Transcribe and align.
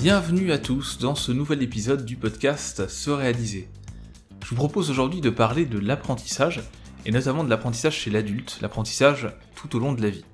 Bienvenue 0.00 0.52
à 0.52 0.58
tous 0.58 0.98
dans 0.98 1.16
ce 1.16 1.32
nouvel 1.32 1.60
épisode 1.60 2.04
du 2.04 2.14
podcast 2.14 2.86
Se 2.86 3.10
réaliser. 3.10 3.68
Je 4.44 4.50
vous 4.50 4.54
propose 4.54 4.90
aujourd'hui 4.90 5.20
de 5.20 5.28
parler 5.28 5.66
de 5.66 5.80
l'apprentissage, 5.80 6.62
et 7.04 7.10
notamment 7.10 7.42
de 7.42 7.50
l'apprentissage 7.50 7.96
chez 7.96 8.10
l'adulte, 8.10 8.58
l'apprentissage 8.62 9.28
tout 9.56 9.74
au 9.74 9.80
long 9.80 9.92
de 9.92 10.00
la 10.00 10.10
vie. 10.10 10.24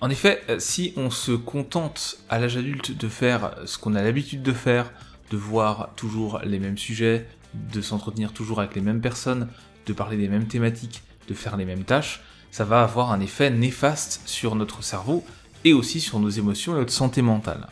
En 0.00 0.10
effet, 0.10 0.42
si 0.58 0.92
on 0.96 1.08
se 1.08 1.30
contente 1.30 2.18
à 2.30 2.40
l'âge 2.40 2.56
adulte 2.56 2.98
de 2.98 3.06
faire 3.06 3.54
ce 3.64 3.78
qu'on 3.78 3.94
a 3.94 4.02
l'habitude 4.02 4.42
de 4.42 4.52
faire, 4.52 4.90
de 5.30 5.36
voir 5.36 5.90
toujours 5.94 6.40
les 6.44 6.58
mêmes 6.58 6.76
sujets, 6.76 7.28
de 7.54 7.80
s'entretenir 7.80 8.32
toujours 8.32 8.58
avec 8.58 8.74
les 8.74 8.82
mêmes 8.82 9.00
personnes, 9.00 9.46
de 9.86 9.92
parler 9.92 10.16
des 10.16 10.26
mêmes 10.26 10.48
thématiques, 10.48 11.04
de 11.28 11.34
faire 11.34 11.56
les 11.56 11.64
mêmes 11.64 11.84
tâches, 11.84 12.22
ça 12.50 12.64
va 12.64 12.82
avoir 12.82 13.12
un 13.12 13.20
effet 13.20 13.50
néfaste 13.50 14.20
sur 14.26 14.56
notre 14.56 14.82
cerveau 14.82 15.24
et 15.64 15.74
aussi 15.74 16.00
sur 16.00 16.18
nos 16.18 16.28
émotions 16.28 16.74
et 16.74 16.80
notre 16.80 16.92
santé 16.92 17.22
mentale. 17.22 17.68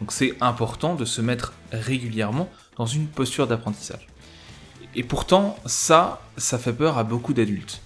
Donc 0.00 0.12
c'est 0.12 0.34
important 0.40 0.94
de 0.94 1.04
se 1.04 1.20
mettre 1.20 1.52
régulièrement 1.72 2.48
dans 2.76 2.86
une 2.86 3.06
posture 3.06 3.46
d'apprentissage. 3.46 4.06
Et 4.94 5.02
pourtant, 5.02 5.56
ça, 5.66 6.22
ça 6.36 6.58
fait 6.58 6.72
peur 6.72 6.98
à 6.98 7.04
beaucoup 7.04 7.34
d'adultes. 7.34 7.82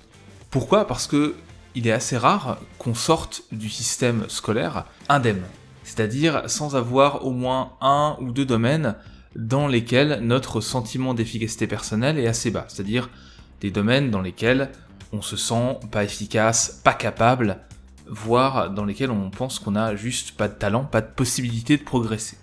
Pourquoi? 0.50 0.86
Parce 0.86 1.06
que 1.06 1.34
il 1.74 1.86
est 1.86 1.92
assez 1.92 2.16
rare 2.16 2.58
qu'on 2.78 2.94
sorte 2.94 3.44
du 3.52 3.68
système 3.68 4.24
scolaire 4.28 4.86
indemne. 5.08 5.42
C'est-à-dire 5.84 6.48
sans 6.48 6.76
avoir 6.76 7.24
au 7.24 7.30
moins 7.30 7.72
un 7.80 8.16
ou 8.20 8.32
deux 8.32 8.44
domaines 8.44 8.96
dans 9.36 9.68
lesquels 9.68 10.18
notre 10.22 10.60
sentiment 10.60 11.14
d'efficacité 11.14 11.66
personnelle 11.66 12.18
est 12.18 12.26
assez 12.26 12.50
bas. 12.50 12.64
C'est-à-dire 12.68 13.08
des 13.60 13.70
domaines 13.70 14.10
dans 14.10 14.20
lesquels 14.20 14.70
on 15.12 15.22
se 15.22 15.36
sent 15.36 15.78
pas 15.90 16.04
efficace, 16.04 16.80
pas 16.84 16.94
capable, 16.94 17.58
voire 18.10 18.70
dans 18.70 18.84
lesquels 18.84 19.10
on 19.10 19.30
pense 19.30 19.58
qu'on 19.58 19.76
a 19.76 19.94
juste 19.94 20.32
pas 20.32 20.48
de 20.48 20.54
talent, 20.54 20.84
pas 20.84 21.00
de 21.00 21.10
possibilité 21.10 21.76
de 21.76 21.82
progresser. 21.82 22.36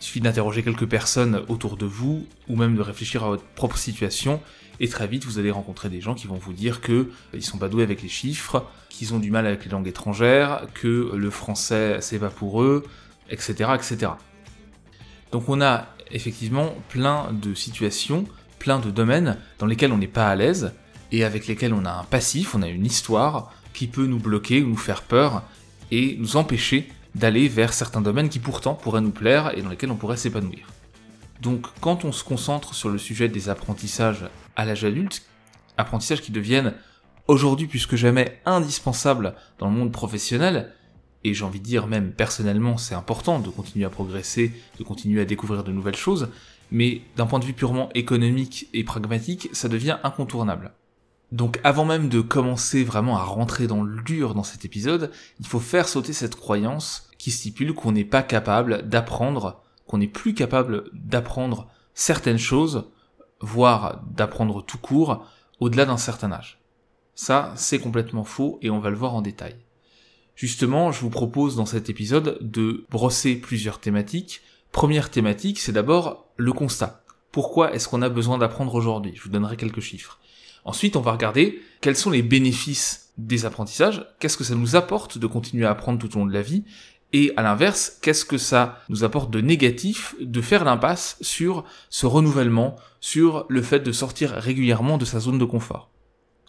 Il 0.00 0.04
suffit 0.04 0.20
d'interroger 0.20 0.62
quelques 0.62 0.86
personnes 0.86 1.42
autour 1.48 1.76
de 1.76 1.86
vous, 1.86 2.26
ou 2.48 2.56
même 2.56 2.76
de 2.76 2.82
réfléchir 2.82 3.24
à 3.24 3.28
votre 3.28 3.42
propre 3.42 3.76
situation, 3.76 4.40
et 4.78 4.88
très 4.88 5.06
vite 5.06 5.24
vous 5.24 5.38
allez 5.38 5.50
rencontrer 5.50 5.88
des 5.88 6.00
gens 6.00 6.14
qui 6.14 6.26
vont 6.26 6.36
vous 6.36 6.52
dire 6.52 6.80
que 6.80 7.10
ils 7.34 7.42
sont 7.42 7.58
pas 7.58 7.68
doués 7.68 7.82
avec 7.82 8.02
les 8.02 8.08
chiffres, 8.08 8.64
qu'ils 8.88 9.14
ont 9.14 9.18
du 9.18 9.30
mal 9.30 9.46
avec 9.46 9.64
les 9.64 9.70
langues 9.70 9.88
étrangères, 9.88 10.66
que 10.74 11.10
le 11.14 11.30
français 11.30 11.98
c'est 12.00 12.18
pour 12.18 12.62
eux, 12.62 12.84
etc., 13.30 13.70
etc. 13.74 14.12
Donc 15.32 15.48
on 15.48 15.60
a 15.60 15.86
effectivement 16.12 16.74
plein 16.88 17.32
de 17.32 17.54
situations, 17.54 18.26
plein 18.58 18.78
de 18.78 18.90
domaines 18.90 19.38
dans 19.58 19.66
lesquels 19.66 19.92
on 19.92 19.98
n'est 19.98 20.06
pas 20.06 20.28
à 20.28 20.36
l'aise, 20.36 20.72
et 21.10 21.24
avec 21.24 21.46
lesquels 21.46 21.72
on 21.72 21.84
a 21.84 21.92
un 21.92 22.04
passif, 22.04 22.54
on 22.54 22.62
a 22.62 22.68
une 22.68 22.86
histoire 22.86 23.52
qui 23.76 23.86
peut 23.86 24.06
nous 24.06 24.18
bloquer 24.18 24.62
ou 24.62 24.68
nous 24.68 24.76
faire 24.76 25.02
peur 25.02 25.42
et 25.90 26.16
nous 26.18 26.36
empêcher 26.36 26.90
d'aller 27.14 27.46
vers 27.46 27.74
certains 27.74 28.00
domaines 28.00 28.30
qui 28.30 28.38
pourtant 28.38 28.74
pourraient 28.74 29.02
nous 29.02 29.10
plaire 29.10 29.56
et 29.56 29.62
dans 29.62 29.68
lesquels 29.68 29.90
on 29.90 29.96
pourrait 29.96 30.16
s'épanouir. 30.16 30.66
Donc 31.42 31.66
quand 31.80 32.04
on 32.06 32.10
se 32.10 32.24
concentre 32.24 32.74
sur 32.74 32.88
le 32.88 32.96
sujet 32.98 33.28
des 33.28 33.50
apprentissages 33.50 34.24
à 34.56 34.64
l'âge 34.64 34.84
adulte, 34.84 35.26
apprentissages 35.76 36.22
qui 36.22 36.32
deviennent 36.32 36.72
aujourd'hui 37.28 37.66
plus 37.66 37.86
que 37.86 37.96
jamais 37.96 38.40
indispensables 38.46 39.34
dans 39.58 39.68
le 39.68 39.76
monde 39.76 39.92
professionnel, 39.92 40.72
et 41.22 41.34
j'ai 41.34 41.44
envie 41.44 41.60
de 41.60 41.64
dire 41.64 41.86
même 41.86 42.12
personnellement 42.12 42.78
c'est 42.78 42.94
important 42.94 43.40
de 43.40 43.50
continuer 43.50 43.84
à 43.84 43.90
progresser, 43.90 44.52
de 44.78 44.84
continuer 44.84 45.20
à 45.20 45.26
découvrir 45.26 45.64
de 45.64 45.72
nouvelles 45.72 45.96
choses, 45.96 46.30
mais 46.70 47.02
d'un 47.16 47.26
point 47.26 47.40
de 47.40 47.44
vue 47.44 47.52
purement 47.52 47.90
économique 47.94 48.68
et 48.72 48.84
pragmatique, 48.84 49.50
ça 49.52 49.68
devient 49.68 49.98
incontournable. 50.02 50.72
Donc 51.32 51.58
avant 51.64 51.84
même 51.84 52.08
de 52.08 52.20
commencer 52.20 52.84
vraiment 52.84 53.16
à 53.16 53.24
rentrer 53.24 53.66
dans 53.66 53.82
le 53.82 54.02
dur 54.02 54.34
dans 54.34 54.44
cet 54.44 54.64
épisode, 54.64 55.10
il 55.40 55.46
faut 55.46 55.60
faire 55.60 55.88
sauter 55.88 56.12
cette 56.12 56.36
croyance 56.36 57.08
qui 57.18 57.30
stipule 57.30 57.74
qu'on 57.74 57.92
n'est 57.92 58.04
pas 58.04 58.22
capable 58.22 58.88
d'apprendre, 58.88 59.62
qu'on 59.86 59.98
n'est 59.98 60.06
plus 60.06 60.34
capable 60.34 60.84
d'apprendre 60.92 61.68
certaines 61.94 62.38
choses, 62.38 62.90
voire 63.40 64.02
d'apprendre 64.10 64.64
tout 64.64 64.78
court, 64.78 65.26
au-delà 65.58 65.84
d'un 65.84 65.96
certain 65.96 66.30
âge. 66.30 66.60
Ça, 67.14 67.52
c'est 67.56 67.78
complètement 67.78 68.24
faux 68.24 68.58
et 68.62 68.70
on 68.70 68.78
va 68.78 68.90
le 68.90 68.96
voir 68.96 69.14
en 69.14 69.22
détail. 69.22 69.56
Justement, 70.34 70.92
je 70.92 71.00
vous 71.00 71.10
propose 71.10 71.56
dans 71.56 71.64
cet 71.64 71.88
épisode 71.88 72.38
de 72.42 72.84
brosser 72.90 73.36
plusieurs 73.36 73.80
thématiques. 73.80 74.42
Première 74.70 75.10
thématique, 75.10 75.58
c'est 75.58 75.72
d'abord 75.72 76.26
le 76.36 76.52
constat. 76.52 77.02
Pourquoi 77.32 77.72
est-ce 77.72 77.88
qu'on 77.88 78.02
a 78.02 78.10
besoin 78.10 78.36
d'apprendre 78.36 78.74
aujourd'hui? 78.74 79.12
Je 79.16 79.22
vous 79.22 79.30
donnerai 79.30 79.56
quelques 79.56 79.80
chiffres. 79.80 80.20
Ensuite, 80.66 80.96
on 80.96 81.00
va 81.00 81.12
regarder 81.12 81.62
quels 81.80 81.96
sont 81.96 82.10
les 82.10 82.22
bénéfices 82.22 83.12
des 83.18 83.46
apprentissages, 83.46 84.04
qu'est-ce 84.18 84.36
que 84.36 84.44
ça 84.44 84.56
nous 84.56 84.74
apporte 84.74 85.16
de 85.16 85.26
continuer 85.28 85.64
à 85.64 85.70
apprendre 85.70 85.98
tout 86.00 86.14
au 86.16 86.18
long 86.18 86.26
de 86.26 86.32
la 86.32 86.42
vie, 86.42 86.64
et 87.12 87.32
à 87.36 87.42
l'inverse, 87.42 87.98
qu'est-ce 88.02 88.24
que 88.24 88.36
ça 88.36 88.80
nous 88.88 89.04
apporte 89.04 89.30
de 89.30 89.40
négatif 89.40 90.16
de 90.20 90.40
faire 90.40 90.64
l'impasse 90.64 91.18
sur 91.20 91.64
ce 91.88 92.04
renouvellement, 92.04 92.74
sur 93.00 93.46
le 93.48 93.62
fait 93.62 93.78
de 93.78 93.92
sortir 93.92 94.32
régulièrement 94.32 94.98
de 94.98 95.04
sa 95.04 95.20
zone 95.20 95.38
de 95.38 95.44
confort. 95.44 95.88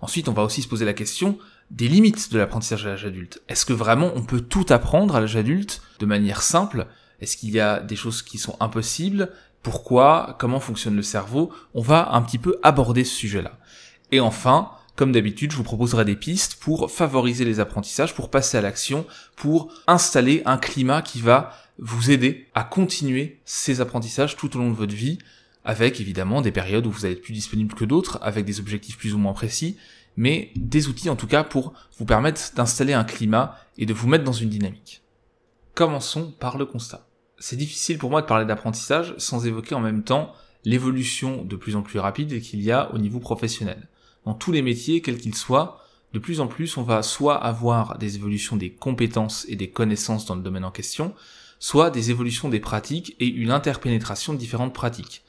Ensuite, 0.02 0.28
on 0.30 0.34
va 0.34 0.44
aussi 0.44 0.64
se 0.64 0.68
poser 0.68 0.84
la 0.84 0.94
question 0.94 1.38
des 1.70 1.88
limites 1.88 2.32
de 2.32 2.40
l'apprentissage 2.40 2.88
à 2.88 2.90
l'âge 2.90 3.06
adulte. 3.06 3.44
Est-ce 3.48 3.68
que 3.68 3.74
vraiment 3.74 4.12
on 4.16 4.24
peut 4.24 4.42
tout 4.42 4.66
apprendre 4.70 5.16
à 5.16 5.20
l'âge 5.20 5.36
adulte 5.36 5.84
de 6.00 6.08
manière 6.08 6.42
simple? 6.42 6.88
Est-ce 7.22 7.38
qu'il 7.38 7.52
y 7.52 7.60
a 7.60 7.80
des 7.82 7.96
choses 7.96 8.24
qui 8.24 8.40
sont 8.40 8.58
impossibles? 8.60 9.30
Pourquoi? 9.62 10.38
Comment 10.40 10.60
fonctionne 10.60 10.96
le 10.96 11.04
cerveau? 11.04 11.52
On 11.74 11.82
va 11.82 12.14
un 12.14 12.22
petit 12.24 12.38
peu 12.40 12.58
aborder 12.64 13.04
ce 13.04 13.16
sujet-là. 13.16 13.60
Et 14.12 14.20
enfin, 14.20 14.72
comme 14.96 15.12
d'habitude, 15.12 15.52
je 15.52 15.58
vous 15.58 15.64
proposerai 15.64 16.06
des 16.06 16.16
pistes 16.16 16.56
pour 16.56 16.90
favoriser 16.90 17.46
les 17.46 17.60
apprentissages, 17.60 18.16
pour 18.16 18.30
passer 18.30 18.58
à 18.58 18.62
l'action, 18.62 19.06
pour 19.36 19.72
installer 19.86 20.42
un 20.46 20.58
climat 20.58 21.02
qui 21.02 21.22
va 21.22 21.54
vous 21.78 22.10
aider 22.10 22.48
à 22.56 22.64
continuer 22.64 23.40
ces 23.46 23.80
apprentissages 23.80 24.36
tout 24.36 24.56
au 24.56 24.60
long 24.60 24.72
de 24.72 24.76
votre 24.76 24.96
vie, 24.96 25.20
avec 25.64 26.02
évidemment 26.02 26.42
des 26.42 26.52
périodes 26.52 26.88
où 26.88 26.92
vous 26.92 27.06
allez 27.06 27.14
être 27.14 27.22
plus 27.22 27.34
disponible 27.34 27.76
que 27.76 27.86
d'autres, 27.86 28.18
avec 28.22 28.44
des 28.44 28.60
objectifs 28.60 28.98
plus 28.98 29.14
ou 29.14 29.20
moins 29.20 29.34
précis, 29.34 29.78
mais 30.16 30.52
des 30.56 30.88
outils 30.88 31.12
en 31.12 31.16
tout 31.16 31.28
cas 31.28 31.44
pour 31.44 31.74
vous 32.00 32.06
permettre 32.06 32.42
d'installer 32.56 32.94
un 32.94 33.04
climat 33.04 33.56
et 33.78 33.86
de 33.86 33.94
vous 33.94 34.08
mettre 34.08 34.24
dans 34.24 34.32
une 34.32 34.50
dynamique. 34.50 35.04
Commençons 35.76 36.34
par 36.40 36.58
le 36.58 36.66
constat. 36.66 37.08
C'est 37.38 37.56
difficile 37.56 38.00
pour 38.00 38.10
moi 38.10 38.24
de 38.24 38.26
parler 38.26 38.46
d'apprentissage 38.46 39.14
sans 39.20 39.46
évoquer 39.46 39.76
en 39.76 39.80
même 39.80 40.04
temps 40.04 40.34
l'évolution 40.66 41.44
de 41.44 41.56
plus 41.56 41.76
en 41.76 41.84
plus 41.84 42.00
rapide 42.00 42.42
qu'il 42.42 42.64
y 42.64 42.72
a 42.72 42.92
au 42.96 42.98
niveau 42.98 43.20
professionnel 43.20 43.88
dans 44.28 44.34
tous 44.34 44.52
les 44.52 44.62
métiers, 44.62 45.02
quels 45.02 45.20
qu'ils 45.20 45.36
soient, 45.36 45.80
de 46.12 46.20
plus 46.20 46.42
en 46.42 46.48
plus, 46.48 46.76
on 46.76 46.84
va 46.84 47.02
soit 47.02 47.38
avoir 47.38 47.98
des 47.98 48.18
évolutions 48.18 48.58
des 48.58 48.74
compétences 48.74 49.46
et 49.48 49.56
des 49.56 49.70
connaissances 49.70 50.26
dans 50.26 50.36
le 50.36 50.42
domaine 50.42 50.66
en 50.66 50.72
question, 50.72 51.14
soit 51.60 51.92
des 51.92 52.12
évolutions 52.12 52.50
des 52.50 52.60
pratiques 52.60 53.16
et 53.22 53.28
une 53.28 53.52
interpénétration 53.52 54.34
de 54.34 54.38
différentes 54.38 54.74
pratiques. 54.74 55.24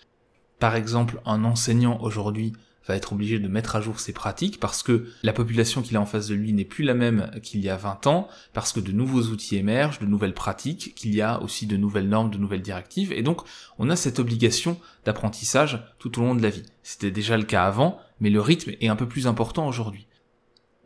Par 0.59 0.75
exemple, 0.75 1.20
un 1.26 1.44
enseignant 1.44 2.00
aujourd'hui 2.03 2.54
va 2.88 2.97
être 2.97 3.12
obligé 3.12 3.38
de 3.38 3.49
mettre 3.49 3.76
à 3.76 3.81
jour 3.81 4.00
ses 4.00 4.12
pratiques 4.12 4.59
parce 4.59 4.82
que 4.82 5.06
la 5.22 5.32
population 5.32 5.82
qu'il 5.82 5.97
a 5.97 6.00
en 6.00 6.06
face 6.06 6.28
de 6.28 6.34
lui 6.34 6.53
n'est 6.53 6.65
plus 6.65 6.84
la 6.84 6.94
même 6.94 7.31
qu'il 7.43 7.60
y 7.60 7.69
a 7.69 7.76
20 7.76 8.06
ans, 8.06 8.28
parce 8.54 8.72
que 8.72 8.81
de 8.81 8.93
nouveaux 8.93 9.22
outils 9.25 9.56
émergent, 9.56 10.00
de 10.00 10.06
nouvelles 10.06 10.34
pratiques, 10.34 10.94
qu'il 10.94 11.15
y 11.15 11.21
a 11.21 11.41
aussi 11.43 11.66
de 11.66 11.77
nouvelles 11.77 12.09
normes, 12.09 12.31
de 12.31 12.38
nouvelles 12.38 12.62
directives, 12.62 13.12
et 13.12 13.22
donc 13.22 13.43
on 13.78 13.91
a 13.91 13.97
cette 13.97 14.19
obligation 14.19 14.78
d'apprentissage 15.04 15.84
tout 15.98 16.19
au 16.19 16.22
long 16.22 16.34
de 16.34 16.43
la 16.43 16.50
vie. 16.50 16.65
C'était 16.82 17.10
déjà 17.10 17.37
le 17.37 17.44
cas 17.44 17.65
avant, 17.65 18.00
mais 18.21 18.31
le 18.31 18.41
rythme 18.41 18.72
est 18.81 18.88
un 18.88 18.97
peu 18.97 19.06
plus 19.06 19.27
important 19.27 19.69
aujourd'hui. 19.69 20.06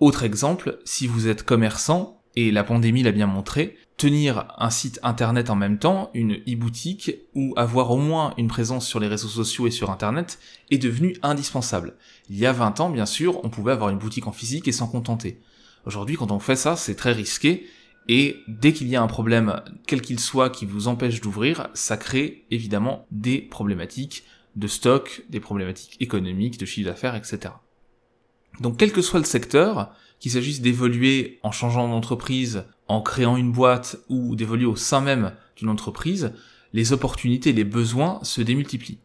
Autre 0.00 0.24
exemple, 0.24 0.80
si 0.84 1.06
vous 1.06 1.28
êtes 1.28 1.44
commerçant, 1.44 2.18
et 2.34 2.50
la 2.50 2.64
pandémie 2.64 3.02
l'a 3.02 3.12
bien 3.12 3.26
montré, 3.26 3.76
tenir 4.02 4.52
un 4.58 4.70
site 4.70 4.98
internet 5.04 5.48
en 5.48 5.54
même 5.54 5.78
temps, 5.78 6.10
une 6.12 6.34
e-boutique, 6.48 7.12
ou 7.36 7.54
avoir 7.56 7.92
au 7.92 7.98
moins 7.98 8.34
une 8.36 8.48
présence 8.48 8.84
sur 8.84 8.98
les 8.98 9.06
réseaux 9.06 9.28
sociaux 9.28 9.68
et 9.68 9.70
sur 9.70 9.90
internet 9.90 10.40
est 10.72 10.78
devenu 10.78 11.16
indispensable. 11.22 11.94
Il 12.28 12.36
y 12.36 12.44
a 12.44 12.52
20 12.52 12.80
ans, 12.80 12.90
bien 12.90 13.06
sûr, 13.06 13.44
on 13.44 13.48
pouvait 13.48 13.70
avoir 13.70 13.90
une 13.90 14.00
boutique 14.00 14.26
en 14.26 14.32
physique 14.32 14.66
et 14.66 14.72
s'en 14.72 14.88
contenter. 14.88 15.40
Aujourd'hui, 15.86 16.16
quand 16.16 16.32
on 16.32 16.40
fait 16.40 16.56
ça, 16.56 16.74
c'est 16.74 16.96
très 16.96 17.12
risqué, 17.12 17.68
et 18.08 18.38
dès 18.48 18.72
qu'il 18.72 18.88
y 18.88 18.96
a 18.96 19.02
un 19.02 19.06
problème, 19.06 19.62
quel 19.86 20.02
qu'il 20.02 20.18
soit, 20.18 20.50
qui 20.50 20.66
vous 20.66 20.88
empêche 20.88 21.20
d'ouvrir, 21.20 21.68
ça 21.72 21.96
crée 21.96 22.44
évidemment 22.50 23.06
des 23.12 23.38
problématiques 23.38 24.24
de 24.56 24.66
stock, 24.66 25.22
des 25.30 25.38
problématiques 25.38 25.96
économiques, 26.00 26.58
de 26.58 26.66
chiffre 26.66 26.90
d'affaires, 26.90 27.14
etc. 27.14 27.54
Donc 28.58 28.78
quel 28.78 28.90
que 28.90 29.00
soit 29.00 29.20
le 29.20 29.26
secteur, 29.26 29.94
qu'il 30.22 30.30
s'agisse 30.30 30.60
d'évoluer 30.60 31.40
en 31.42 31.50
changeant 31.50 31.88
d'entreprise, 31.88 32.62
en 32.86 33.02
créant 33.02 33.36
une 33.36 33.50
boîte 33.50 33.96
ou 34.08 34.36
d'évoluer 34.36 34.66
au 34.66 34.76
sein 34.76 35.00
même 35.00 35.32
d'une 35.56 35.68
entreprise, 35.68 36.32
les 36.72 36.92
opportunités 36.92 37.52
les 37.52 37.64
besoins 37.64 38.20
se 38.22 38.40
démultiplient. 38.40 39.00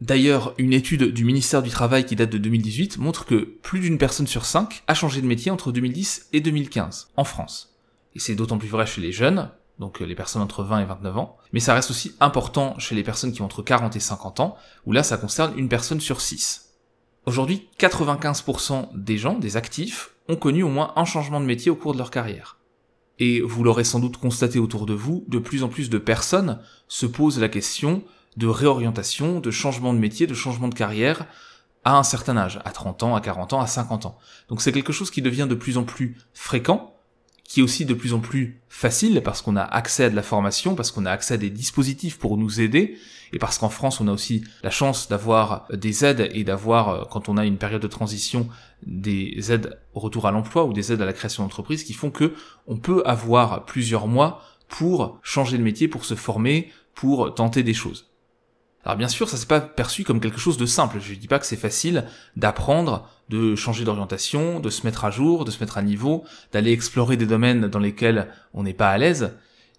D'ailleurs, 0.00 0.54
une 0.58 0.72
étude 0.72 1.12
du 1.12 1.24
ministère 1.24 1.64
du 1.64 1.70
Travail 1.70 2.06
qui 2.06 2.14
date 2.14 2.30
de 2.30 2.38
2018 2.38 2.98
montre 2.98 3.26
que 3.26 3.58
plus 3.62 3.80
d'une 3.80 3.98
personne 3.98 4.28
sur 4.28 4.44
cinq 4.44 4.84
a 4.86 4.94
changé 4.94 5.20
de 5.20 5.26
métier 5.26 5.50
entre 5.50 5.72
2010 5.72 6.28
et 6.32 6.40
2015 6.40 7.08
en 7.16 7.24
France. 7.24 7.76
Et 8.14 8.20
c'est 8.20 8.36
d'autant 8.36 8.56
plus 8.56 8.68
vrai 8.68 8.86
chez 8.86 9.00
les 9.00 9.10
jeunes, 9.10 9.50
donc 9.80 10.00
euh, 10.00 10.04
les 10.04 10.14
personnes 10.14 10.40
entre 10.40 10.62
20 10.62 10.82
et 10.82 10.84
29 10.84 11.18
ans, 11.18 11.36
mais 11.52 11.58
ça 11.58 11.74
reste 11.74 11.90
aussi 11.90 12.14
important 12.20 12.78
chez 12.78 12.94
les 12.94 13.02
personnes 13.02 13.32
qui 13.32 13.42
ont 13.42 13.46
entre 13.46 13.62
40 13.62 13.96
et 13.96 14.00
50 14.00 14.38
ans, 14.38 14.56
où 14.86 14.92
là 14.92 15.02
ça 15.02 15.16
concerne 15.16 15.52
une 15.58 15.68
personne 15.68 16.00
sur 16.00 16.20
6. 16.20 16.68
Aujourd'hui, 17.26 17.68
95% 17.78 18.90
des 18.94 19.18
gens, 19.18 19.36
des 19.36 19.56
actifs, 19.56 20.12
ont 20.30 20.36
connu 20.36 20.62
au 20.62 20.68
moins 20.68 20.92
un 20.96 21.04
changement 21.04 21.40
de 21.40 21.46
métier 21.46 21.70
au 21.70 21.76
cours 21.76 21.92
de 21.92 21.98
leur 21.98 22.10
carrière. 22.10 22.58
Et 23.18 23.40
vous 23.42 23.62
l'aurez 23.62 23.84
sans 23.84 23.98
doute 23.98 24.16
constaté 24.16 24.58
autour 24.58 24.86
de 24.86 24.94
vous, 24.94 25.24
de 25.28 25.38
plus 25.38 25.62
en 25.62 25.68
plus 25.68 25.90
de 25.90 25.98
personnes 25.98 26.60
se 26.88 27.04
posent 27.04 27.38
la 27.38 27.48
question 27.48 28.02
de 28.36 28.46
réorientation, 28.46 29.40
de 29.40 29.50
changement 29.50 29.92
de 29.92 29.98
métier, 29.98 30.26
de 30.26 30.34
changement 30.34 30.68
de 30.68 30.74
carrière 30.74 31.26
à 31.84 31.98
un 31.98 32.02
certain 32.02 32.36
âge, 32.36 32.60
à 32.64 32.70
30 32.70 33.02
ans, 33.02 33.14
à 33.14 33.20
40 33.20 33.54
ans, 33.54 33.60
à 33.60 33.66
50 33.66 34.06
ans. 34.06 34.18
Donc 34.48 34.62
c'est 34.62 34.72
quelque 34.72 34.92
chose 34.92 35.10
qui 35.10 35.22
devient 35.22 35.46
de 35.48 35.54
plus 35.54 35.76
en 35.76 35.84
plus 35.84 36.16
fréquent, 36.32 36.94
qui 37.50 37.58
est 37.58 37.62
aussi 37.64 37.84
de 37.84 37.94
plus 37.94 38.14
en 38.14 38.20
plus 38.20 38.60
facile 38.68 39.22
parce 39.24 39.42
qu'on 39.42 39.56
a 39.56 39.62
accès 39.62 40.04
à 40.04 40.10
de 40.10 40.14
la 40.14 40.22
formation, 40.22 40.76
parce 40.76 40.92
qu'on 40.92 41.04
a 41.04 41.10
accès 41.10 41.34
à 41.34 41.36
des 41.36 41.50
dispositifs 41.50 42.16
pour 42.16 42.36
nous 42.36 42.60
aider, 42.60 42.96
et 43.32 43.40
parce 43.40 43.58
qu'en 43.58 43.68
France 43.68 44.00
on 44.00 44.06
a 44.06 44.12
aussi 44.12 44.44
la 44.62 44.70
chance 44.70 45.08
d'avoir 45.08 45.66
des 45.72 46.04
aides 46.04 46.30
et 46.32 46.44
d'avoir, 46.44 46.88
euh, 46.90 47.04
quand 47.10 47.28
on 47.28 47.36
a 47.36 47.44
une 47.44 47.56
période 47.56 47.82
de 47.82 47.88
transition, 47.88 48.48
des 48.86 49.50
aides 49.50 49.80
au 49.94 49.98
retour 49.98 50.28
à 50.28 50.30
l'emploi 50.30 50.64
ou 50.64 50.72
des 50.72 50.92
aides 50.92 51.02
à 51.02 51.04
la 51.04 51.12
création 51.12 51.42
d'entreprise 51.42 51.82
qui 51.82 51.92
font 51.92 52.12
que 52.12 52.34
on 52.68 52.76
peut 52.76 53.02
avoir 53.04 53.64
plusieurs 53.64 54.06
mois 54.06 54.44
pour 54.68 55.18
changer 55.24 55.58
de 55.58 55.64
métier, 55.64 55.88
pour 55.88 56.04
se 56.04 56.14
former, 56.14 56.70
pour 56.94 57.34
tenter 57.34 57.64
des 57.64 57.74
choses. 57.74 58.09
Alors 58.84 58.96
bien 58.96 59.08
sûr, 59.08 59.28
ça 59.28 59.36
s'est 59.36 59.46
pas 59.46 59.60
perçu 59.60 60.04
comme 60.04 60.20
quelque 60.20 60.40
chose 60.40 60.56
de 60.56 60.66
simple. 60.66 60.98
Je 61.00 61.14
dis 61.14 61.28
pas 61.28 61.38
que 61.38 61.46
c'est 61.46 61.56
facile 61.56 62.04
d'apprendre, 62.36 63.08
de 63.28 63.54
changer 63.54 63.84
d'orientation, 63.84 64.58
de 64.58 64.70
se 64.70 64.86
mettre 64.86 65.04
à 65.04 65.10
jour, 65.10 65.44
de 65.44 65.50
se 65.50 65.60
mettre 65.60 65.76
à 65.76 65.82
niveau, 65.82 66.24
d'aller 66.52 66.72
explorer 66.72 67.16
des 67.16 67.26
domaines 67.26 67.68
dans 67.68 67.78
lesquels 67.78 68.28
on 68.54 68.62
n'est 68.62 68.72
pas 68.72 68.90
à 68.90 68.98
l'aise, 68.98 69.32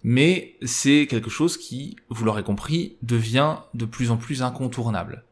mais 0.04 0.56
c'est 0.62 1.06
quelque 1.08 1.30
chose 1.30 1.56
qui, 1.56 1.96
vous 2.10 2.24
l'aurez 2.24 2.44
compris, 2.44 2.96
devient 3.02 3.56
de 3.74 3.84
plus 3.84 4.10
en 4.10 4.16
plus 4.16 4.42
incontournable. 4.42 5.24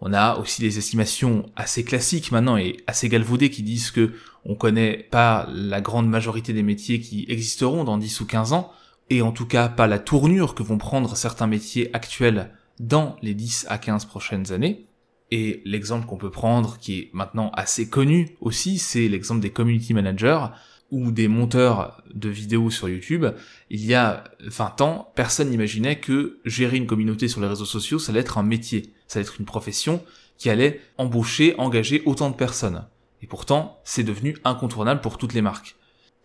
On 0.00 0.12
a 0.12 0.36
aussi 0.36 0.60
des 0.60 0.78
estimations 0.78 1.50
assez 1.56 1.84
classiques 1.84 2.30
maintenant 2.30 2.56
et 2.56 2.76
assez 2.86 3.08
galvaudées 3.08 3.50
qui 3.50 3.62
disent 3.62 3.90
que 3.90 4.12
on 4.44 4.54
connaît 4.54 5.08
pas 5.10 5.48
la 5.52 5.80
grande 5.80 6.08
majorité 6.08 6.52
des 6.52 6.62
métiers 6.62 7.00
qui 7.00 7.26
existeront 7.28 7.84
dans 7.84 7.98
10 7.98 8.20
ou 8.20 8.26
15 8.26 8.52
ans, 8.52 8.72
et 9.10 9.22
en 9.22 9.32
tout 9.32 9.46
cas 9.46 9.68
pas 9.68 9.86
la 9.86 9.98
tournure 9.98 10.54
que 10.54 10.62
vont 10.62 10.78
prendre 10.78 11.16
certains 11.16 11.46
métiers 11.46 11.90
actuels 11.94 12.50
dans 12.80 13.16
les 13.22 13.34
10 13.34 13.66
à 13.68 13.78
15 13.78 14.04
prochaines 14.04 14.52
années. 14.52 14.86
Et 15.30 15.62
l'exemple 15.64 16.06
qu'on 16.06 16.16
peut 16.16 16.30
prendre, 16.30 16.78
qui 16.78 16.98
est 16.98 17.10
maintenant 17.12 17.50
assez 17.54 17.88
connu 17.88 18.36
aussi, 18.40 18.78
c'est 18.78 19.08
l'exemple 19.08 19.40
des 19.40 19.50
community 19.50 19.92
managers 19.92 20.46
ou 20.90 21.10
des 21.10 21.28
monteurs 21.28 22.02
de 22.14 22.30
vidéos 22.30 22.70
sur 22.70 22.88
YouTube. 22.88 23.26
Il 23.68 23.84
y 23.84 23.94
a 23.94 24.24
20 24.40 24.80
ans, 24.80 25.12
personne 25.14 25.50
n'imaginait 25.50 26.00
que 26.00 26.38
gérer 26.44 26.78
une 26.78 26.86
communauté 26.86 27.28
sur 27.28 27.42
les 27.42 27.46
réseaux 27.46 27.66
sociaux, 27.66 27.98
ça 27.98 28.10
allait 28.12 28.20
être 28.20 28.38
un 28.38 28.42
métier, 28.42 28.94
ça 29.06 29.18
allait 29.18 29.28
être 29.28 29.38
une 29.38 29.44
profession 29.44 30.02
qui 30.38 30.48
allait 30.48 30.80
embaucher, 30.96 31.54
engager 31.58 32.02
autant 32.06 32.30
de 32.30 32.36
personnes. 32.36 32.86
Et 33.20 33.26
pourtant, 33.26 33.80
c'est 33.84 34.04
devenu 34.04 34.36
incontournable 34.44 35.00
pour 35.00 35.18
toutes 35.18 35.34
les 35.34 35.42
marques. 35.42 35.76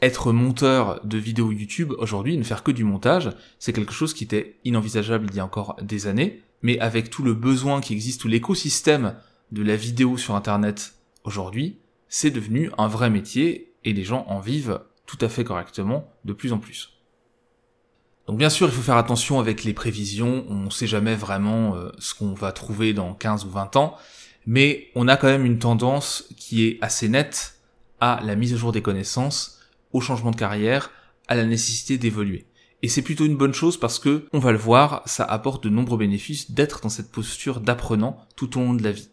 Être 0.04 0.34
monteur 0.34 1.00
de 1.06 1.18
vidéos 1.18 1.54
YouTube 1.54 1.94
aujourd'hui, 1.98 2.36
ne 2.36 2.44
faire 2.44 2.62
que 2.62 2.72
du 2.72 2.84
montage, 2.84 3.30
c'est 3.58 3.72
quelque 3.72 3.94
chose 3.94 4.14
qui 4.14 4.26
était 4.26 4.58
inenvisageable 4.66 5.28
il 5.30 5.38
y 5.38 5.40
a 5.40 5.46
encore 5.46 5.78
des 5.82 6.08
années. 6.08 6.42
Mais 6.62 6.78
avec 6.80 7.10
tout 7.10 7.24
le 7.24 7.34
besoin 7.34 7.80
qui 7.80 7.94
existe, 7.94 8.20
tout 8.20 8.28
l'écosystème 8.28 9.16
de 9.54 9.64
la 9.64 9.78
vidéo 9.78 10.18
sur 10.18 10.36
Internet 10.36 10.96
aujourd'hui, 11.24 11.78
c'est 12.10 12.32
devenu 12.32 12.70
un 12.78 12.90
vrai 12.90 13.10
métier 13.10 13.72
et 13.86 13.94
les 13.94 14.04
gens 14.04 14.26
en 14.28 14.42
vivent 14.42 14.82
tout 15.06 15.18
à 15.22 15.30
fait 15.30 15.46
correctement 15.46 16.12
de 16.26 16.34
plus 16.34 16.52
en 16.52 16.58
plus. 16.58 17.00
Donc 18.28 18.38
bien 18.38 18.50
sûr, 18.50 18.68
il 18.68 18.74
faut 18.74 18.82
faire 18.82 18.98
attention 18.98 19.40
avec 19.40 19.64
les 19.64 19.72
prévisions, 19.72 20.46
on 20.50 20.66
ne 20.66 20.70
sait 20.70 20.86
jamais 20.86 21.16
vraiment 21.16 21.78
euh, 21.78 21.92
ce 21.98 22.14
qu'on 22.14 22.34
va 22.34 22.52
trouver 22.52 22.92
dans 22.92 23.14
15 23.14 23.46
ou 23.46 23.52
20 23.52 23.78
ans, 23.78 23.96
mais 24.46 24.90
on 24.96 25.08
a 25.08 25.16
quand 25.16 25.28
même 25.28 25.46
une 25.46 25.60
tendance 25.60 26.26
qui 26.36 26.66
est 26.66 26.78
assez 26.82 27.08
nette 27.08 27.56
à 28.02 28.20
la 28.22 28.36
mise 28.36 28.54
à 28.54 28.58
jour 28.58 28.74
des 28.74 28.82
connaissances, 28.82 29.62
au 29.94 30.02
changement 30.02 30.32
de 30.32 30.36
carrière, 30.36 30.92
à 31.28 31.36
la 31.36 31.46
nécessité 31.46 31.98
d'évoluer. 31.98 32.46
Et 32.82 32.90
c'est 32.90 33.02
plutôt 33.02 33.26
une 33.26 33.38
bonne 33.38 33.54
chose 33.54 33.80
parce 33.80 33.98
que, 33.98 34.28
on 34.34 34.40
va 34.40 34.52
le 34.52 34.58
voir, 34.58 35.04
ça 35.06 35.24
apporte 35.24 35.64
de 35.64 35.70
nombreux 35.70 35.98
bénéfices 35.98 36.52
d'être 36.52 36.82
dans 36.82 36.90
cette 36.90 37.12
posture 37.12 37.62
d'apprenant 37.62 38.28
tout 38.36 38.60
au 38.60 38.62
long 38.62 38.74
de 38.74 38.84
la 38.84 38.92
vie. 38.92 39.10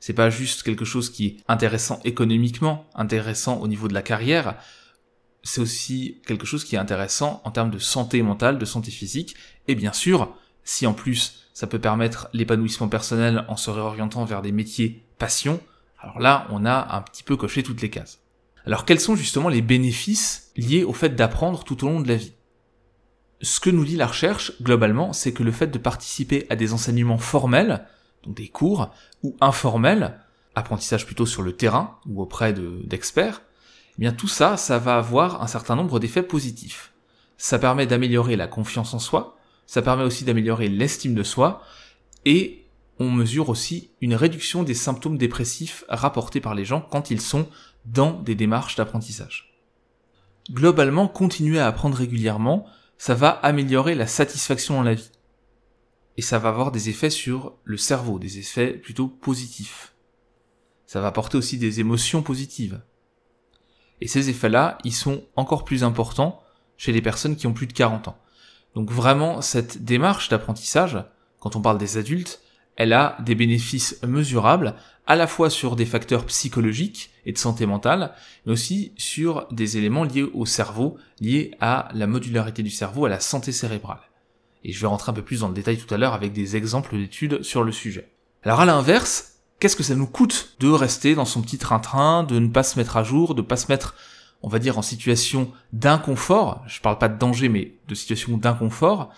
C'est 0.00 0.14
pas 0.14 0.30
juste 0.30 0.64
quelque 0.64 0.84
chose 0.84 1.10
qui 1.10 1.26
est 1.26 1.36
intéressant 1.46 2.00
économiquement, 2.04 2.88
intéressant 2.94 3.60
au 3.60 3.68
niveau 3.68 3.86
de 3.86 3.94
la 3.94 4.02
carrière, 4.02 4.56
c'est 5.44 5.60
aussi 5.60 6.20
quelque 6.26 6.46
chose 6.46 6.64
qui 6.64 6.74
est 6.74 6.78
intéressant 6.78 7.40
en 7.44 7.50
termes 7.50 7.70
de 7.70 7.78
santé 7.78 8.22
mentale, 8.22 8.58
de 8.58 8.64
santé 8.64 8.90
physique, 8.90 9.36
et 9.68 9.74
bien 9.74 9.92
sûr, 9.92 10.34
si 10.64 10.86
en 10.86 10.94
plus 10.94 11.48
ça 11.52 11.66
peut 11.66 11.78
permettre 11.78 12.28
l'épanouissement 12.32 12.88
personnel 12.88 13.44
en 13.48 13.56
se 13.56 13.70
réorientant 13.70 14.24
vers 14.24 14.42
des 14.42 14.52
métiers 14.52 15.04
passion, 15.18 15.60
alors 16.00 16.18
là 16.18 16.48
on 16.50 16.64
a 16.64 16.96
un 16.96 17.02
petit 17.02 17.22
peu 17.22 17.36
coché 17.36 17.62
toutes 17.62 17.82
les 17.82 17.90
cases. 17.90 18.23
Alors 18.66 18.84
quels 18.84 19.00
sont 19.00 19.16
justement 19.16 19.48
les 19.48 19.60
bénéfices 19.60 20.50
liés 20.56 20.84
au 20.84 20.92
fait 20.92 21.10
d'apprendre 21.10 21.64
tout 21.64 21.84
au 21.84 21.88
long 21.88 22.00
de 22.00 22.08
la 22.08 22.16
vie? 22.16 22.32
Ce 23.42 23.60
que 23.60 23.68
nous 23.68 23.84
dit 23.84 23.96
la 23.96 24.06
recherche, 24.06 24.52
globalement, 24.62 25.12
c'est 25.12 25.32
que 25.32 25.42
le 25.42 25.52
fait 25.52 25.66
de 25.66 25.78
participer 25.78 26.46
à 26.48 26.56
des 26.56 26.72
enseignements 26.72 27.18
formels, 27.18 27.86
donc 28.22 28.36
des 28.36 28.48
cours, 28.48 28.90
ou 29.22 29.36
informels, 29.40 30.18
apprentissage 30.54 31.04
plutôt 31.04 31.26
sur 31.26 31.42
le 31.42 31.52
terrain 31.52 31.98
ou 32.06 32.22
auprès 32.22 32.54
d'experts, 32.54 33.42
eh 33.98 34.00
bien 34.00 34.12
tout 34.12 34.28
ça, 34.28 34.56
ça 34.56 34.78
va 34.78 34.96
avoir 34.96 35.42
un 35.42 35.46
certain 35.46 35.76
nombre 35.76 36.00
d'effets 36.00 36.22
positifs. 36.22 36.92
Ça 37.36 37.58
permet 37.58 37.86
d'améliorer 37.86 38.36
la 38.36 38.46
confiance 38.46 38.94
en 38.94 38.98
soi, 38.98 39.36
ça 39.66 39.82
permet 39.82 40.04
aussi 40.04 40.24
d'améliorer 40.24 40.68
l'estime 40.68 41.14
de 41.14 41.22
soi, 41.22 41.62
et 42.24 42.64
on 42.98 43.10
mesure 43.10 43.50
aussi 43.50 43.90
une 44.00 44.14
réduction 44.14 44.62
des 44.62 44.74
symptômes 44.74 45.18
dépressifs 45.18 45.84
rapportés 45.88 46.40
par 46.40 46.54
les 46.54 46.64
gens 46.64 46.80
quand 46.80 47.10
ils 47.10 47.20
sont 47.20 47.48
dans 47.84 48.12
des 48.12 48.34
démarches 48.34 48.76
d'apprentissage. 48.76 49.54
Globalement, 50.50 51.08
continuer 51.08 51.58
à 51.58 51.66
apprendre 51.66 51.96
régulièrement, 51.96 52.66
ça 52.98 53.14
va 53.14 53.30
améliorer 53.30 53.94
la 53.94 54.06
satisfaction 54.06 54.74
dans 54.74 54.82
la 54.82 54.94
vie. 54.94 55.10
Et 56.16 56.22
ça 56.22 56.38
va 56.38 56.50
avoir 56.50 56.70
des 56.70 56.88
effets 56.88 57.10
sur 57.10 57.54
le 57.64 57.76
cerveau, 57.76 58.18
des 58.18 58.38
effets 58.38 58.72
plutôt 58.72 59.08
positifs. 59.08 59.94
Ça 60.86 61.00
va 61.00 61.08
apporter 61.08 61.36
aussi 61.36 61.58
des 61.58 61.80
émotions 61.80 62.22
positives. 62.22 62.80
Et 64.00 64.06
ces 64.06 64.30
effets-là, 64.30 64.78
ils 64.84 64.92
sont 64.92 65.24
encore 65.34 65.64
plus 65.64 65.82
importants 65.82 66.42
chez 66.76 66.92
les 66.92 67.02
personnes 67.02 67.36
qui 67.36 67.46
ont 67.46 67.52
plus 67.52 67.66
de 67.66 67.72
40 67.72 68.08
ans. 68.08 68.18
Donc 68.74 68.90
vraiment, 68.90 69.40
cette 69.40 69.84
démarche 69.84 70.28
d'apprentissage, 70.28 71.02
quand 71.40 71.56
on 71.56 71.60
parle 71.60 71.78
des 71.78 71.96
adultes, 71.96 72.40
elle 72.76 72.92
a 72.92 73.16
des 73.24 73.34
bénéfices 73.34 74.00
mesurables, 74.06 74.74
à 75.06 75.16
la 75.16 75.26
fois 75.26 75.50
sur 75.50 75.76
des 75.76 75.84
facteurs 75.84 76.24
psychologiques 76.26 77.10
et 77.26 77.32
de 77.32 77.38
santé 77.38 77.66
mentale, 77.66 78.12
mais 78.46 78.52
aussi 78.52 78.92
sur 78.96 79.46
des 79.50 79.76
éléments 79.76 80.04
liés 80.04 80.22
au 80.22 80.46
cerveau, 80.46 80.96
liés 81.20 81.52
à 81.60 81.88
la 81.94 82.06
modularité 82.06 82.62
du 82.62 82.70
cerveau, 82.70 83.04
à 83.04 83.10
la 83.10 83.20
santé 83.20 83.52
cérébrale. 83.52 84.00
Et 84.64 84.72
je 84.72 84.80
vais 84.80 84.86
rentrer 84.86 85.10
un 85.10 85.14
peu 85.14 85.22
plus 85.22 85.40
dans 85.40 85.48
le 85.48 85.54
détail 85.54 85.76
tout 85.76 85.92
à 85.92 85.98
l'heure 85.98 86.14
avec 86.14 86.32
des 86.32 86.56
exemples 86.56 86.96
d'études 86.96 87.42
sur 87.42 87.62
le 87.62 87.72
sujet. 87.72 88.08
Alors 88.42 88.60
à 88.60 88.64
l'inverse, 88.64 89.34
qu'est-ce 89.60 89.76
que 89.76 89.82
ça 89.82 89.94
nous 89.94 90.06
coûte 90.06 90.56
de 90.60 90.68
rester 90.68 91.14
dans 91.14 91.26
son 91.26 91.42
petit 91.42 91.58
train-train, 91.58 92.24
de 92.24 92.38
ne 92.38 92.48
pas 92.48 92.62
se 92.62 92.78
mettre 92.78 92.96
à 92.96 93.04
jour, 93.04 93.34
de 93.34 93.42
ne 93.42 93.46
pas 93.46 93.56
se 93.56 93.70
mettre, 93.70 93.94
on 94.42 94.48
va 94.48 94.58
dire, 94.58 94.78
en 94.78 94.82
situation 94.82 95.52
d'inconfort, 95.74 96.62
je 96.66 96.80
parle 96.80 96.98
pas 96.98 97.08
de 97.08 97.18
danger, 97.18 97.50
mais 97.50 97.74
de 97.88 97.94
situation 97.94 98.38
d'inconfort, 98.38 99.10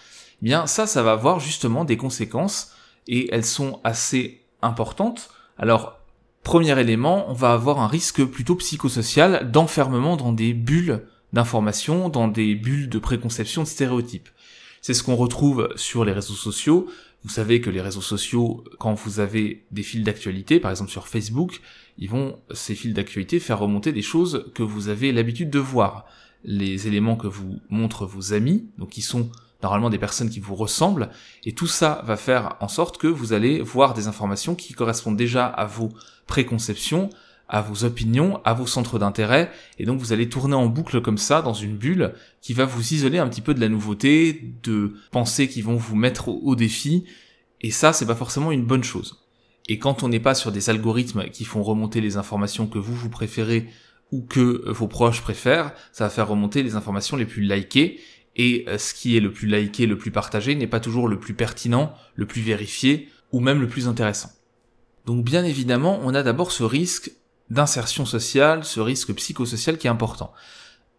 eh 0.42 0.45
bien 0.45 0.66
ça, 0.66 0.87
ça 0.88 1.02
va 1.04 1.12
avoir 1.12 1.38
justement 1.38 1.85
des 1.85 1.97
conséquences 1.97 2.73
et 3.06 3.32
elles 3.32 3.44
sont 3.44 3.80
assez 3.84 4.42
importantes. 4.62 5.30
Alors, 5.58 5.98
premier 6.42 6.78
élément, 6.78 7.28
on 7.28 7.32
va 7.32 7.52
avoir 7.52 7.80
un 7.80 7.86
risque 7.86 8.25
plutôt 8.25 8.56
psychosocial 8.56 9.50
d'enfermement 9.50 10.16
dans 10.16 10.32
des 10.32 10.52
bulles 10.54 11.06
d'information, 11.32 12.08
dans 12.08 12.28
des 12.28 12.54
bulles 12.54 12.88
de 12.88 12.98
préconception 12.98 13.62
de 13.62 13.68
stéréotypes. 13.68 14.28
C'est 14.80 14.94
ce 14.94 15.02
qu'on 15.02 15.16
retrouve 15.16 15.68
sur 15.76 16.04
les 16.04 16.12
réseaux 16.12 16.34
sociaux. 16.34 16.86
Vous 17.25 17.30
savez 17.30 17.60
que 17.60 17.70
les 17.70 17.80
réseaux 17.80 18.00
sociaux, 18.00 18.62
quand 18.78 18.94
vous 18.94 19.18
avez 19.18 19.64
des 19.72 19.82
fils 19.82 20.04
d'actualité, 20.04 20.60
par 20.60 20.70
exemple 20.70 20.92
sur 20.92 21.08
Facebook, 21.08 21.60
ils 21.98 22.08
vont, 22.08 22.38
ces 22.52 22.75
fils 22.75 22.94
d'actualité, 22.94 23.40
faire 23.40 23.58
remonter 23.58 23.92
des 23.92 24.02
choses 24.02 24.50
que 24.54 24.62
vous 24.62 24.88
avez 24.88 25.12
l'habitude 25.12 25.50
de 25.50 25.58
voir. 25.58 26.06
Les 26.44 26.86
éléments 26.86 27.16
que 27.16 27.26
vous 27.26 27.58
montrent 27.68 28.06
vos 28.06 28.32
amis, 28.32 28.68
donc 28.78 28.90
qui 28.90 29.02
sont 29.02 29.30
normalement 29.66 29.90
des 29.90 29.99
personnes 29.99 30.30
qui 30.30 30.38
vous 30.38 30.54
ressemblent, 30.54 31.11
et 31.44 31.52
tout 31.52 31.66
ça 31.66 32.02
va 32.06 32.16
faire 32.16 32.54
en 32.61 32.68
sorte 32.68 32.99
que 32.99 33.08
vous 33.08 33.32
allez 33.32 33.61
voir 33.61 33.94
des 33.94 34.06
informations 34.06 34.54
qui 34.54 34.75
correspondent 34.75 35.16
déjà 35.16 35.46
à 35.46 35.66
vos 35.66 35.90
préconceptions, 36.28 37.11
à 37.49 37.62
vos 37.62 37.85
opinions, 37.85 38.40
à 38.44 38.54
vos 38.54 38.66
centres 38.66 39.00
d'intérêt, 39.00 39.50
et 39.80 39.85
donc 39.85 39.99
vous 39.99 40.12
allez 40.12 40.28
tourner 40.28 40.54
en 40.54 40.66
boucle 40.66 41.00
comme 41.00 41.18
ça 41.18 41.42
dans 41.42 41.52
une 41.52 41.76
bulle 41.76 42.14
qui 42.42 42.54
va 42.54 42.64
vous 42.64 42.94
isoler 42.94 43.18
un 43.18 43.28
petit 43.28 43.40
peu 43.40 43.54
de 43.54 43.61
la 43.61 43.68
nouveauté, 43.68 44.54
de 44.62 44.94
pensées 45.11 45.49
qui 45.49 45.62
vont 45.62 45.76
vous 45.76 45.96
mettre 45.96 46.28
au, 46.28 46.54
défi, 46.54 47.04
et 47.61 47.73
ça 47.73 47.92
c'est 47.92 48.06
pas 48.06 48.14
forcément 48.14 48.52
une 48.52 48.64
bonne 48.64 48.85
chose. 48.85 49.25
Et 49.68 49.80
quand 49.80 50.04
on 50.04 50.08
n'est 50.08 50.20
pas 50.20 50.37
sur 50.37 50.52
des 50.52 50.70
algorithmes 50.70 51.25
qui 51.30 51.44
font 51.44 51.64
remonter 51.64 52.00
les 52.00 52.16
informations 52.16 52.68
que 52.68 52.78
vous 52.78 52.94
vous 52.94 53.11
préférez 53.11 53.68
ou 54.12 54.23
que 54.23 54.70
vos 54.70 54.87
proches 54.87 55.23
préfèrent, 55.23 55.73
ça 55.90 56.04
va 56.04 56.11
faire 56.11 56.28
remonter 56.28 56.62
les 56.62 56.76
informations 56.76 57.16
les 57.16 57.26
plus 57.26 57.42
likées, 57.42 57.99
et 58.37 58.64
euh, 58.69 58.78
ce 58.78 58.95
qui 58.95 59.16
est 59.16 59.21
le 59.21 59.33
plus 59.33 59.49
liké, 59.49 59.87
le 59.87 59.99
plus 59.99 60.11
partagé 60.11 60.55
n'est 60.55 60.66
pas 60.66 60.81
toujours 60.81 61.09
le 61.09 61.19
plus 61.19 61.35
pertinent, 61.35 61.93
le 62.14 62.26
plus 62.26 62.43
vérifié 62.43 63.09
ou 63.33 63.40
même 63.40 63.61
le 63.61 63.66
plus 63.66 63.88
intéressant. 63.88 64.31
Donc 65.07 65.25
bien 65.25 65.45
évidemment, 65.45 65.99
on 66.02 66.14
a 66.14 66.23
d'abord 66.23 66.52
ce 66.52 66.62
risque 66.62 67.11
d'insertion 67.49 68.05
sociale, 68.05 68.64
ce 68.64 68.81
risque 68.81 69.14
psychosocial 69.14 69.78
qui 69.78 69.87
est 69.87 69.90
important. 69.90 70.33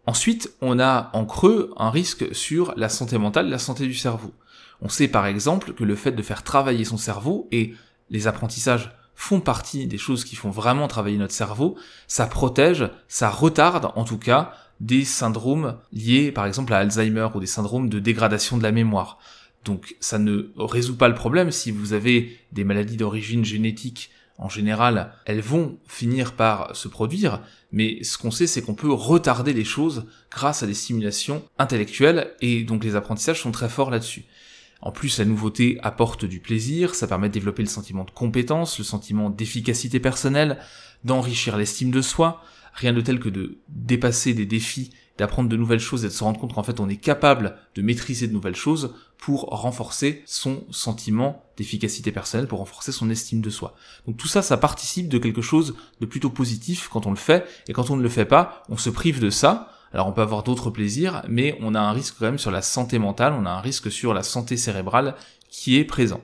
Ensuite, 0.06 0.52
on 0.60 0.80
a 0.80 1.10
en 1.12 1.26
creux 1.26 1.72
un 1.76 1.90
risque 1.90 2.34
sur 2.34 2.72
la 2.76 2.88
santé 2.88 3.18
mentale, 3.18 3.48
la 3.48 3.58
santé 3.58 3.86
du 3.86 3.94
cerveau. 3.94 4.32
On 4.80 4.88
sait 4.88 5.08
par 5.08 5.26
exemple 5.26 5.74
que 5.74 5.84
le 5.84 5.94
fait 5.94 6.12
de 6.12 6.22
faire 6.22 6.42
travailler 6.42 6.84
son 6.84 6.96
cerveau, 6.96 7.48
et 7.52 7.74
les 8.08 8.26
apprentissages 8.26 8.92
font 9.14 9.40
partie 9.40 9.86
des 9.86 9.98
choses 9.98 10.24
qui 10.24 10.36
font 10.36 10.50
vraiment 10.50 10.88
travailler 10.88 11.18
notre 11.18 11.34
cerveau, 11.34 11.76
ça 12.06 12.26
protège, 12.26 12.88
ça 13.08 13.28
retarde 13.28 13.90
en 13.96 14.04
tout 14.04 14.16
cas 14.16 14.52
des 14.80 15.04
syndromes 15.04 15.78
liés 15.92 16.32
par 16.32 16.46
exemple 16.46 16.72
à 16.72 16.78
Alzheimer 16.78 17.28
ou 17.34 17.40
des 17.40 17.46
syndromes 17.46 17.88
de 17.88 17.98
dégradation 17.98 18.56
de 18.56 18.62
la 18.62 18.72
mémoire. 18.72 19.18
Donc 19.64 19.96
ça 20.00 20.18
ne 20.18 20.52
résout 20.56 20.96
pas 20.96 21.08
le 21.08 21.14
problème 21.14 21.50
si 21.50 21.70
vous 21.70 21.92
avez 21.92 22.38
des 22.52 22.64
maladies 22.64 22.96
d'origine 22.96 23.44
génétique 23.44 24.10
en 24.38 24.48
général, 24.48 25.12
elles 25.24 25.40
vont 25.40 25.78
finir 25.88 26.34
par 26.34 26.74
se 26.76 26.86
produire, 26.86 27.42
mais 27.72 28.02
ce 28.04 28.16
qu'on 28.16 28.30
sait, 28.30 28.46
c'est 28.46 28.62
qu'on 28.62 28.76
peut 28.76 28.92
retarder 28.92 29.52
les 29.52 29.64
choses 29.64 30.06
grâce 30.30 30.62
à 30.62 30.66
des 30.66 30.74
stimulations 30.74 31.42
intellectuelles, 31.58 32.32
et 32.40 32.62
donc 32.62 32.84
les 32.84 32.94
apprentissages 32.94 33.42
sont 33.42 33.50
très 33.50 33.68
forts 33.68 33.90
là-dessus. 33.90 34.24
En 34.80 34.92
plus, 34.92 35.18
la 35.18 35.24
nouveauté 35.24 35.78
apporte 35.82 36.24
du 36.24 36.38
plaisir, 36.38 36.94
ça 36.94 37.08
permet 37.08 37.28
de 37.28 37.34
développer 37.34 37.62
le 37.62 37.68
sentiment 37.68 38.04
de 38.04 38.12
compétence, 38.12 38.78
le 38.78 38.84
sentiment 38.84 39.28
d'efficacité 39.28 39.98
personnelle, 39.98 40.58
d'enrichir 41.02 41.56
l'estime 41.56 41.90
de 41.90 42.00
soi, 42.00 42.40
rien 42.78 42.92
de 42.92 43.00
tel 43.00 43.18
que 43.18 43.28
de 43.28 43.58
dépasser 43.68 44.34
des 44.34 44.46
défis, 44.46 44.90
d'apprendre 45.18 45.48
de 45.48 45.56
nouvelles 45.56 45.80
choses 45.80 46.04
et 46.04 46.08
de 46.08 46.12
se 46.12 46.22
rendre 46.22 46.38
compte 46.38 46.54
qu'en 46.54 46.62
fait 46.62 46.78
on 46.78 46.88
est 46.88 46.96
capable 46.96 47.56
de 47.74 47.82
maîtriser 47.82 48.28
de 48.28 48.32
nouvelles 48.32 48.54
choses 48.54 48.94
pour 49.18 49.46
renforcer 49.46 50.22
son 50.26 50.64
sentiment 50.70 51.44
d'efficacité 51.56 52.12
personnelle, 52.12 52.46
pour 52.46 52.60
renforcer 52.60 52.92
son 52.92 53.10
estime 53.10 53.40
de 53.40 53.50
soi. 53.50 53.74
Donc 54.06 54.16
tout 54.16 54.28
ça, 54.28 54.42
ça 54.42 54.56
participe 54.56 55.08
de 55.08 55.18
quelque 55.18 55.42
chose 55.42 55.74
de 56.00 56.06
plutôt 56.06 56.30
positif 56.30 56.88
quand 56.88 57.06
on 57.06 57.10
le 57.10 57.16
fait, 57.16 57.44
et 57.66 57.72
quand 57.72 57.90
on 57.90 57.96
ne 57.96 58.02
le 58.02 58.08
fait 58.08 58.24
pas, 58.24 58.62
on 58.68 58.76
se 58.76 58.90
prive 58.90 59.18
de 59.18 59.30
ça, 59.30 59.72
alors 59.92 60.06
on 60.06 60.12
peut 60.12 60.22
avoir 60.22 60.44
d'autres 60.44 60.70
plaisirs, 60.70 61.24
mais 61.28 61.58
on 61.60 61.74
a 61.74 61.80
un 61.80 61.90
risque 61.90 62.14
quand 62.18 62.26
même 62.26 62.38
sur 62.38 62.52
la 62.52 62.62
santé 62.62 63.00
mentale, 63.00 63.32
on 63.32 63.44
a 63.44 63.50
un 63.50 63.60
risque 63.60 63.90
sur 63.90 64.14
la 64.14 64.22
santé 64.22 64.56
cérébrale 64.56 65.16
qui 65.50 65.76
est 65.76 65.84
présent. 65.84 66.22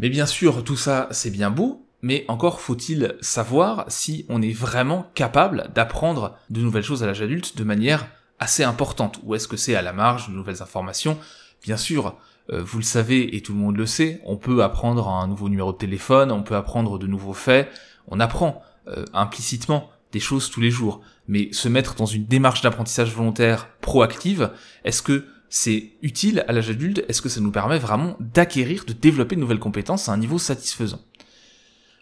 Mais 0.00 0.08
bien 0.08 0.26
sûr, 0.26 0.64
tout 0.64 0.76
ça 0.76 1.06
c'est 1.12 1.30
bien 1.30 1.50
beau, 1.50 1.85
mais 2.06 2.24
encore 2.28 2.60
faut-il 2.60 3.16
savoir 3.20 3.84
si 3.88 4.26
on 4.28 4.40
est 4.40 4.52
vraiment 4.52 5.10
capable 5.14 5.70
d'apprendre 5.74 6.36
de 6.50 6.60
nouvelles 6.60 6.84
choses 6.84 7.02
à 7.02 7.06
l'âge 7.06 7.20
adulte 7.20 7.56
de 7.56 7.64
manière 7.64 8.06
assez 8.38 8.62
importante, 8.62 9.18
ou 9.24 9.34
est-ce 9.34 9.48
que 9.48 9.56
c'est 9.56 9.74
à 9.74 9.82
la 9.82 9.92
marge 9.92 10.28
de 10.28 10.32
nouvelles 10.32 10.62
informations? 10.62 11.18
Bien 11.64 11.76
sûr, 11.76 12.16
euh, 12.52 12.62
vous 12.62 12.78
le 12.78 12.84
savez 12.84 13.34
et 13.34 13.42
tout 13.42 13.54
le 13.54 13.58
monde 13.58 13.76
le 13.76 13.86
sait, 13.86 14.20
on 14.24 14.36
peut 14.36 14.62
apprendre 14.62 15.08
un 15.08 15.26
nouveau 15.26 15.48
numéro 15.48 15.72
de 15.72 15.78
téléphone, 15.78 16.30
on 16.30 16.44
peut 16.44 16.54
apprendre 16.54 16.96
de 17.00 17.08
nouveaux 17.08 17.32
faits, 17.32 17.68
on 18.06 18.20
apprend 18.20 18.62
euh, 18.86 19.04
implicitement 19.12 19.90
des 20.12 20.20
choses 20.20 20.48
tous 20.48 20.60
les 20.60 20.70
jours. 20.70 21.00
Mais 21.26 21.48
se 21.52 21.68
mettre 21.68 21.96
dans 21.96 22.06
une 22.06 22.26
démarche 22.26 22.60
d'apprentissage 22.60 23.12
volontaire 23.12 23.66
proactive, 23.80 24.52
est-ce 24.84 25.02
que 25.02 25.24
c'est 25.48 25.90
utile 26.02 26.44
à 26.46 26.52
l'âge 26.52 26.70
adulte? 26.70 27.04
Est-ce 27.08 27.20
que 27.20 27.28
ça 27.28 27.40
nous 27.40 27.50
permet 27.50 27.80
vraiment 27.80 28.16
d'acquérir, 28.20 28.84
de 28.84 28.92
développer 28.92 29.34
de 29.34 29.40
nouvelles 29.40 29.58
compétences 29.58 30.08
à 30.08 30.12
un 30.12 30.18
niveau 30.18 30.38
satisfaisant? 30.38 31.00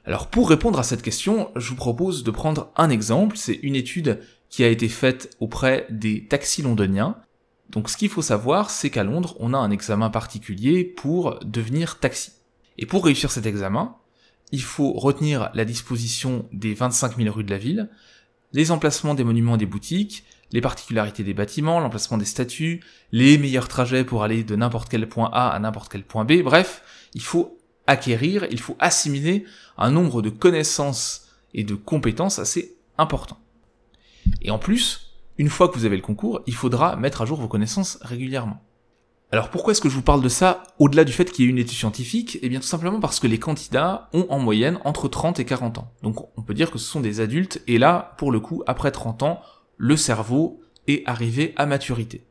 Alors 0.05 0.29
pour 0.29 0.51
répondre 0.51 0.79
à 0.79 0.83
cette 0.83 1.03
question, 1.03 1.51
je 1.57 1.71
vous 1.71 1.77
propose 1.77 2.25
de 2.25 2.31
prendre 2.31 2.71
un 2.77 2.91
exemple. 2.91 3.37
C'est 3.37 3.59
une 3.63 3.75
étude 3.75 4.21
qui 4.51 4.63
a 4.63 4.69
été 4.69 4.89
faite 4.89 5.35
auprès 5.41 5.87
des 5.91 6.27
taxis 6.27 6.63
londoniens. 6.63 7.17
Donc 7.71 7.89
ce 7.89 7.97
qu'il 7.97 8.11
faut 8.11 8.23
savoir, 8.23 8.71
c'est 8.71 8.91
qu'à 8.91 9.03
Londres, 9.03 9.35
on 9.41 9.55
a 9.55 9.59
un 9.59 9.71
examen 9.71 10.11
particulier 10.11 10.85
pour 10.85 11.39
devenir 11.45 11.99
taxi. 11.99 12.33
Et 12.77 12.87
pour 12.87 13.05
réussir 13.05 13.31
cet 13.31 13.47
examen, 13.47 13.97
il 14.53 14.63
faut 14.63 14.93
retenir 14.93 15.51
la 15.55 15.65
disposition 15.65 16.49
des 16.53 16.75
25 16.75 17.17
000 17.17 17.35
rues 17.35 17.45
de 17.45 17.51
la 17.51 17.59
ville, 17.59 17.89
les 18.53 18.71
emplacements 18.71 19.15
des 19.15 19.25
monuments 19.25 19.57
des 19.57 19.67
boutiques, 19.67 20.25
les 20.53 20.61
particularités 20.61 21.25
des 21.25 21.35
bâtiments, 21.35 21.81
l'emplacement 21.81 22.19
des 22.19 22.25
statues, 22.25 22.81
les 23.11 23.39
meilleurs 23.39 23.69
trajets 23.69 24.05
pour 24.05 24.23
aller 24.23 24.45
de 24.45 24.55
n'importe 24.55 24.89
quel 24.89 25.09
point 25.09 25.31
A 25.33 25.49
à 25.49 25.59
n'importe 25.59 25.91
quel 25.91 26.05
point 26.05 26.25
B, 26.25 26.43
bref, 26.43 26.83
il 27.15 27.23
faut 27.23 27.59
acquérir, 27.87 28.47
il 28.51 28.61
faut 28.61 28.77
assimiler 28.79 29.45
un 29.77 29.91
nombre 29.91 30.23
de 30.23 30.31
connaissances 30.31 31.29
et 31.53 31.65
de 31.65 31.75
compétences 31.75 32.39
assez 32.39 32.77
important. 32.99 33.39
Et 34.43 34.51
en 34.51 34.59
plus, 34.59 35.15
une 35.39 35.51
fois 35.51 35.69
que 35.69 35.79
vous 35.79 35.85
avez 35.85 35.97
le 35.97 36.03
concours, 36.03 36.41
il 36.47 36.55
faudra 36.55 36.97
mettre 36.97 37.23
à 37.23 37.27
jour 37.27 37.41
vos 37.41 37.49
connaissances 37.49 37.99
régulièrement. 38.03 38.63
Alors 39.33 39.51
pourquoi 39.51 39.73
est-ce 39.73 39.81
que 39.81 39.89
je 39.89 39.97
vous 39.97 40.03
parle 40.03 40.23
de 40.23 40.29
ça 40.29 40.63
au-delà 40.79 41.03
du 41.03 41.13
fait 41.13 41.31
qu'il 41.31 41.45
y 41.45 41.49
ait 41.49 41.51
une 41.51 41.59
étude 41.59 41.77
scientifique? 41.77 42.39
Eh 42.43 42.49
bien 42.49 42.61
tout 42.61 42.67
simplement 42.67 43.01
parce 43.01 43.19
que 43.19 43.27
les 43.27 43.41
candidats 43.41 44.09
ont 44.13 44.27
en 44.29 44.39
moyenne 44.39 44.79
entre 44.85 45.09
30 45.09 45.41
et 45.41 45.45
40 45.45 45.79
ans. 45.79 45.93
Donc 46.03 46.29
on 46.39 46.43
peut 46.43 46.55
dire 46.55 46.71
que 46.71 46.79
ce 46.79 46.87
sont 46.87 47.01
des 47.01 47.19
adultes 47.19 47.61
et 47.67 47.79
là, 47.79 48.15
pour 48.19 48.31
le 48.31 48.39
coup, 48.39 48.63
après 48.67 48.93
30 48.93 49.25
ans, 49.25 49.41
le 49.77 49.97
cerveau 49.97 50.61
est 50.87 51.03
arrivé 51.07 51.53
à 51.57 51.67
maturité. 51.67 52.25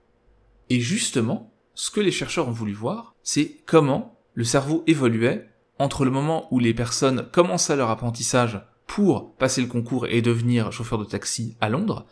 Et 0.69 0.79
justement, 0.79 1.51
ce 1.74 1.91
que 1.91 2.00
les 2.00 2.12
chercheurs 2.12 2.48
ont 2.48 2.51
voulu 2.51 2.74
voir, 2.74 3.15
c'est 3.22 3.57
comment 3.65 4.17
le 4.33 4.43
cerveau 4.43 4.83
évoluait 4.87 5.49
entre 5.79 6.05
le 6.05 6.11
moment 6.11 6.47
où 6.51 6.59
les 6.59 6.73
personnes 6.73 7.27
commençaient 7.31 7.75
leur 7.75 7.89
apprentissage 7.89 8.61
pour 8.87 9.33
passer 9.35 9.61
le 9.61 9.67
concours 9.67 10.07
et 10.07 10.21
devenir 10.21 10.71
chauffeur 10.71 10.99
de 10.99 11.05
taxi 11.05 11.55
à 11.61 11.69
Londres, 11.69 12.05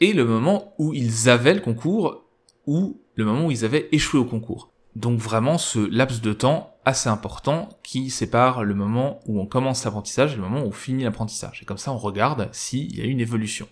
et 0.00 0.12
le 0.12 0.24
moment 0.24 0.74
où 0.78 0.94
ils 0.94 1.28
avaient 1.28 1.54
le 1.54 1.60
concours 1.60 2.24
ou 2.66 3.00
le 3.14 3.24
moment 3.24 3.46
où 3.46 3.50
ils 3.50 3.64
avaient 3.64 3.88
échoué 3.92 4.20
au 4.20 4.24
concours. 4.24 4.70
Donc 4.94 5.18
vraiment 5.18 5.58
ce 5.58 5.78
laps 5.78 6.20
de 6.20 6.32
temps 6.32 6.76
assez 6.84 7.08
important 7.08 7.68
qui 7.82 8.10
sépare 8.10 8.64
le 8.64 8.74
moment 8.74 9.20
où 9.26 9.40
on 9.40 9.46
commence 9.46 9.84
l'apprentissage 9.84 10.32
et 10.32 10.36
le 10.36 10.42
moment 10.42 10.62
où 10.62 10.68
on 10.68 10.72
finit 10.72 11.04
l'apprentissage. 11.04 11.62
Et 11.62 11.64
comme 11.64 11.78
ça 11.78 11.92
on 11.92 11.98
regarde 11.98 12.48
s'il 12.52 12.96
y 12.96 13.00
a 13.00 13.04
une 13.04 13.20
évolution. 13.20 13.68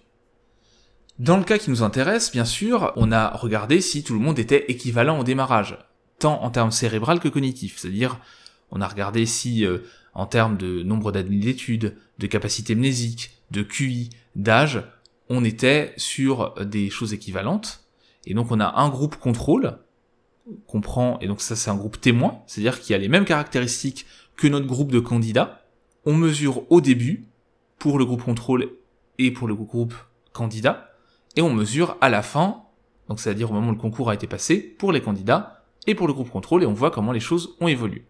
Dans 1.18 1.36
le 1.36 1.44
cas 1.44 1.58
qui 1.58 1.68
nous 1.68 1.82
intéresse, 1.82 2.32
bien 2.32 2.46
sûr, 2.46 2.92
on 2.96 3.12
a 3.12 3.36
regardé 3.36 3.82
si 3.82 4.02
tout 4.02 4.14
le 4.14 4.20
monde 4.20 4.38
était 4.38 4.70
équivalent 4.70 5.18
au 5.18 5.24
démarrage, 5.24 5.76
tant 6.20 6.42
en 6.42 6.50
termes 6.50 6.70
cérébral 6.70 7.18
que 7.18 7.28
cognitifs, 7.28 7.78
c'est-à-dire 7.78 8.20
on 8.70 8.80
a 8.80 8.86
regardé 8.86 9.26
si 9.26 9.66
euh, 9.66 9.78
en 10.14 10.26
termes 10.26 10.56
de 10.56 10.82
nombre 10.84 11.10
d'années 11.10 11.38
d'études, 11.38 11.96
de 12.18 12.26
capacité 12.28 12.76
mnésique, 12.76 13.42
de 13.50 13.62
QI, 13.62 14.10
d'âge, 14.36 14.84
on 15.28 15.44
était 15.44 15.92
sur 15.96 16.54
des 16.64 16.90
choses 16.90 17.12
équivalentes, 17.12 17.84
et 18.26 18.34
donc 18.34 18.50
on 18.50 18.60
a 18.60 18.80
un 18.80 18.88
groupe 18.88 19.16
contrôle 19.16 19.78
qu'on 20.66 20.80
prend, 20.80 21.18
et 21.20 21.26
donc 21.26 21.40
ça 21.40 21.56
c'est 21.56 21.70
un 21.70 21.76
groupe 21.76 22.00
témoin, 22.00 22.42
c'est-à-dire 22.46 22.80
qu'il 22.80 22.94
a 22.94 22.98
les 22.98 23.08
mêmes 23.08 23.24
caractéristiques 23.24 24.06
que 24.36 24.46
notre 24.46 24.66
groupe 24.66 24.92
de 24.92 25.00
candidats. 25.00 25.62
On 26.04 26.14
mesure 26.14 26.70
au 26.70 26.80
début 26.80 27.26
pour 27.78 27.98
le 27.98 28.04
groupe 28.04 28.22
contrôle 28.22 28.70
et 29.18 29.30
pour 29.30 29.48
le 29.48 29.54
groupe 29.54 29.94
candidat, 30.32 30.92
et 31.36 31.42
on 31.42 31.52
mesure 31.52 31.96
à 32.00 32.08
la 32.08 32.22
fin, 32.22 32.62
donc 33.08 33.20
c'est-à-dire 33.20 33.50
au 33.50 33.54
moment 33.54 33.68
où 33.68 33.72
le 33.74 33.78
concours 33.78 34.10
a 34.10 34.14
été 34.14 34.26
passé, 34.26 34.58
pour 34.58 34.92
les 34.92 35.00
candidats 35.00 35.59
et 35.86 35.94
pour 35.94 36.06
le 36.06 36.12
groupe 36.12 36.30
contrôle, 36.30 36.62
et 36.62 36.66
on 36.66 36.74
voit 36.74 36.90
comment 36.90 37.12
les 37.12 37.20
choses 37.20 37.56
ont 37.60 37.68
évolué. 37.68 38.04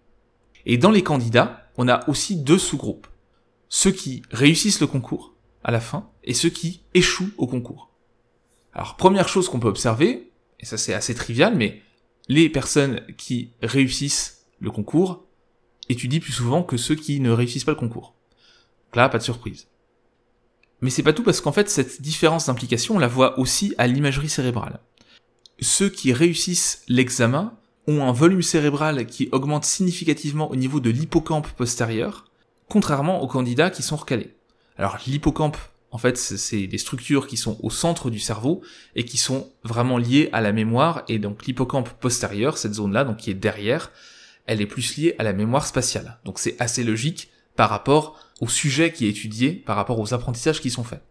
Et 0.66 0.78
dans 0.78 0.90
les 0.90 1.02
candidats, 1.02 1.70
on 1.76 1.88
a 1.88 2.08
aussi 2.08 2.36
deux 2.36 2.58
sous-groupes. 2.58 3.06
Ceux 3.68 3.92
qui 3.92 4.22
réussissent 4.30 4.80
le 4.80 4.86
concours 4.86 5.34
à 5.62 5.70
la 5.70 5.80
fin 5.80 6.10
et 6.24 6.34
ceux 6.34 6.50
qui 6.50 6.82
échouent 6.94 7.30
au 7.38 7.46
concours. 7.46 7.90
Alors 8.72 8.96
première 8.96 9.28
chose 9.28 9.48
qu'on 9.48 9.60
peut 9.60 9.68
observer, 9.68 10.30
et 10.58 10.66
ça 10.66 10.76
c'est 10.76 10.94
assez 10.94 11.14
trivial, 11.14 11.56
mais 11.56 11.82
les 12.28 12.48
personnes 12.48 13.00
qui 13.16 13.52
réussissent 13.62 14.46
le 14.60 14.70
concours 14.70 15.24
étudient 15.88 16.20
plus 16.20 16.32
souvent 16.32 16.62
que 16.62 16.76
ceux 16.76 16.94
qui 16.94 17.20
ne 17.20 17.30
réussissent 17.30 17.64
pas 17.64 17.72
le 17.72 17.78
concours. 17.78 18.14
Donc 18.86 18.96
là, 18.96 19.08
pas 19.08 19.18
de 19.18 19.22
surprise. 19.22 19.68
Mais 20.80 20.90
c'est 20.90 21.02
pas 21.02 21.12
tout 21.12 21.22
parce 21.22 21.40
qu'en 21.40 21.52
fait 21.52 21.68
cette 21.68 22.00
différence 22.00 22.46
d'implication, 22.46 22.96
on 22.96 22.98
la 22.98 23.08
voit 23.08 23.38
aussi 23.38 23.74
à 23.78 23.86
l'imagerie 23.86 24.28
cérébrale. 24.28 24.80
Ceux 25.60 25.90
qui 25.90 26.12
réussissent 26.12 26.82
l'examen 26.88 27.58
ont 27.90 28.04
un 28.04 28.12
volume 28.12 28.42
cérébral 28.42 29.06
qui 29.06 29.28
augmente 29.32 29.64
significativement 29.64 30.50
au 30.50 30.56
niveau 30.56 30.80
de 30.80 30.90
l'hippocampe 30.90 31.48
postérieur, 31.48 32.26
contrairement 32.68 33.22
aux 33.22 33.26
candidats 33.26 33.70
qui 33.70 33.82
sont 33.82 33.96
recalés. 33.96 34.34
Alors 34.78 34.98
l'hippocampe 35.06 35.56
en 35.92 35.98
fait, 35.98 36.16
c'est 36.16 36.68
des 36.68 36.78
structures 36.78 37.26
qui 37.26 37.36
sont 37.36 37.58
au 37.62 37.70
centre 37.70 38.10
du 38.10 38.20
cerveau 38.20 38.62
et 38.94 39.04
qui 39.04 39.16
sont 39.16 39.50
vraiment 39.64 39.98
liées 39.98 40.28
à 40.32 40.40
la 40.40 40.52
mémoire. 40.52 41.02
Et 41.08 41.18
donc 41.18 41.46
l'hippocampe 41.46 41.88
postérieur, 41.88 42.58
cette 42.58 42.74
zone-là, 42.74 43.02
donc 43.02 43.16
qui 43.16 43.30
est 43.30 43.34
derrière, 43.34 43.90
elle 44.46 44.60
est 44.60 44.66
plus 44.66 44.96
liée 44.96 45.16
à 45.18 45.24
la 45.24 45.32
mémoire 45.32 45.66
spatiale. 45.66 46.20
Donc 46.24 46.38
c'est 46.38 46.54
assez 46.60 46.84
logique 46.84 47.30
par 47.56 47.70
rapport 47.70 48.20
au 48.40 48.48
sujet 48.48 48.92
qui 48.92 49.06
est 49.06 49.10
étudié, 49.10 49.52
par 49.52 49.74
rapport 49.74 49.98
aux 49.98 50.14
apprentissages 50.14 50.60
qui 50.60 50.70
sont 50.70 50.84
faits. 50.84 51.02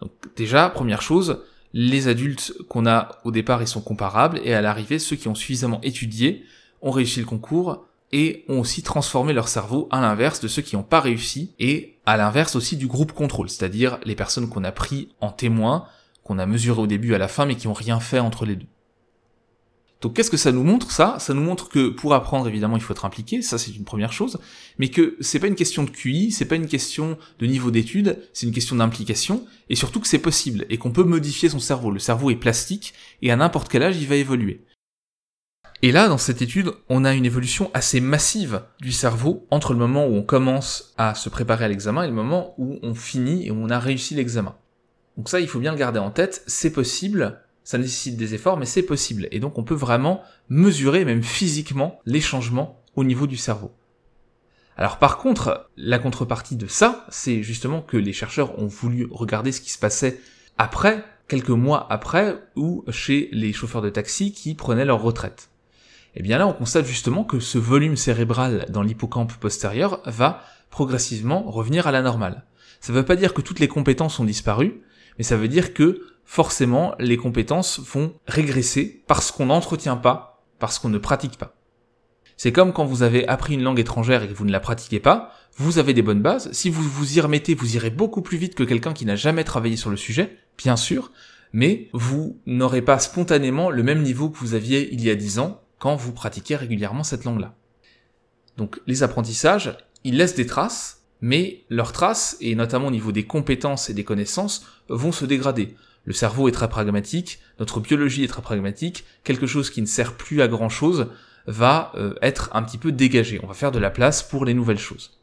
Donc 0.00 0.10
déjà, 0.36 0.70
première 0.70 1.02
chose, 1.02 1.42
les 1.72 2.08
adultes 2.08 2.52
qu'on 2.68 2.86
a 2.86 3.18
au 3.24 3.30
départ, 3.30 3.62
ils 3.62 3.68
sont 3.68 3.80
comparables, 3.80 4.40
et 4.44 4.54
à 4.54 4.60
l'arrivée, 4.60 4.98
ceux 4.98 5.16
qui 5.16 5.28
ont 5.28 5.34
suffisamment 5.34 5.80
étudié 5.82 6.44
ont 6.80 6.90
réussi 6.90 7.20
le 7.20 7.26
concours, 7.26 7.86
et 8.12 8.44
ont 8.48 8.60
aussi 8.60 8.82
transformé 8.82 9.32
leur 9.32 9.48
cerveau 9.48 9.88
à 9.90 10.00
l'inverse 10.00 10.40
de 10.40 10.48
ceux 10.48 10.62
qui 10.62 10.76
n'ont 10.76 10.82
pas 10.82 11.00
réussi 11.00 11.54
et 11.58 11.96
à 12.04 12.16
l'inverse 12.16 12.56
aussi 12.56 12.76
du 12.76 12.86
groupe 12.86 13.12
contrôle, 13.12 13.48
c'est-à-dire 13.48 13.98
les 14.04 14.14
personnes 14.14 14.48
qu'on 14.48 14.64
a 14.64 14.72
pris 14.72 15.08
en 15.20 15.30
témoin, 15.30 15.86
qu'on 16.22 16.38
a 16.38 16.46
mesuré 16.46 16.82
au 16.82 16.86
début 16.86 17.14
à 17.14 17.18
la 17.18 17.28
fin 17.28 17.46
mais 17.46 17.56
qui 17.56 17.68
n'ont 17.68 17.72
rien 17.72 18.00
fait 18.00 18.20
entre 18.20 18.44
les 18.44 18.56
deux. 18.56 18.66
Donc 20.02 20.14
qu'est-ce 20.14 20.30
que 20.32 20.36
ça 20.36 20.50
nous 20.50 20.64
montre 20.64 20.90
ça? 20.90 21.16
Ça 21.20 21.32
nous 21.32 21.40
montre 21.40 21.68
que 21.68 21.88
pour 21.88 22.12
apprendre 22.12 22.48
évidemment 22.48 22.76
il 22.76 22.82
faut 22.82 22.92
être 22.92 23.04
impliqué, 23.04 23.40
ça 23.40 23.56
c'est 23.56 23.70
une 23.70 23.84
première 23.84 24.12
chose, 24.12 24.40
mais 24.78 24.88
que 24.88 25.16
c'est 25.20 25.38
pas 25.38 25.46
une 25.46 25.54
question 25.54 25.84
de 25.84 25.90
QI, 25.90 26.32
c'est 26.32 26.44
pas 26.44 26.56
une 26.56 26.66
question 26.66 27.16
de 27.38 27.46
niveau 27.46 27.70
d'étude, 27.70 28.18
c'est 28.32 28.46
une 28.46 28.52
question 28.52 28.76
d'implication 28.76 29.46
et 29.70 29.76
surtout 29.76 30.00
que 30.00 30.08
c'est 30.08 30.18
possible 30.18 30.66
et 30.68 30.76
qu'on 30.76 30.90
peut 30.90 31.04
modifier 31.04 31.48
son 31.48 31.60
cerveau. 31.60 31.92
Le 31.92 32.00
cerveau 32.00 32.30
est 32.30 32.36
plastique 32.36 32.94
et 33.22 33.30
à 33.30 33.36
n'importe 33.36 33.68
quel 33.68 33.84
âge 33.84 33.96
il 33.96 34.08
va 34.08 34.16
évoluer. 34.16 34.64
Et 35.84 35.90
là, 35.90 36.08
dans 36.08 36.18
cette 36.18 36.42
étude, 36.42 36.72
on 36.88 37.04
a 37.04 37.12
une 37.12 37.26
évolution 37.26 37.70
assez 37.74 38.00
massive 38.00 38.62
du 38.80 38.92
cerveau 38.92 39.46
entre 39.50 39.72
le 39.72 39.80
moment 39.80 40.06
où 40.06 40.14
on 40.14 40.22
commence 40.22 40.94
à 40.96 41.14
se 41.14 41.28
préparer 41.28 41.64
à 41.64 41.68
l'examen 41.68 42.04
et 42.04 42.08
le 42.08 42.12
moment 42.12 42.54
où 42.58 42.78
on 42.82 42.94
finit 42.94 43.46
et 43.46 43.50
où 43.50 43.56
on 43.56 43.70
a 43.70 43.80
réussi 43.80 44.14
l'examen. 44.14 44.56
Donc 45.16 45.28
ça, 45.28 45.40
il 45.40 45.48
faut 45.48 45.58
bien 45.58 45.72
le 45.72 45.78
garder 45.78 45.98
en 45.98 46.10
tête, 46.10 46.44
c'est 46.46 46.72
possible, 46.72 47.40
ça 47.64 47.78
nécessite 47.78 48.16
des 48.16 48.34
efforts, 48.34 48.56
mais 48.56 48.66
c'est 48.66 48.82
possible. 48.82 49.28
Et 49.30 49.40
donc 49.40 49.58
on 49.58 49.64
peut 49.64 49.74
vraiment 49.74 50.22
mesurer, 50.48 51.04
même 51.04 51.22
physiquement, 51.22 52.00
les 52.06 52.20
changements 52.20 52.82
au 52.96 53.04
niveau 53.04 53.26
du 53.26 53.36
cerveau. 53.36 53.72
Alors 54.76 54.98
par 54.98 55.18
contre, 55.18 55.68
la 55.76 55.98
contrepartie 55.98 56.56
de 56.56 56.66
ça, 56.66 57.06
c'est 57.10 57.42
justement 57.42 57.82
que 57.82 57.96
les 57.96 58.12
chercheurs 58.12 58.58
ont 58.58 58.66
voulu 58.66 59.06
regarder 59.10 59.52
ce 59.52 59.60
qui 59.60 59.70
se 59.70 59.78
passait 59.78 60.20
après, 60.58 61.04
quelques 61.28 61.50
mois 61.50 61.86
après, 61.90 62.38
ou 62.56 62.84
chez 62.90 63.28
les 63.32 63.52
chauffeurs 63.52 63.82
de 63.82 63.90
taxi 63.90 64.32
qui 64.32 64.54
prenaient 64.54 64.84
leur 64.84 65.02
retraite. 65.02 65.50
Et 66.14 66.20
eh 66.20 66.22
bien 66.22 66.36
là, 66.36 66.46
on 66.46 66.52
constate 66.52 66.84
justement 66.84 67.24
que 67.24 67.40
ce 67.40 67.56
volume 67.56 67.96
cérébral 67.96 68.66
dans 68.68 68.82
l'hippocampe 68.82 69.32
postérieur 69.34 70.02
va 70.04 70.42
progressivement 70.68 71.42
revenir 71.50 71.86
à 71.86 71.92
la 71.92 72.02
normale. 72.02 72.44
Ça 72.80 72.92
ne 72.92 72.98
veut 72.98 73.04
pas 73.04 73.16
dire 73.16 73.32
que 73.32 73.40
toutes 73.40 73.60
les 73.60 73.68
compétences 73.68 74.20
ont 74.20 74.24
disparu, 74.24 74.82
mais 75.16 75.24
ça 75.24 75.36
veut 75.36 75.48
dire 75.48 75.72
que 75.72 76.02
forcément 76.24 76.94
les 76.98 77.16
compétences 77.16 77.80
vont 77.80 78.14
régresser 78.26 79.02
parce 79.06 79.30
qu'on 79.30 79.46
n'entretient 79.46 79.96
pas, 79.96 80.44
parce 80.58 80.78
qu'on 80.78 80.88
ne 80.88 80.98
pratique 80.98 81.38
pas. 81.38 81.54
C'est 82.36 82.52
comme 82.52 82.72
quand 82.72 82.84
vous 82.84 83.02
avez 83.02 83.26
appris 83.28 83.54
une 83.54 83.62
langue 83.62 83.78
étrangère 83.78 84.22
et 84.22 84.28
que 84.28 84.34
vous 84.34 84.44
ne 84.44 84.52
la 84.52 84.60
pratiquez 84.60 85.00
pas, 85.00 85.32
vous 85.56 85.78
avez 85.78 85.94
des 85.94 86.02
bonnes 86.02 86.22
bases, 86.22 86.50
si 86.52 86.70
vous 86.70 86.82
vous 86.82 87.16
y 87.16 87.20
remettez, 87.20 87.54
vous 87.54 87.76
irez 87.76 87.90
beaucoup 87.90 88.22
plus 88.22 88.38
vite 88.38 88.54
que 88.54 88.64
quelqu'un 88.64 88.92
qui 88.94 89.04
n'a 89.04 89.16
jamais 89.16 89.44
travaillé 89.44 89.76
sur 89.76 89.90
le 89.90 89.96
sujet, 89.96 90.38
bien 90.56 90.76
sûr, 90.76 91.12
mais 91.52 91.88
vous 91.92 92.40
n'aurez 92.46 92.82
pas 92.82 92.98
spontanément 92.98 93.70
le 93.70 93.82
même 93.82 94.02
niveau 94.02 94.30
que 94.30 94.38
vous 94.38 94.54
aviez 94.54 94.92
il 94.92 95.02
y 95.02 95.10
a 95.10 95.14
10 95.14 95.38
ans 95.38 95.60
quand 95.78 95.94
vous 95.94 96.12
pratiquez 96.12 96.56
régulièrement 96.56 97.04
cette 97.04 97.24
langue-là. 97.24 97.54
Donc 98.56 98.80
les 98.86 99.02
apprentissages, 99.02 99.76
ils 100.04 100.16
laissent 100.16 100.34
des 100.34 100.46
traces, 100.46 101.04
mais 101.20 101.64
leurs 101.68 101.92
traces, 101.92 102.36
et 102.40 102.54
notamment 102.54 102.88
au 102.88 102.90
niveau 102.90 103.12
des 103.12 103.24
compétences 103.26 103.90
et 103.90 103.94
des 103.94 104.04
connaissances, 104.04 104.66
vont 104.88 105.12
se 105.12 105.24
dégrader. 105.24 105.76
Le 106.04 106.12
cerveau 106.12 106.48
est 106.48 106.52
très 106.52 106.68
pragmatique, 106.68 107.40
notre 107.60 107.80
biologie 107.80 108.24
est 108.24 108.28
très 108.28 108.42
pragmatique, 108.42 109.04
quelque 109.24 109.46
chose 109.46 109.70
qui 109.70 109.80
ne 109.80 109.86
sert 109.86 110.16
plus 110.16 110.42
à 110.42 110.48
grand 110.48 110.68
chose 110.68 111.08
va 111.46 111.92
euh, 111.94 112.14
être 112.22 112.50
un 112.52 112.62
petit 112.62 112.78
peu 112.78 112.92
dégagé. 112.92 113.40
On 113.42 113.46
va 113.46 113.54
faire 113.54 113.72
de 113.72 113.78
la 113.78 113.90
place 113.90 114.22
pour 114.22 114.44
les 114.44 114.54
nouvelles 114.54 114.78
choses. 114.78 115.20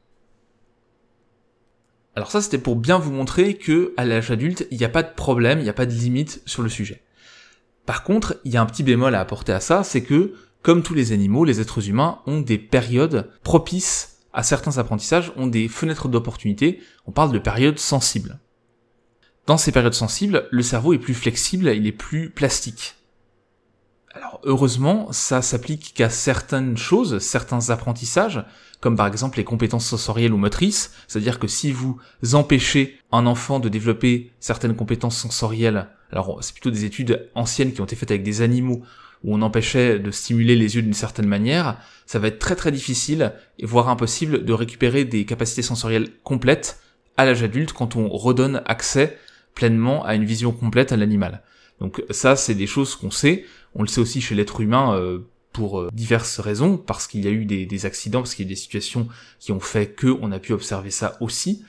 Alors 2.15 2.31
ça 2.31 2.41
c'était 2.41 2.57
pour 2.57 2.75
bien 2.75 2.97
vous 2.97 3.11
montrer 3.11 3.55
que 3.55 3.93
à 3.97 4.05
l'âge 4.05 4.31
adulte, 4.31 4.67
il 4.71 4.77
n'y 4.77 4.85
a 4.85 4.89
pas 4.89 5.03
de 5.03 5.13
problème, 5.13 5.59
il 5.59 5.63
n'y 5.63 5.69
a 5.69 5.73
pas 5.73 5.85
de 5.85 5.93
limite 5.93 6.41
sur 6.45 6.63
le 6.63 6.69
sujet. 6.69 7.01
Par 7.85 8.03
contre, 8.03 8.37
il 8.45 8.51
y 8.51 8.57
a 8.57 8.61
un 8.61 8.65
petit 8.65 8.83
bémol 8.83 9.15
à 9.15 9.19
apporter 9.19 9.51
à 9.51 9.59
ça, 9.59 9.83
c'est 9.83 10.03
que 10.03 10.33
comme 10.61 10.83
tous 10.83 10.93
les 10.93 11.11
animaux, 11.11 11.45
les 11.45 11.61
êtres 11.61 11.87
humains 11.89 12.19
ont 12.25 12.41
des 12.41 12.57
périodes 12.57 13.29
propices 13.43 14.17
à 14.33 14.43
certains 14.43 14.77
apprentissages, 14.77 15.31
ont 15.37 15.47
des 15.47 15.67
fenêtres 15.67 16.07
d'opportunité, 16.07 16.81
on 17.07 17.11
parle 17.11 17.31
de 17.31 17.39
périodes 17.39 17.79
sensibles. 17.79 18.39
Dans 19.49 19.57
ces 19.57 19.71
périodes 19.71 19.95
sensibles, 19.95 20.47
le 20.51 20.61
cerveau 20.61 20.93
est 20.93 20.99
plus 20.99 21.15
flexible, 21.15 21.73
il 21.75 21.87
est 21.87 21.91
plus 21.91 22.29
plastique. 22.29 22.97
Alors 24.13 24.39
heureusement, 24.43 25.11
ça 25.11 25.41
s'applique 25.41 25.95
qu'à 25.95 26.11
certaines 26.11 26.77
choses, 26.77 27.17
certains 27.17 27.71
apprentissages, 27.71 28.45
comme 28.79 28.95
par 28.95 29.07
exemple 29.07 29.39
les 29.39 29.43
compétences 29.43 29.87
sensorielles 29.87 30.33
ou 30.33 30.37
motrices, 30.37 30.93
c'est-à-dire 31.07 31.39
que 31.39 31.47
si 31.47 31.71
vous 31.71 31.99
empêchez 32.33 32.99
un 33.11 33.25
enfant 33.25 33.59
de 33.59 33.69
développer 33.69 34.31
certaines 34.39 34.75
compétences 34.75 35.17
sensorielles, 35.17 35.87
alors 36.11 36.43
c'est 36.43 36.53
plutôt 36.53 36.69
des 36.69 36.85
études 36.85 37.27
anciennes 37.33 37.73
qui 37.73 37.81
ont 37.81 37.85
été 37.85 37.95
faites 37.95 38.11
avec 38.11 38.21
des 38.21 38.43
animaux, 38.43 38.83
où 39.23 39.33
on 39.33 39.41
empêchait 39.41 39.97
de 39.97 40.11
stimuler 40.11 40.55
les 40.55 40.75
yeux 40.75 40.83
d'une 40.83 40.93
certaine 40.93 41.27
manière, 41.27 41.79
ça 42.05 42.19
va 42.19 42.27
être 42.27 42.37
très 42.37 42.55
très 42.55 42.71
difficile, 42.71 43.33
voire 43.63 43.89
impossible, 43.89 44.45
de 44.45 44.53
récupérer 44.53 45.05
des 45.05 45.25
capacités 45.25 45.63
sensorielles 45.63 46.11
complètes 46.23 46.79
à 47.17 47.25
l'âge 47.25 47.41
adulte 47.41 47.73
quand 47.73 47.95
on 47.95 48.09
redonne 48.09 48.61
accès 48.67 49.17
pleinement 49.55 50.05
à 50.05 50.15
une 50.15 50.25
vision 50.25 50.51
complète 50.51 50.91
à 50.91 50.97
l'animal. 50.97 51.43
Donc 51.79 52.03
ça, 52.09 52.35
c'est 52.35 52.55
des 52.55 52.67
choses 52.67 52.95
qu'on 52.95 53.11
sait. 53.11 53.45
On 53.75 53.81
le 53.81 53.87
sait 53.87 54.01
aussi 54.01 54.21
chez 54.21 54.35
l'être 54.35 54.61
humain 54.61 54.95
euh, 54.95 55.19
pour 55.53 55.79
euh, 55.79 55.89
diverses 55.93 56.39
raisons, 56.39 56.77
parce 56.77 57.07
qu'il 57.07 57.23
y 57.23 57.27
a 57.27 57.31
eu 57.31 57.45
des, 57.45 57.85
accidents, 57.85 58.19
parce 58.19 58.35
qu'il 58.35 58.45
y 58.45 58.49
a 58.49 58.53
des 58.53 58.55
situations 58.55 59.07
qui 59.39 59.51
ont 59.51 59.59
fait 59.59 59.87
que 59.87 60.07
on 60.21 60.31
a 60.31 60.39
pu 60.39 60.53
observer 60.53 60.91
ça 60.91 61.17
aussi. 61.21 61.63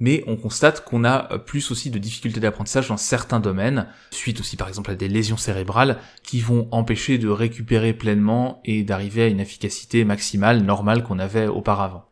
Mais 0.00 0.22
on 0.28 0.36
constate 0.36 0.84
qu'on 0.84 1.02
a 1.04 1.38
plus 1.38 1.72
aussi 1.72 1.90
de 1.90 1.98
difficultés 1.98 2.38
d'apprentissage 2.38 2.86
dans 2.86 2.96
certains 2.96 3.40
domaines, 3.40 3.88
suite 4.12 4.38
aussi 4.38 4.56
par 4.56 4.68
exemple 4.68 4.92
à 4.92 4.94
des 4.94 5.08
lésions 5.08 5.36
cérébrales 5.36 5.98
qui 6.22 6.40
vont 6.40 6.68
empêcher 6.70 7.18
de 7.18 7.28
récupérer 7.28 7.92
pleinement 7.92 8.60
et 8.64 8.84
d'arriver 8.84 9.22
à 9.22 9.26
une 9.26 9.40
efficacité 9.40 10.04
maximale 10.04 10.62
normale 10.62 11.02
qu'on 11.02 11.18
avait 11.18 11.48
auparavant. 11.48 12.07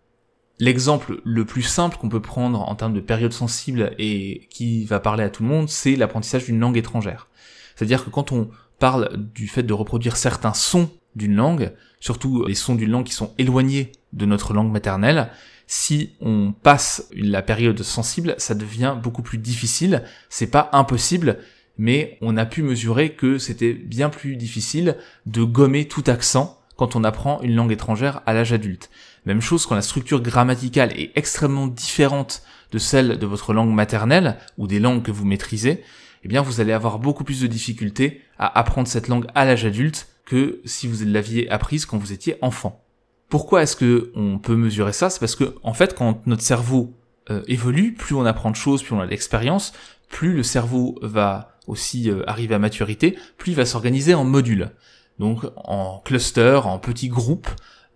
L'exemple 0.59 1.21
le 1.25 1.45
plus 1.45 1.62
simple 1.62 1.99
qu'on 1.99 2.09
peut 2.09 2.23
prendre 2.23 2.62
en 2.62 2.75
termes 2.75 2.95
de 2.95 3.01
période 3.01 3.33
sensible 3.33 3.95
et 3.99 4.47
qui 4.51 4.85
va 4.85 5.01
parler 5.01 5.23
à 5.23 5.31
tout 5.31 5.42
le 5.42 5.49
monde, 5.49 5.69
c'est 5.69 5.97
l'apprentissage 5.97 6.47
d'une 6.47 6.59
langue 6.59 6.79
étrangère. 6.79 7.29
C'est-à-dire 7.75 8.05
que 8.05 8.11
quand 8.11 8.33
on 8.33 8.49
parle 8.79 9.16
du 9.35 9.49
fait 9.49 9.62
de 9.62 9.73
reproduire 9.75 10.16
certains 10.16 10.55
sons 10.55 10.90
d'une 11.14 11.35
langue, 11.35 11.73
surtout 12.01 12.47
les 12.47 12.55
sons 12.55 12.75
d'une 12.75 12.90
langue 12.90 13.05
qui 13.05 13.12
sont 13.12 13.35
éloignés 13.37 13.92
de 14.14 14.25
notre 14.25 14.55
langue 14.55 14.73
maternelle, 14.73 15.31
si 15.66 16.12
on 16.21 16.53
passe 16.53 17.09
la 17.14 17.42
période 17.42 17.83
sensible, 17.83 18.35
ça 18.38 18.55
devient 18.55 18.97
beaucoup 19.03 19.23
plus 19.23 19.38
difficile. 19.38 20.05
C'est 20.31 20.51
pas 20.51 20.71
impossible, 20.73 21.38
mais 21.77 22.16
on 22.23 22.37
a 22.37 22.47
pu 22.47 22.62
mesurer 22.62 23.12
que 23.12 23.38
c'était 23.38 23.75
bien 23.75 24.09
plus 24.09 24.37
difficile 24.37 24.97
de 25.27 25.42
gommer 25.42 25.87
tout 25.87 26.05
accent 26.07 26.59
quand 26.77 26.95
on 26.95 27.05
apprend 27.05 27.40
une 27.42 27.55
langue 27.55 27.73
étrangère 27.73 28.23
à 28.27 28.35
l'âge 28.35 28.53
adulte. 28.53 28.90
Même 29.26 29.40
chose 29.40 29.66
quand 29.66 29.74
la 29.74 29.82
structure 29.82 30.22
grammaticale 30.22 30.92
est 30.98 31.10
extrêmement 31.16 31.66
différente 31.66 32.42
de 32.72 32.78
celle 32.78 33.18
de 33.18 33.26
votre 33.26 33.52
langue 33.52 33.74
maternelle 33.74 34.38
ou 34.56 34.68
des 34.68 34.78
langues 34.78 35.02
que 35.02 35.10
vous 35.10 35.24
maîtrisez, 35.24 35.82
eh 36.22 36.28
bien 36.28 36.42
vous 36.42 36.60
allez 36.60 36.72
avoir 36.72 37.00
beaucoup 37.00 37.24
plus 37.24 37.40
de 37.40 37.46
difficultés 37.48 38.22
à 38.38 38.58
apprendre 38.58 38.88
cette 38.88 39.08
langue 39.08 39.26
à 39.34 39.44
l'âge 39.44 39.64
adulte 39.64 40.08
que 40.24 40.60
si 40.64 40.86
vous 40.86 41.04
l'aviez 41.04 41.50
apprise 41.50 41.86
quand 41.86 41.98
vous 41.98 42.12
étiez 42.12 42.36
enfant. 42.40 42.84
Pourquoi 43.28 43.62
est-ce 43.62 43.76
que 43.76 44.12
on 44.14 44.38
peut 44.38 44.56
mesurer 44.56 44.92
ça? 44.92 45.10
C'est 45.10 45.20
parce 45.20 45.34
que 45.34 45.56
en 45.64 45.74
fait 45.74 45.96
quand 45.96 46.24
notre 46.26 46.42
cerveau 46.42 46.94
euh, 47.30 47.42
évolue, 47.48 47.94
plus 47.94 48.14
on 48.14 48.24
apprend 48.24 48.52
de 48.52 48.56
choses, 48.56 48.84
plus 48.84 48.94
on 48.94 49.00
a 49.00 49.06
d'expérience, 49.08 49.72
plus 50.08 50.34
le 50.34 50.44
cerveau 50.44 50.98
va 51.02 51.58
aussi 51.66 52.08
euh, 52.08 52.22
arriver 52.28 52.54
à 52.54 52.60
maturité, 52.60 53.18
plus 53.38 53.52
il 53.52 53.56
va 53.56 53.66
s'organiser 53.66 54.14
en 54.14 54.24
modules. 54.24 54.70
Donc 55.18 55.44
en 55.56 56.00
clusters, 56.04 56.68
en 56.68 56.78
petits 56.78 57.08
groupes 57.08 57.48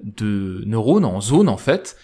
de 0.03 0.63
neurones 0.67 1.05
en 1.05 1.21
zones 1.21 1.49
en 1.49 1.57
fait, 1.57 1.97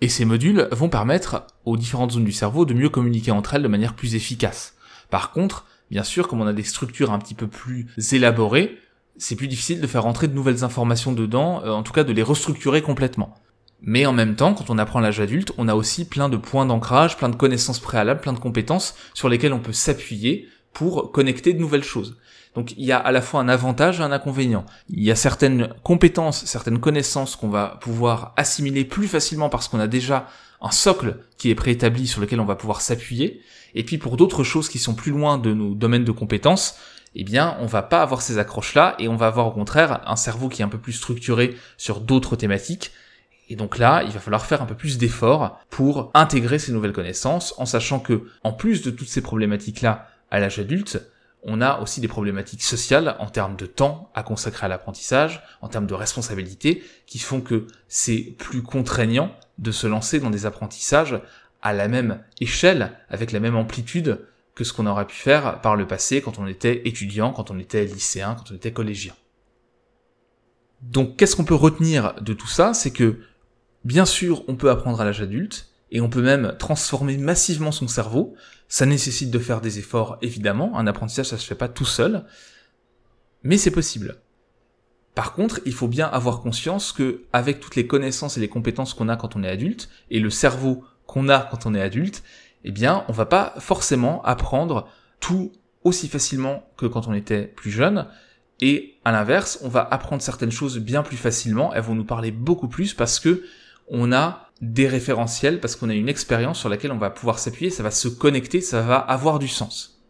et 0.00 0.08
ces 0.08 0.24
modules 0.24 0.68
vont 0.72 0.88
permettre 0.88 1.46
aux 1.64 1.76
différentes 1.76 2.12
zones 2.12 2.24
du 2.24 2.32
cerveau 2.32 2.64
de 2.64 2.74
mieux 2.74 2.88
communiquer 2.88 3.30
entre 3.30 3.54
elles 3.54 3.62
de 3.62 3.68
manière 3.68 3.94
plus 3.94 4.14
efficace. 4.14 4.74
Par 5.10 5.30
contre, 5.30 5.66
bien 5.90 6.02
sûr, 6.02 6.26
comme 6.26 6.40
on 6.40 6.46
a 6.46 6.52
des 6.52 6.64
structures 6.64 7.12
un 7.12 7.18
petit 7.18 7.34
peu 7.34 7.46
plus 7.46 7.86
élaborées, 8.12 8.78
c'est 9.16 9.36
plus 9.36 9.48
difficile 9.48 9.80
de 9.80 9.86
faire 9.86 10.02
rentrer 10.02 10.26
de 10.26 10.34
nouvelles 10.34 10.64
informations 10.64 11.12
dedans, 11.12 11.62
euh, 11.64 11.70
en 11.70 11.82
tout 11.82 11.92
cas 11.92 12.04
de 12.04 12.12
les 12.12 12.22
restructurer 12.22 12.82
complètement. 12.82 13.34
Mais 13.80 14.06
en 14.06 14.12
même 14.12 14.36
temps, 14.36 14.54
quand 14.54 14.70
on 14.70 14.78
apprend 14.78 15.00
l'âge 15.00 15.20
adulte, 15.20 15.52
on 15.58 15.68
a 15.68 15.74
aussi 15.74 16.04
plein 16.04 16.28
de 16.28 16.36
points 16.36 16.66
d'ancrage, 16.66 17.16
plein 17.16 17.28
de 17.28 17.36
connaissances 17.36 17.80
préalables, 17.80 18.20
plein 18.20 18.32
de 18.32 18.38
compétences 18.38 18.94
sur 19.12 19.28
lesquelles 19.28 19.52
on 19.52 19.60
peut 19.60 19.72
s'appuyer 19.72 20.48
pour 20.72 21.12
connecter 21.12 21.52
de 21.52 21.58
nouvelles 21.58 21.84
choses. 21.84 22.16
Donc 22.54 22.72
il 22.76 22.84
y 22.84 22.92
a 22.92 22.98
à 22.98 23.12
la 23.12 23.22
fois 23.22 23.40
un 23.40 23.48
avantage 23.48 24.00
et 24.00 24.02
un 24.02 24.12
inconvénient. 24.12 24.64
Il 24.90 25.02
y 25.02 25.10
a 25.10 25.16
certaines 25.16 25.68
compétences, 25.82 26.44
certaines 26.44 26.80
connaissances 26.80 27.36
qu'on 27.36 27.48
va 27.48 27.78
pouvoir 27.80 28.34
assimiler 28.36 28.84
plus 28.84 29.08
facilement 29.08 29.48
parce 29.48 29.68
qu'on 29.68 29.80
a 29.80 29.86
déjà 29.86 30.28
un 30.60 30.70
socle 30.70 31.16
qui 31.38 31.50
est 31.50 31.54
préétabli 31.54 32.06
sur 32.06 32.20
lequel 32.20 32.40
on 32.40 32.44
va 32.44 32.56
pouvoir 32.56 32.80
s'appuyer. 32.80 33.40
Et 33.74 33.84
puis 33.84 33.98
pour 33.98 34.16
d'autres 34.16 34.44
choses 34.44 34.68
qui 34.68 34.78
sont 34.78 34.94
plus 34.94 35.12
loin 35.12 35.38
de 35.38 35.52
nos 35.54 35.74
domaines 35.74 36.04
de 36.04 36.12
compétences, 36.12 36.76
eh 37.14 37.24
bien, 37.24 37.56
on 37.60 37.66
va 37.66 37.82
pas 37.82 38.02
avoir 38.02 38.22
ces 38.22 38.38
accroches-là 38.38 38.94
et 38.98 39.08
on 39.08 39.16
va 39.16 39.26
avoir 39.26 39.46
au 39.46 39.50
contraire 39.50 40.00
un 40.06 40.16
cerveau 40.16 40.48
qui 40.48 40.62
est 40.62 40.64
un 40.64 40.68
peu 40.68 40.78
plus 40.78 40.92
structuré 40.92 41.56
sur 41.76 42.00
d'autres 42.00 42.36
thématiques. 42.36 42.92
Et 43.48 43.56
donc 43.56 43.76
là, 43.76 44.02
il 44.04 44.12
va 44.12 44.20
falloir 44.20 44.46
faire 44.46 44.62
un 44.62 44.66
peu 44.66 44.74
plus 44.74 44.96
d'efforts 44.96 45.60
pour 45.68 46.10
intégrer 46.14 46.58
ces 46.58 46.72
nouvelles 46.72 46.92
connaissances 46.92 47.54
en 47.58 47.66
sachant 47.66 48.00
que, 48.00 48.28
en 48.44 48.52
plus 48.52 48.82
de 48.82 48.90
toutes 48.90 49.08
ces 49.08 49.20
problématiques-là 49.20 50.08
à 50.30 50.40
l'âge 50.40 50.58
adulte, 50.58 51.02
on 51.42 51.60
a 51.60 51.80
aussi 51.80 52.00
des 52.00 52.08
problématiques 52.08 52.62
sociales 52.62 53.16
en 53.18 53.26
termes 53.26 53.56
de 53.56 53.66
temps 53.66 54.10
à 54.14 54.22
consacrer 54.22 54.66
à 54.66 54.68
l'apprentissage, 54.68 55.42
en 55.60 55.68
termes 55.68 55.86
de 55.86 55.94
responsabilité, 55.94 56.84
qui 57.06 57.18
font 57.18 57.40
que 57.40 57.66
c'est 57.88 58.34
plus 58.38 58.62
contraignant 58.62 59.34
de 59.58 59.72
se 59.72 59.86
lancer 59.86 60.20
dans 60.20 60.30
des 60.30 60.46
apprentissages 60.46 61.20
à 61.60 61.72
la 61.72 61.88
même 61.88 62.22
échelle, 62.40 62.92
avec 63.08 63.32
la 63.32 63.40
même 63.40 63.56
amplitude 63.56 64.26
que 64.54 64.64
ce 64.64 64.72
qu'on 64.72 64.86
aurait 64.86 65.06
pu 65.06 65.16
faire 65.16 65.60
par 65.60 65.76
le 65.76 65.86
passé 65.86 66.20
quand 66.20 66.38
on 66.38 66.46
était 66.46 66.86
étudiant, 66.86 67.32
quand 67.32 67.50
on 67.50 67.58
était 67.58 67.84
lycéen, 67.84 68.34
quand 68.34 68.52
on 68.52 68.54
était 68.54 68.72
collégien. 68.72 69.14
Donc 70.82 71.16
qu'est-ce 71.16 71.36
qu'on 71.36 71.44
peut 71.44 71.54
retenir 71.54 72.14
de 72.20 72.34
tout 72.34 72.48
ça? 72.48 72.74
C'est 72.74 72.90
que 72.90 73.20
bien 73.84 74.04
sûr 74.04 74.42
on 74.48 74.56
peut 74.56 74.70
apprendre 74.70 75.00
à 75.00 75.04
l'âge 75.04 75.22
adulte, 75.22 75.71
et 75.92 76.00
on 76.00 76.08
peut 76.08 76.22
même 76.22 76.56
transformer 76.58 77.18
massivement 77.18 77.70
son 77.70 77.86
cerveau. 77.86 78.34
Ça 78.66 78.86
nécessite 78.86 79.30
de 79.30 79.38
faire 79.38 79.60
des 79.60 79.78
efforts, 79.78 80.16
évidemment. 80.22 80.76
Un 80.78 80.86
apprentissage, 80.86 81.26
ça 81.26 81.38
se 81.38 81.46
fait 81.46 81.54
pas 81.54 81.68
tout 81.68 81.84
seul. 81.84 82.24
Mais 83.42 83.58
c'est 83.58 83.70
possible. 83.70 84.16
Par 85.14 85.34
contre, 85.34 85.60
il 85.66 85.74
faut 85.74 85.88
bien 85.88 86.06
avoir 86.06 86.40
conscience 86.40 86.92
que, 86.92 87.24
avec 87.34 87.60
toutes 87.60 87.76
les 87.76 87.86
connaissances 87.86 88.38
et 88.38 88.40
les 88.40 88.48
compétences 88.48 88.94
qu'on 88.94 89.10
a 89.10 89.16
quand 89.16 89.36
on 89.36 89.44
est 89.44 89.50
adulte, 89.50 89.90
et 90.10 90.18
le 90.18 90.30
cerveau 90.30 90.82
qu'on 91.06 91.28
a 91.28 91.40
quand 91.40 91.66
on 91.66 91.74
est 91.74 91.82
adulte, 91.82 92.22
eh 92.64 92.72
bien, 92.72 93.04
on 93.08 93.12
va 93.12 93.26
pas 93.26 93.54
forcément 93.58 94.24
apprendre 94.24 94.88
tout 95.20 95.52
aussi 95.84 96.08
facilement 96.08 96.70
que 96.78 96.86
quand 96.86 97.06
on 97.06 97.12
était 97.12 97.44
plus 97.44 97.70
jeune. 97.70 98.06
Et 98.62 98.94
à 99.04 99.12
l'inverse, 99.12 99.58
on 99.62 99.68
va 99.68 99.86
apprendre 99.90 100.22
certaines 100.22 100.52
choses 100.52 100.78
bien 100.78 101.02
plus 101.02 101.18
facilement. 101.18 101.74
Elles 101.74 101.82
vont 101.82 101.94
nous 101.94 102.06
parler 102.06 102.30
beaucoup 102.30 102.68
plus 102.68 102.94
parce 102.94 103.20
que 103.20 103.42
on 103.88 104.12
a 104.12 104.51
des 104.62 104.86
référentiels 104.86 105.60
parce 105.60 105.76
qu'on 105.76 105.90
a 105.90 105.94
une 105.94 106.08
expérience 106.08 106.58
sur 106.58 106.68
laquelle 106.68 106.92
on 106.92 106.98
va 106.98 107.10
pouvoir 107.10 107.38
s'appuyer, 107.38 107.70
ça 107.70 107.82
va 107.82 107.90
se 107.90 108.08
connecter, 108.08 108.60
ça 108.60 108.80
va 108.80 108.96
avoir 108.96 109.38
du 109.38 109.48
sens. 109.48 110.00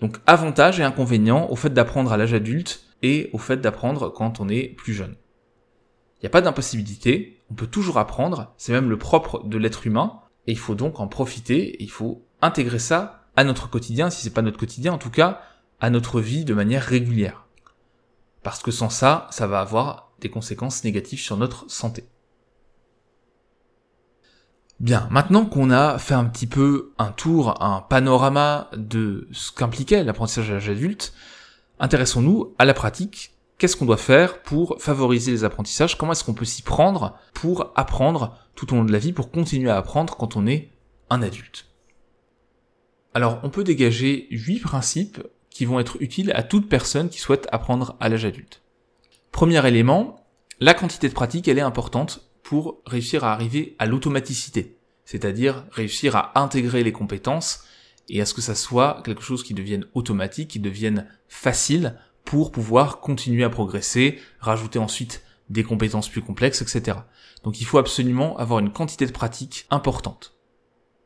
Donc 0.00 0.18
avantage 0.26 0.78
et 0.78 0.84
inconvénient 0.84 1.50
au 1.50 1.56
fait 1.56 1.70
d'apprendre 1.70 2.12
à 2.12 2.16
l'âge 2.16 2.34
adulte 2.34 2.84
et 3.02 3.30
au 3.32 3.38
fait 3.38 3.56
d'apprendre 3.56 4.10
quand 4.10 4.38
on 4.40 4.48
est 4.48 4.68
plus 4.68 4.92
jeune. 4.92 5.16
Il 6.16 6.24
n'y 6.24 6.26
a 6.26 6.30
pas 6.30 6.42
d'impossibilité, 6.42 7.40
on 7.50 7.54
peut 7.54 7.66
toujours 7.66 7.98
apprendre, 7.98 8.52
c'est 8.58 8.72
même 8.72 8.90
le 8.90 8.98
propre 8.98 9.44
de 9.46 9.56
l'être 9.56 9.86
humain, 9.86 10.20
et 10.46 10.52
il 10.52 10.58
faut 10.58 10.74
donc 10.74 11.00
en 11.00 11.06
profiter, 11.06 11.76
et 11.76 11.82
il 11.82 11.90
faut 11.90 12.26
intégrer 12.42 12.80
ça 12.80 13.28
à 13.36 13.44
notre 13.44 13.70
quotidien, 13.70 14.10
si 14.10 14.22
c'est 14.22 14.34
pas 14.34 14.42
notre 14.42 14.58
quotidien, 14.58 14.92
en 14.92 14.98
tout 14.98 15.10
cas 15.10 15.40
à 15.80 15.90
notre 15.90 16.20
vie 16.20 16.44
de 16.44 16.54
manière 16.54 16.82
régulière. 16.82 17.46
Parce 18.42 18.62
que 18.62 18.72
sans 18.72 18.90
ça, 18.90 19.28
ça 19.30 19.46
va 19.46 19.60
avoir 19.60 20.12
des 20.20 20.28
conséquences 20.28 20.82
négatives 20.82 21.20
sur 21.20 21.36
notre 21.36 21.70
santé. 21.70 22.04
Bien, 24.80 25.08
maintenant 25.10 25.44
qu'on 25.44 25.72
a 25.72 25.98
fait 25.98 26.14
un 26.14 26.24
petit 26.24 26.46
peu 26.46 26.92
un 26.98 27.10
tour, 27.10 27.60
un 27.62 27.80
panorama 27.80 28.70
de 28.76 29.26
ce 29.32 29.50
qu'impliquait 29.50 30.04
l'apprentissage 30.04 30.50
à 30.50 30.54
l'âge 30.54 30.68
adulte, 30.68 31.12
intéressons-nous 31.80 32.54
à 32.58 32.64
la 32.64 32.74
pratique. 32.74 33.34
Qu'est-ce 33.58 33.76
qu'on 33.76 33.86
doit 33.86 33.96
faire 33.96 34.40
pour 34.42 34.76
favoriser 34.78 35.32
les 35.32 35.42
apprentissages? 35.42 35.98
Comment 35.98 36.12
est-ce 36.12 36.22
qu'on 36.22 36.34
peut 36.34 36.44
s'y 36.44 36.62
prendre 36.62 37.18
pour 37.34 37.72
apprendre 37.74 38.38
tout 38.54 38.72
au 38.72 38.76
long 38.76 38.84
de 38.84 38.92
la 38.92 39.00
vie, 39.00 39.12
pour 39.12 39.32
continuer 39.32 39.68
à 39.68 39.76
apprendre 39.76 40.16
quand 40.16 40.36
on 40.36 40.46
est 40.46 40.70
un 41.10 41.22
adulte? 41.22 41.66
Alors, 43.14 43.40
on 43.42 43.50
peut 43.50 43.64
dégager 43.64 44.28
huit 44.30 44.60
principes 44.60 45.20
qui 45.50 45.64
vont 45.64 45.80
être 45.80 45.96
utiles 46.00 46.30
à 46.36 46.44
toute 46.44 46.68
personne 46.68 47.08
qui 47.08 47.18
souhaite 47.18 47.48
apprendre 47.50 47.96
à 47.98 48.08
l'âge 48.08 48.24
adulte. 48.24 48.62
Premier 49.32 49.66
élément, 49.66 50.24
la 50.60 50.72
quantité 50.72 51.08
de 51.08 51.14
pratique, 51.14 51.48
elle 51.48 51.58
est 51.58 51.62
importante 51.62 52.27
pour 52.48 52.80
réussir 52.86 53.24
à 53.24 53.34
arriver 53.34 53.76
à 53.78 53.84
l'automaticité, 53.84 54.78
c'est-à-dire 55.04 55.66
réussir 55.70 56.16
à 56.16 56.32
intégrer 56.40 56.82
les 56.82 56.92
compétences 56.92 57.64
et 58.08 58.22
à 58.22 58.24
ce 58.24 58.32
que 58.32 58.40
ça 58.40 58.54
soit 58.54 59.02
quelque 59.04 59.20
chose 59.20 59.42
qui 59.42 59.52
devienne 59.52 59.84
automatique, 59.92 60.48
qui 60.48 60.58
devienne 60.58 61.06
facile 61.28 61.98
pour 62.24 62.50
pouvoir 62.50 63.00
continuer 63.00 63.44
à 63.44 63.50
progresser, 63.50 64.18
rajouter 64.40 64.78
ensuite 64.78 65.22
des 65.50 65.62
compétences 65.62 66.08
plus 66.08 66.22
complexes, 66.22 66.62
etc. 66.62 67.00
Donc 67.44 67.60
il 67.60 67.66
faut 67.66 67.76
absolument 67.76 68.38
avoir 68.38 68.60
une 68.60 68.72
quantité 68.72 69.04
de 69.04 69.12
pratique 69.12 69.66
importante. 69.68 70.34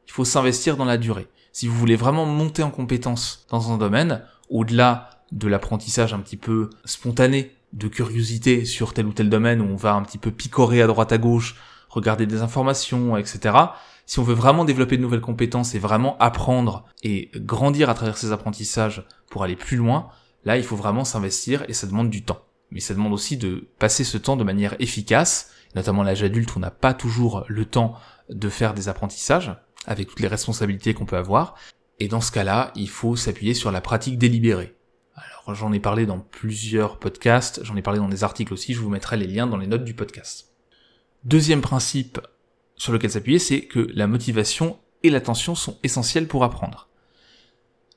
Il 0.07 0.13
faut 0.13 0.25
s'investir 0.25 0.77
dans 0.77 0.85
la 0.85 0.97
durée. 0.97 1.27
Si 1.51 1.67
vous 1.67 1.77
voulez 1.77 1.97
vraiment 1.97 2.25
monter 2.25 2.63
en 2.63 2.71
compétences 2.71 3.47
dans 3.51 3.73
un 3.73 3.79
domaine, 3.79 4.25
au-delà 4.49 5.11
de 5.33 5.49
l'apprentissage 5.49 6.15
un 6.15 6.21
petit 6.21 6.37
peu 6.37 6.71
spontané 6.85 7.51
de 7.73 7.89
curiosité 7.89 8.65
sur 8.65 8.93
tel 8.93 9.07
ou 9.07 9.13
tel 9.13 9.31
domaine 9.31 9.61
où 9.61 9.65
on 9.65 9.77
va 9.77 9.95
un 9.95 10.03
petit 10.03 10.19
peu 10.19 10.31
picorer 10.31 10.83
à 10.83 10.87
droite 10.87 11.13
à 11.13 11.19
gauche, 11.19 11.57
regarder 11.89 12.27
des 12.27 12.43
informations, 12.43 13.17
etc. 13.17 13.57
Si 14.07 14.19
on 14.19 14.25
veut 14.25 14.35
vraiment 14.35 14.65
développer 14.65 14.97
de 14.97 15.03
nouvelles 15.03 15.21
compétences 15.21 15.75
et 15.75 15.79
vraiment 15.79 16.17
apprendre 16.19 16.85
et 17.03 17.31
grandir 17.37 17.89
à 17.89 17.95
travers 17.95 18.19
ces 18.19 18.33
apprentissages 18.33 19.07
pour 19.31 19.45
aller 19.45 19.57
plus 19.57 19.77
loin, 19.77 20.09
là 20.45 20.57
il 20.57 20.65
faut 20.65 20.77
vraiment 20.77 21.05
s'investir 21.05 21.65
et 21.69 21.73
ça 21.73 21.87
demande 21.87 22.11
du 22.11 22.25
temps. 22.25 22.43
Mais 22.71 22.81
ça 22.81 22.95
demande 22.95 23.13
aussi 23.13 23.37
de 23.37 23.69
passer 23.79 24.05
ce 24.05 24.19
temps 24.19 24.37
de 24.37 24.45
manière 24.45 24.75
efficace, 24.79 25.51
notamment 25.75 26.03
l'âge 26.03 26.23
adulte 26.23 26.53
on 26.57 26.61
n'a 26.61 26.71
pas 26.71 26.95
toujours 26.95 27.45
le 27.49 27.65
temps 27.65 27.95
de 28.29 28.49
faire 28.49 28.75
des 28.75 28.89
apprentissages, 28.89 29.55
avec 29.87 30.09
toutes 30.09 30.21
les 30.21 30.29
responsabilités 30.29 30.95
qu'on 30.95 31.07
peut 31.07 31.17
avoir. 31.17 31.55
Et 31.99 32.09
dans 32.09 32.21
ce 32.21 32.33
cas-là, 32.33 32.73
il 32.75 32.89
faut 32.89 33.17
s'appuyer 33.17 33.55
sur 33.55 33.71
la 33.71 33.81
pratique 33.81 34.19
délibérée 34.19 34.75
j'en 35.49 35.73
ai 35.73 35.81
parlé 35.81 36.07
dans 36.07 36.19
plusieurs 36.19 36.99
podcasts, 36.99 37.65
j'en 37.65 37.77
ai 37.77 37.83
parlé 37.83 37.99
dans 37.99 38.09
des 38.09 38.25
articles 38.25 38.53
aussi, 38.53 38.75
je 38.75 38.81
vous 38.81 38.91
mettrai 38.91 39.17
les 39.17 39.27
liens 39.27 39.47
dans 39.47 39.57
les 39.57 39.67
notes 39.67 39.85
du 39.85 39.95
podcast. 39.95 40.53
Deuxième 41.25 41.61
principe 41.61 42.21
sur 42.77 42.93
lequel 42.93 43.11
s'appuyer, 43.11 43.39
c'est 43.39 43.63
que 43.63 43.89
la 43.95 44.07
motivation 44.07 44.79
et 45.03 45.11
l'attention 45.11 45.55
sont 45.55 45.79
essentiels 45.83 46.29
pour 46.29 46.45
apprendre. 46.45 46.89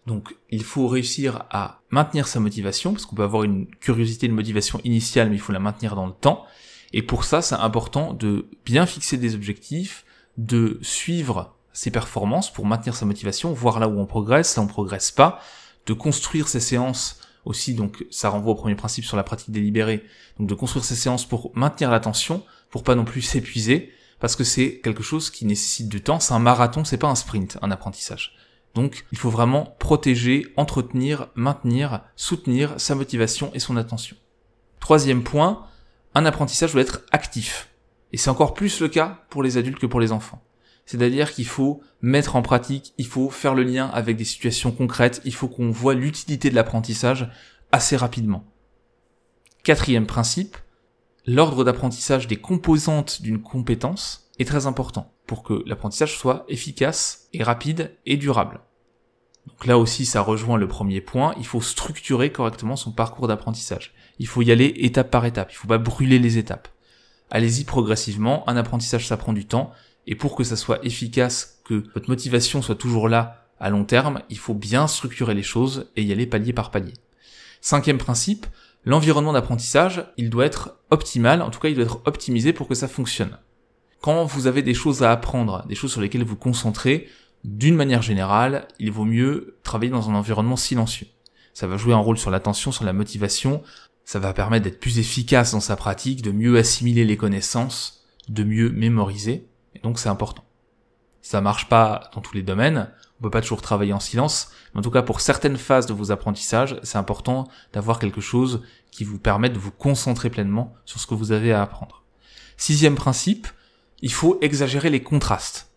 Donc 0.06 0.36
il 0.50 0.64
faut 0.64 0.88
réussir 0.88 1.46
à 1.50 1.82
maintenir 1.90 2.28
sa 2.28 2.40
motivation, 2.40 2.94
parce 2.94 3.06
qu'on 3.06 3.16
peut 3.16 3.24
avoir 3.24 3.44
une 3.44 3.68
curiosité, 3.68 4.28
une 4.28 4.34
motivation 4.34 4.80
initiale, 4.84 5.30
mais 5.30 5.36
il 5.36 5.42
faut 5.42 5.54
la 5.54 5.60
maintenir 5.60 5.96
dans 5.96 6.06
le 6.06 6.14
temps. 6.14 6.46
Et 6.94 7.02
pour 7.02 7.24
ça, 7.24 7.42
c'est 7.42 7.56
important 7.56 8.14
de 8.14 8.48
bien 8.66 8.86
fixer 8.86 9.18
des 9.18 9.36
objectifs, 9.36 10.06
de 10.38 10.80
suivre 10.82 11.56
ses 11.74 11.92
performances 11.92 12.54
pour 12.54 12.66
maintenir 12.66 12.96
sa 12.96 13.06
motivation, 13.06 13.52
voir 13.54 13.80
là 13.80 13.88
où 13.88 14.00
on 14.00 14.06
progresse, 14.06 14.56
là 14.56 14.62
où 14.62 14.66
on 14.66 14.68
progresse 14.68 15.12
pas, 15.12 15.42
de 15.88 15.94
construire 15.94 16.48
ses 16.48 16.60
séances 16.60 17.20
aussi, 17.46 17.74
donc 17.74 18.06
ça 18.10 18.30
renvoie 18.30 18.54
au 18.54 18.56
premier 18.56 18.76
principe 18.76 19.06
sur 19.06 19.18
la 19.18 19.24
pratique 19.24 19.52
délibérée, 19.52 20.04
donc 20.40 20.48
de 20.48 20.54
construire 20.54 20.84
ces 20.84 20.96
séances 20.96 21.26
pour 21.26 21.52
maintenir 21.56 21.92
l'attention, 21.92 22.44
pour 22.70 22.84
pas 22.84 22.96
non 22.96 23.06
plus 23.06 23.22
s'épuiser, 23.22 23.92
parce 24.20 24.36
que 24.36 24.44
c'est 24.44 24.80
quelque 24.80 25.04
chose 25.04 25.30
qui 25.30 25.46
nécessite 25.46 25.88
du 25.90 26.02
temps, 26.02 26.20
c'est 26.20 26.34
un 26.34 26.40
marathon, 26.40 26.84
c'est 26.84 26.98
pas 26.98 27.08
un 27.08 27.16
sprint, 27.16 27.58
un 27.62 27.72
apprentissage. 27.72 28.36
Donc 28.74 29.06
il 29.12 29.18
faut 29.18 29.30
vraiment 29.30 29.76
protéger, 29.80 30.48
entretenir, 30.58 31.28
maintenir, 31.36 32.02
soutenir 32.16 32.74
sa 32.78 32.96
motivation 32.96 33.52
et 33.54 33.60
son 33.60 33.78
attention. 33.78 34.18
Troisième 34.80 35.24
point, 35.24 35.66
un 36.14 36.26
apprentissage 36.26 36.74
doit 36.74 36.82
être 36.82 37.02
actif. 37.12 37.70
Et 38.12 38.18
c'est 38.18 38.30
encore 38.30 38.54
plus 38.54 38.80
le 38.82 38.88
cas 38.88 39.26
pour 39.30 39.44
les 39.44 39.58
adultes 39.58 39.80
que 39.80 39.86
pour 39.86 40.00
les 40.00 40.12
enfants. 40.12 40.45
C'est-à-dire 40.86 41.34
qu'il 41.34 41.48
faut 41.48 41.82
mettre 42.02 42.36
en 42.36 42.42
pratique, 42.42 42.94
il 42.98 43.08
faut 43.08 43.30
faire 43.30 43.56
le 43.56 43.64
lien 43.64 43.88
avec 43.88 44.18
des 44.18 44.26
situations 44.26 44.72
concrètes, 44.72 45.22
il 45.26 45.34
faut 45.34 45.48
qu'on 45.48 45.72
voit 45.72 45.96
l'utilité 45.96 46.50
de 46.50 46.56
l'apprentissage 46.56 47.30
assez 47.72 47.98
rapidement. 47.98 48.46
Quatrième 49.64 50.06
principe, 50.06 50.58
l'ordre 51.26 51.64
d'apprentissage 51.64 52.28
des 52.28 52.36
composantes 52.36 53.22
d'une 53.24 53.42
compétence 53.42 54.30
est 54.38 54.46
très 54.46 54.68
important 54.68 55.12
pour 55.26 55.42
que 55.42 55.64
l'apprentissage 55.66 56.18
soit 56.18 56.46
efficace 56.48 57.28
et 57.34 57.42
rapide 57.42 57.98
et 58.06 58.18
durable. 58.18 58.62
Donc 59.48 59.66
là 59.66 59.78
aussi, 59.78 60.06
ça 60.06 60.22
rejoint 60.22 60.58
le 60.58 60.68
premier 60.68 61.02
point, 61.02 61.34
il 61.38 61.46
faut 61.46 61.62
structurer 61.62 62.32
correctement 62.32 62.76
son 62.76 62.92
parcours 62.92 63.28
d'apprentissage. 63.28 63.94
Il 64.20 64.28
faut 64.28 64.42
y 64.42 64.52
aller 64.52 64.74
étape 64.78 65.12
par 65.12 65.26
étape, 65.26 65.52
il 65.52 65.56
faut 65.56 65.68
pas 65.68 65.78
brûler 65.78 66.20
les 66.20 66.38
étapes. 66.38 66.68
Allez-y 67.32 67.64
progressivement, 67.64 68.48
un 68.48 68.56
apprentissage 68.56 69.08
ça 69.08 69.18
prend 69.18 69.34
du 69.34 69.46
temps, 69.46 69.72
et 70.08 70.16
pour 70.16 70.36
que 70.36 70.44
ça 70.44 70.56
soit 70.56 70.84
efficace, 70.86 71.62
que 71.66 71.84
votre 71.94 72.10
motivation 72.10 72.62
soit 72.62 72.76
toujours 72.76 73.10
là 73.10 73.48
à 73.60 73.70
long 73.70 73.86
terme, 73.86 74.22
il 74.30 74.38
faut 74.38 74.54
bien 74.54 74.88
structurer 74.88 75.34
les 75.34 75.44
choses 75.44 75.90
et 75.96 76.04
y 76.04 76.12
aller 76.12 76.28
palier 76.28 76.54
par 76.54 76.72
palier. 76.72 76.94
Cinquième 77.62 77.98
principe, 77.98 78.46
l'environnement 78.84 79.34
d'apprentissage, 79.34 80.06
il 80.18 80.30
doit 80.30 80.46
être 80.46 80.78
optimal, 80.92 81.42
en 81.42 81.50
tout 81.50 81.60
cas 81.60 81.70
il 81.70 81.76
doit 81.76 81.86
être 81.86 82.02
optimisé 82.06 82.54
pour 82.54 82.68
que 82.68 82.76
ça 82.76 82.88
fonctionne. 82.88 83.38
Quand 84.02 84.26
vous 84.26 84.48
avez 84.48 84.62
des 84.62 84.76
choses 84.76 85.04
à 85.04 85.12
apprendre, 85.12 85.66
des 85.68 85.76
choses 85.76 85.92
sur 85.92 86.02
lesquelles 86.02 86.24
vous 86.24 86.36
concentrez, 86.36 87.08
d'une 87.44 87.76
manière 87.76 88.02
générale, 88.02 88.68
il 88.80 88.92
vaut 88.92 89.06
mieux 89.06 89.58
travailler 89.64 89.92
dans 89.92 90.10
un 90.10 90.16
environnement 90.16 90.56
silencieux. 90.56 91.08
Ça 91.54 91.68
va 91.68 91.78
jouer 91.78 91.94
un 91.94 91.98
rôle 91.98 92.18
sur 92.18 92.32
l'attention, 92.32 92.72
sur 92.72 92.84
la 92.84 92.94
motivation, 92.94 93.64
ça 94.04 94.20
va 94.20 94.34
permettre 94.34 94.66
d'être 94.66 94.80
plus 94.80 95.00
efficace 95.00 95.54
dans 95.54 95.60
sa 95.60 95.76
pratique, 95.76 96.22
de 96.22 96.32
mieux 96.32 96.58
assimiler 96.58 97.06
les 97.06 97.18
connaissances, 97.18 98.04
de 98.30 98.44
mieux 98.44 98.70
mémoriser. 98.70 99.48
Donc 99.86 100.00
c'est 100.00 100.10
important. 100.10 100.44
Ça 101.22 101.42
marche 101.42 101.70
pas 101.70 102.10
dans 102.16 102.22
tous 102.22 102.34
les 102.34 102.42
domaines, 102.42 102.90
on 103.20 103.24
peut 103.24 103.30
pas 103.30 103.42
toujours 103.42 103.62
travailler 103.62 103.94
en 103.94 104.00
silence, 104.00 104.50
mais 104.74 104.80
en 104.80 104.82
tout 104.82 104.90
cas 104.90 105.04
pour 105.04 105.22
certaines 105.22 105.58
phases 105.58 105.86
de 105.86 105.94
vos 105.94 106.12
apprentissages, 106.12 106.80
c'est 106.82 106.98
important 106.98 107.48
d'avoir 107.72 108.00
quelque 108.00 108.20
chose 108.20 108.64
qui 108.90 109.04
vous 109.04 109.20
permette 109.20 109.54
de 109.54 109.60
vous 109.60 109.70
concentrer 109.70 110.32
pleinement 110.32 110.74
sur 110.86 111.00
ce 111.00 111.06
que 111.06 111.14
vous 111.14 111.32
avez 111.32 111.54
à 111.54 111.62
apprendre. 111.62 112.04
Sixième 112.58 112.96
principe, 112.96 113.48
il 114.02 114.12
faut 114.12 114.40
exagérer 114.42 114.90
les 114.90 115.04
contrastes. 115.04 115.70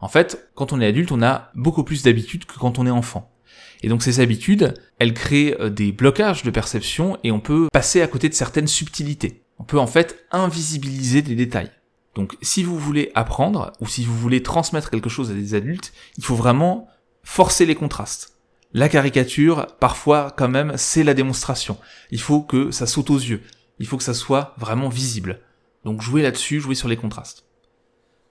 En 0.00 0.08
fait, 0.08 0.50
quand 0.56 0.72
on 0.72 0.80
est 0.80 0.86
adulte, 0.86 1.12
on 1.12 1.22
a 1.22 1.52
beaucoup 1.54 1.84
plus 1.84 2.02
d'habitudes 2.02 2.46
que 2.46 2.58
quand 2.58 2.80
on 2.80 2.86
est 2.88 2.90
enfant. 2.90 3.30
Et 3.84 3.88
donc 3.88 4.02
ces 4.02 4.18
habitudes, 4.18 4.74
elles 4.98 5.14
créent 5.14 5.56
euh, 5.60 5.70
des 5.70 5.92
blocages 5.92 6.42
de 6.42 6.50
perception 6.50 7.16
et 7.22 7.30
on 7.30 7.38
peut 7.38 7.68
passer 7.72 8.02
à 8.02 8.08
côté 8.08 8.28
de 8.28 8.34
certaines 8.34 8.66
subtilités. 8.66 9.44
On 9.60 9.64
peut 9.64 9.78
en 9.78 9.86
fait 9.86 10.26
invisibiliser 10.32 11.22
des 11.22 11.36
détails. 11.36 11.70
Donc 12.14 12.36
si 12.42 12.62
vous 12.62 12.78
voulez 12.78 13.10
apprendre 13.14 13.72
ou 13.80 13.86
si 13.86 14.04
vous 14.04 14.16
voulez 14.16 14.42
transmettre 14.42 14.90
quelque 14.90 15.08
chose 15.08 15.30
à 15.30 15.34
des 15.34 15.54
adultes, 15.54 15.92
il 16.18 16.24
faut 16.24 16.34
vraiment 16.34 16.88
forcer 17.22 17.66
les 17.66 17.74
contrastes. 17.74 18.36
La 18.74 18.88
caricature, 18.88 19.66
parfois 19.80 20.34
quand 20.36 20.48
même, 20.48 20.74
c'est 20.76 21.04
la 21.04 21.14
démonstration. 21.14 21.78
Il 22.10 22.20
faut 22.20 22.42
que 22.42 22.70
ça 22.70 22.86
saute 22.86 23.10
aux 23.10 23.18
yeux. 23.18 23.42
il 23.78 23.86
faut 23.86 23.96
que 23.96 24.04
ça 24.04 24.14
soit 24.14 24.54
vraiment 24.58 24.88
visible. 24.88 25.40
Donc 25.84 26.02
jouez 26.02 26.22
là-dessus, 26.22 26.60
jouez 26.60 26.74
sur 26.74 26.88
les 26.88 26.96
contrastes. 26.96 27.44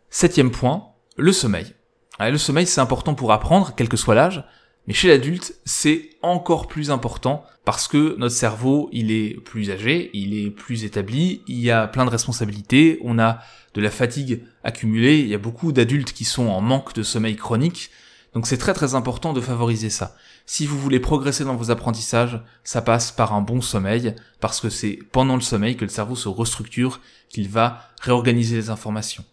Septième 0.09 0.51
point, 0.51 0.89
le 1.17 1.31
sommeil. 1.31 1.73
le 2.19 2.37
sommeil 2.37 2.67
c'est 2.67 2.81
important 2.81 3.15
pour 3.15 3.31
apprendre, 3.31 3.73
quel 3.75 3.89
que 3.89 3.97
soit 3.97 4.15
l'âge, 4.15 4.43
mais 4.87 4.93
chez 4.93 5.07
l'adulte 5.07 5.55
c'est 5.65 6.09
encore 6.21 6.67
plus 6.67 6.91
important 6.91 7.45
parce 7.65 7.87
que 7.87 8.15
notre 8.17 8.35
cerveau 8.35 8.89
il 8.91 9.11
est 9.11 9.39
plus 9.39 9.69
âgé, 9.71 10.09
il 10.13 10.33
est 10.33 10.49
plus 10.49 10.83
établi, 10.83 11.41
il 11.47 11.59
y 11.59 11.71
a 11.71 11.87
plein 11.87 12.05
de 12.05 12.09
responsabilités, 12.09 12.99
on 13.03 13.19
a 13.19 13.39
de 13.73 13.81
la 13.81 13.91
fatigue 13.91 14.43
accumulée, 14.63 15.19
il 15.19 15.27
y 15.27 15.35
a 15.35 15.39
beaucoup 15.39 15.71
d'adultes 15.71 16.13
qui 16.13 16.25
sont 16.25 16.47
en 16.47 16.61
manque 16.61 16.93
de 16.93 17.03
sommeil 17.03 17.35
chronique, 17.35 17.91
donc 18.33 18.47
c'est 18.47 18.57
très 18.57 18.73
très 18.73 18.95
important 18.95 19.33
de 19.33 19.41
favoriser 19.41 19.89
ça. 19.89 20.15
Si 20.45 20.65
vous 20.65 20.79
voulez 20.79 20.99
progresser 20.99 21.43
dans 21.43 21.55
vos 21.55 21.71
apprentissages, 21.71 22.41
ça 22.63 22.81
passe 22.81 23.11
par 23.11 23.33
un 23.33 23.41
bon 23.41 23.61
sommeil, 23.61 24.15
parce 24.39 24.61
que 24.61 24.69
c'est 24.69 24.99
pendant 25.11 25.35
le 25.35 25.41
sommeil 25.41 25.75
que 25.75 25.85
le 25.85 25.89
cerveau 25.89 26.15
se 26.15 26.29
restructure, 26.29 27.01
qu'il 27.29 27.49
va 27.49 27.89
réorganiser 28.01 28.55
les 28.55 28.69
informations. 28.69 29.25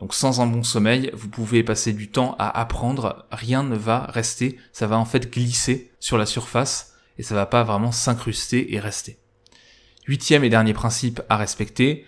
Donc 0.00 0.14
sans 0.14 0.40
un 0.40 0.46
bon 0.46 0.62
sommeil, 0.62 1.10
vous 1.12 1.28
pouvez 1.28 1.62
passer 1.62 1.92
du 1.92 2.10
temps 2.10 2.34
à 2.38 2.58
apprendre, 2.58 3.26
rien 3.30 3.62
ne 3.62 3.76
va 3.76 4.06
rester, 4.06 4.58
ça 4.72 4.86
va 4.86 4.98
en 4.98 5.04
fait 5.04 5.30
glisser 5.30 5.92
sur 6.00 6.16
la 6.16 6.24
surface 6.24 6.94
et 7.18 7.22
ça 7.22 7.34
va 7.34 7.44
pas 7.44 7.62
vraiment 7.64 7.92
s'incruster 7.92 8.74
et 8.74 8.80
rester. 8.80 9.18
Huitième 10.06 10.42
et 10.42 10.48
dernier 10.48 10.72
principe 10.72 11.20
à 11.28 11.36
respecter, 11.36 12.06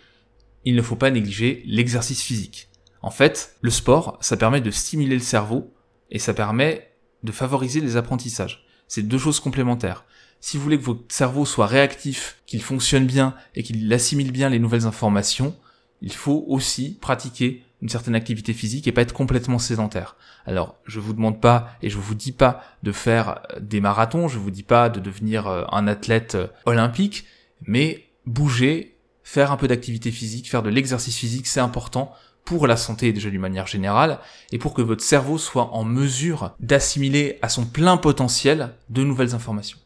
il 0.64 0.74
ne 0.74 0.82
faut 0.82 0.96
pas 0.96 1.10
négliger 1.10 1.62
l'exercice 1.66 2.22
physique. 2.22 2.70
En 3.02 3.10
fait, 3.10 3.56
le 3.60 3.70
sport, 3.70 4.16
ça 4.22 4.38
permet 4.38 4.62
de 4.62 4.70
stimuler 4.70 5.16
le 5.16 5.22
cerveau 5.22 5.74
et 6.10 6.18
ça 6.18 6.32
permet 6.32 6.92
de 7.22 7.32
favoriser 7.32 7.80
les 7.80 7.96
apprentissages. 7.96 8.64
C'est 8.88 9.02
deux 9.02 9.18
choses 9.18 9.40
complémentaires. 9.40 10.04
Si 10.40 10.56
vous 10.56 10.62
voulez 10.62 10.78
que 10.78 10.84
votre 10.84 11.04
cerveau 11.08 11.44
soit 11.44 11.66
réactif, 11.66 12.38
qu'il 12.46 12.62
fonctionne 12.62 13.06
bien 13.06 13.34
et 13.54 13.62
qu'il 13.62 13.92
assimile 13.92 14.32
bien 14.32 14.48
les 14.48 14.58
nouvelles 14.58 14.86
informations, 14.86 15.54
il 16.00 16.12
faut 16.12 16.44
aussi 16.48 16.98
pratiquer 17.00 17.64
une 17.82 17.88
certaine 17.88 18.14
activité 18.14 18.52
physique 18.52 18.86
et 18.86 18.92
pas 18.92 19.02
être 19.02 19.12
complètement 19.12 19.58
sédentaire. 19.58 20.16
Alors, 20.46 20.76
je 20.86 21.00
vous 21.00 21.12
demande 21.12 21.40
pas 21.40 21.76
et 21.82 21.90
je 21.90 21.98
vous 21.98 22.14
dis 22.14 22.32
pas 22.32 22.62
de 22.84 22.92
faire 22.92 23.40
euh, 23.52 23.60
des 23.60 23.80
marathons, 23.80 24.28
je 24.28 24.38
vous 24.38 24.52
dis 24.52 24.62
pas 24.62 24.88
de 24.88 25.00
devenir 25.00 25.48
euh, 25.48 25.64
un 25.72 25.88
athlète 25.88 26.36
euh, 26.36 26.46
olympique, 26.64 27.26
mais 27.66 28.06
bouger, 28.24 28.96
faire 29.24 29.50
un 29.50 29.56
peu 29.56 29.66
d'activité 29.66 30.12
physique, 30.12 30.48
faire 30.48 30.62
de 30.62 30.70
l'exercice 30.70 31.16
physique, 31.16 31.48
c'est 31.48 31.60
important 31.60 32.12
pour 32.44 32.66
la 32.66 32.76
santé 32.76 33.12
déjà 33.12 33.30
d'une 33.30 33.40
manière 33.40 33.66
générale 33.66 34.18
et 34.52 34.58
pour 34.58 34.74
que 34.74 34.82
votre 34.82 35.02
cerveau 35.02 35.38
soit 35.38 35.72
en 35.74 35.84
mesure 35.84 36.54
d'assimiler 36.60 37.38
à 37.42 37.48
son 37.48 37.66
plein 37.66 37.96
potentiel 37.96 38.74
de 38.90 39.02
nouvelles 39.04 39.34
informations. 39.34 39.78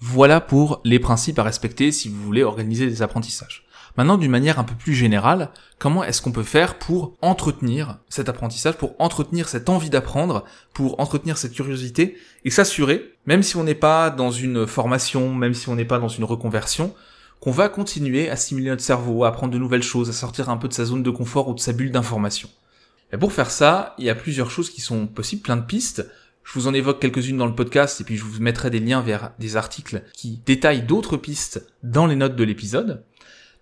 Voilà 0.00 0.40
pour 0.40 0.80
les 0.84 0.98
principes 0.98 1.38
à 1.38 1.42
respecter 1.42 1.90
si 1.90 2.08
vous 2.08 2.22
voulez 2.22 2.42
organiser 2.42 2.86
des 2.86 3.02
apprentissages. 3.02 3.63
Maintenant, 3.96 4.18
d'une 4.18 4.30
manière 4.30 4.58
un 4.58 4.64
peu 4.64 4.74
plus 4.74 4.94
générale, 4.94 5.50
comment 5.78 6.02
est-ce 6.02 6.20
qu'on 6.20 6.32
peut 6.32 6.42
faire 6.42 6.78
pour 6.78 7.16
entretenir 7.22 7.98
cet 8.08 8.28
apprentissage, 8.28 8.76
pour 8.76 8.96
entretenir 8.98 9.48
cette 9.48 9.68
envie 9.68 9.90
d'apprendre, 9.90 10.44
pour 10.72 10.98
entretenir 10.98 11.38
cette 11.38 11.52
curiosité 11.52 12.16
et 12.44 12.50
s'assurer, 12.50 13.14
même 13.26 13.44
si 13.44 13.56
on 13.56 13.62
n'est 13.62 13.76
pas 13.76 14.10
dans 14.10 14.32
une 14.32 14.66
formation, 14.66 15.32
même 15.32 15.54
si 15.54 15.68
on 15.68 15.76
n'est 15.76 15.84
pas 15.84 16.00
dans 16.00 16.08
une 16.08 16.24
reconversion, 16.24 16.92
qu'on 17.40 17.52
va 17.52 17.68
continuer 17.68 18.30
à 18.30 18.36
stimuler 18.36 18.70
notre 18.70 18.82
cerveau, 18.82 19.24
à 19.24 19.28
apprendre 19.28 19.52
de 19.52 19.58
nouvelles 19.58 19.82
choses, 19.82 20.08
à 20.08 20.12
sortir 20.12 20.48
un 20.48 20.56
peu 20.56 20.66
de 20.66 20.72
sa 20.72 20.86
zone 20.86 21.02
de 21.02 21.10
confort 21.10 21.48
ou 21.48 21.54
de 21.54 21.60
sa 21.60 21.72
bulle 21.72 21.92
d'information. 21.92 22.48
Et 23.12 23.16
pour 23.16 23.32
faire 23.32 23.50
ça, 23.50 23.94
il 23.98 24.06
y 24.06 24.10
a 24.10 24.14
plusieurs 24.16 24.50
choses 24.50 24.70
qui 24.70 24.80
sont 24.80 25.06
possibles, 25.06 25.42
plein 25.42 25.56
de 25.56 25.64
pistes. 25.64 26.08
Je 26.42 26.52
vous 26.54 26.66
en 26.66 26.74
évoque 26.74 27.00
quelques-unes 27.00 27.36
dans 27.36 27.46
le 27.46 27.54
podcast 27.54 28.00
et 28.00 28.04
puis 28.04 28.16
je 28.16 28.24
vous 28.24 28.40
mettrai 28.40 28.70
des 28.70 28.80
liens 28.80 29.02
vers 29.02 29.30
des 29.38 29.56
articles 29.56 30.02
qui 30.14 30.40
détaillent 30.44 30.82
d'autres 30.82 31.16
pistes 31.16 31.64
dans 31.82 32.06
les 32.06 32.16
notes 32.16 32.34
de 32.34 32.44
l'épisode. 32.44 33.04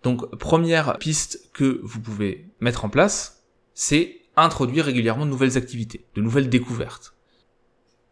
Donc 0.02 0.36
première 0.36 0.98
piste 0.98 1.50
que 1.52 1.80
vous 1.82 2.00
pouvez 2.00 2.46
mettre 2.60 2.84
en 2.84 2.88
place, 2.88 3.44
c'est 3.74 4.16
introduire 4.36 4.86
régulièrement 4.86 5.26
de 5.26 5.30
nouvelles 5.30 5.56
activités, 5.56 6.06
de 6.14 6.22
nouvelles 6.22 6.48
découvertes. 6.48 7.14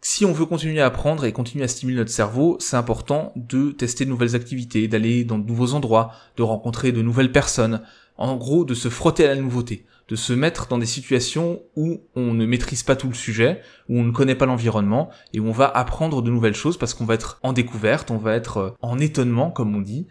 Si 0.02 0.24
on 0.24 0.32
veut 0.32 0.46
continuer 0.46 0.80
à 0.80 0.86
apprendre 0.86 1.26
et 1.26 1.32
continuer 1.32 1.64
à 1.64 1.68
stimuler 1.68 1.98
notre 1.98 2.10
cerveau, 2.10 2.56
c'est 2.58 2.76
important 2.76 3.32
de 3.36 3.70
tester 3.70 4.06
de 4.06 4.10
nouvelles 4.10 4.34
activités, 4.34 4.88
d'aller 4.88 5.24
dans 5.24 5.38
de 5.38 5.46
nouveaux 5.46 5.74
endroits, 5.74 6.12
de 6.38 6.42
rencontrer 6.42 6.90
de 6.90 7.02
nouvelles 7.02 7.32
personnes, 7.32 7.82
en 8.16 8.36
gros 8.36 8.64
de 8.64 8.72
se 8.72 8.88
frotter 8.88 9.26
à 9.26 9.34
la 9.34 9.40
nouveauté, 9.40 9.84
de 10.08 10.16
se 10.16 10.32
mettre 10.32 10.68
dans 10.68 10.78
des 10.78 10.86
situations 10.86 11.60
où 11.76 12.00
on 12.16 12.32
ne 12.32 12.46
maîtrise 12.46 12.82
pas 12.82 12.96
tout 12.96 13.08
le 13.08 13.14
sujet, 13.14 13.60
où 13.90 13.98
on 13.98 14.04
ne 14.04 14.10
connaît 14.10 14.34
pas 14.34 14.46
l'environnement, 14.46 15.10
et 15.34 15.40
où 15.40 15.46
on 15.46 15.52
va 15.52 15.68
apprendre 15.68 16.22
de 16.22 16.30
nouvelles 16.30 16.54
choses 16.54 16.78
parce 16.78 16.94
qu'on 16.94 17.04
va 17.04 17.14
être 17.14 17.38
en 17.42 17.52
découverte, 17.52 18.10
on 18.10 18.16
va 18.16 18.34
être 18.34 18.76
en 18.80 18.98
étonnement 18.98 19.50
comme 19.50 19.74
on 19.76 19.80
dit, 19.80 20.06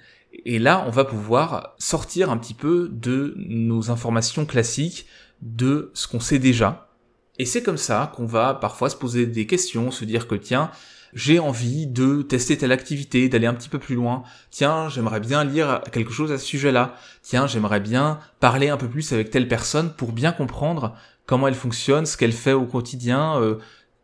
et 0.46 0.60
là, 0.60 0.84
on 0.88 0.92
va 0.92 1.06
pouvoir 1.06 1.76
sortir 1.78 2.30
un 2.30 2.38
petit 2.38 2.54
peu 2.54 2.90
de 2.92 3.34
nos 3.38 3.92
informations 3.92 4.46
classiques, 4.46 5.06
de 5.42 5.92
ce 5.94 6.08
qu'on 6.08 6.20
sait 6.20 6.40
déjà. 6.40 6.90
Et 7.38 7.46
c'est 7.46 7.64
comme 7.64 7.78
ça 7.78 8.12
qu'on 8.16 8.26
va 8.26 8.54
parfois 8.54 8.90
se 8.90 8.96
poser 8.96 9.26
des 9.26 9.48
questions, 9.48 9.92
se 9.92 10.04
dire 10.04 10.28
que 10.28 10.36
tiens, 10.36 10.72
j'ai 11.14 11.40
envie 11.40 11.88
de 11.88 12.22
tester 12.22 12.58
telle 12.58 12.72
activité, 12.72 13.30
d'aller 13.30 13.48
un 13.48 13.54
petit 13.54 13.70
peu 13.70 13.80
plus 13.80 13.96
loin. 13.96 14.24
Tiens, 14.52 14.90
j'aimerais 14.90 15.20
bien 15.20 15.44
lire 15.44 15.82
quelque 15.92 16.12
chose 16.12 16.32
à 16.32 16.38
ce 16.38 16.46
sujet-là. 16.46 16.96
Tiens, 17.24 17.48
j'aimerais 17.48 17.80
bien 17.80 18.20
parler 18.40 18.70
un 18.70 18.78
peu 18.78 18.88
plus 18.88 19.12
avec 19.14 19.32
telle 19.32 19.48
personne 19.48 19.92
pour 19.94 20.12
bien 20.12 20.32
comprendre 20.32 20.96
comment 21.26 21.48
elle 21.48 21.56
fonctionne, 21.56 22.06
ce 22.06 22.18
qu'elle 22.18 22.34
fait 22.34 22.54
au 22.54 22.66
quotidien, 22.66 23.40
euh, 23.40 23.58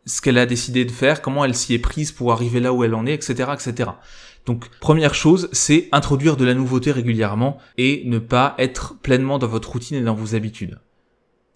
ce 0.06 0.20
qu'elle 0.20 0.38
a 0.38 0.46
décidé 0.46 0.84
de 0.84 0.90
faire, 0.90 1.20
comment 1.20 1.44
elle 1.44 1.54
s'y 1.54 1.74
est 1.74 1.78
prise 1.78 2.12
pour 2.12 2.32
arriver 2.32 2.60
là 2.60 2.72
où 2.72 2.84
elle 2.84 2.94
en 2.94 3.06
est, 3.06 3.14
etc., 3.14 3.50
etc. 3.52 3.90
Donc 4.46 4.68
première 4.80 5.14
chose, 5.14 5.48
c'est 5.52 5.88
introduire 5.90 6.36
de 6.36 6.44
la 6.44 6.54
nouveauté 6.54 6.92
régulièrement 6.92 7.58
et 7.76 8.02
ne 8.06 8.20
pas 8.20 8.54
être 8.58 8.96
pleinement 9.00 9.38
dans 9.38 9.48
votre 9.48 9.72
routine 9.72 9.96
et 9.96 10.02
dans 10.02 10.14
vos 10.14 10.36
habitudes. 10.36 10.78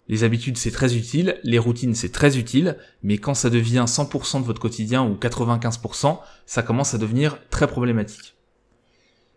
Les 0.09 0.25
habitudes 0.25 0.57
c'est 0.57 0.71
très 0.71 0.97
utile, 0.97 1.39
les 1.43 1.57
routines 1.57 1.95
c'est 1.95 2.11
très 2.11 2.37
utile, 2.37 2.77
mais 3.01 3.17
quand 3.17 3.33
ça 3.33 3.49
devient 3.49 3.85
100% 3.87 4.41
de 4.41 4.45
votre 4.45 4.61
quotidien 4.61 5.05
ou 5.05 5.15
95%, 5.15 6.19
ça 6.45 6.63
commence 6.63 6.93
à 6.93 6.97
devenir 6.97 7.39
très 7.49 7.67
problématique. 7.67 8.35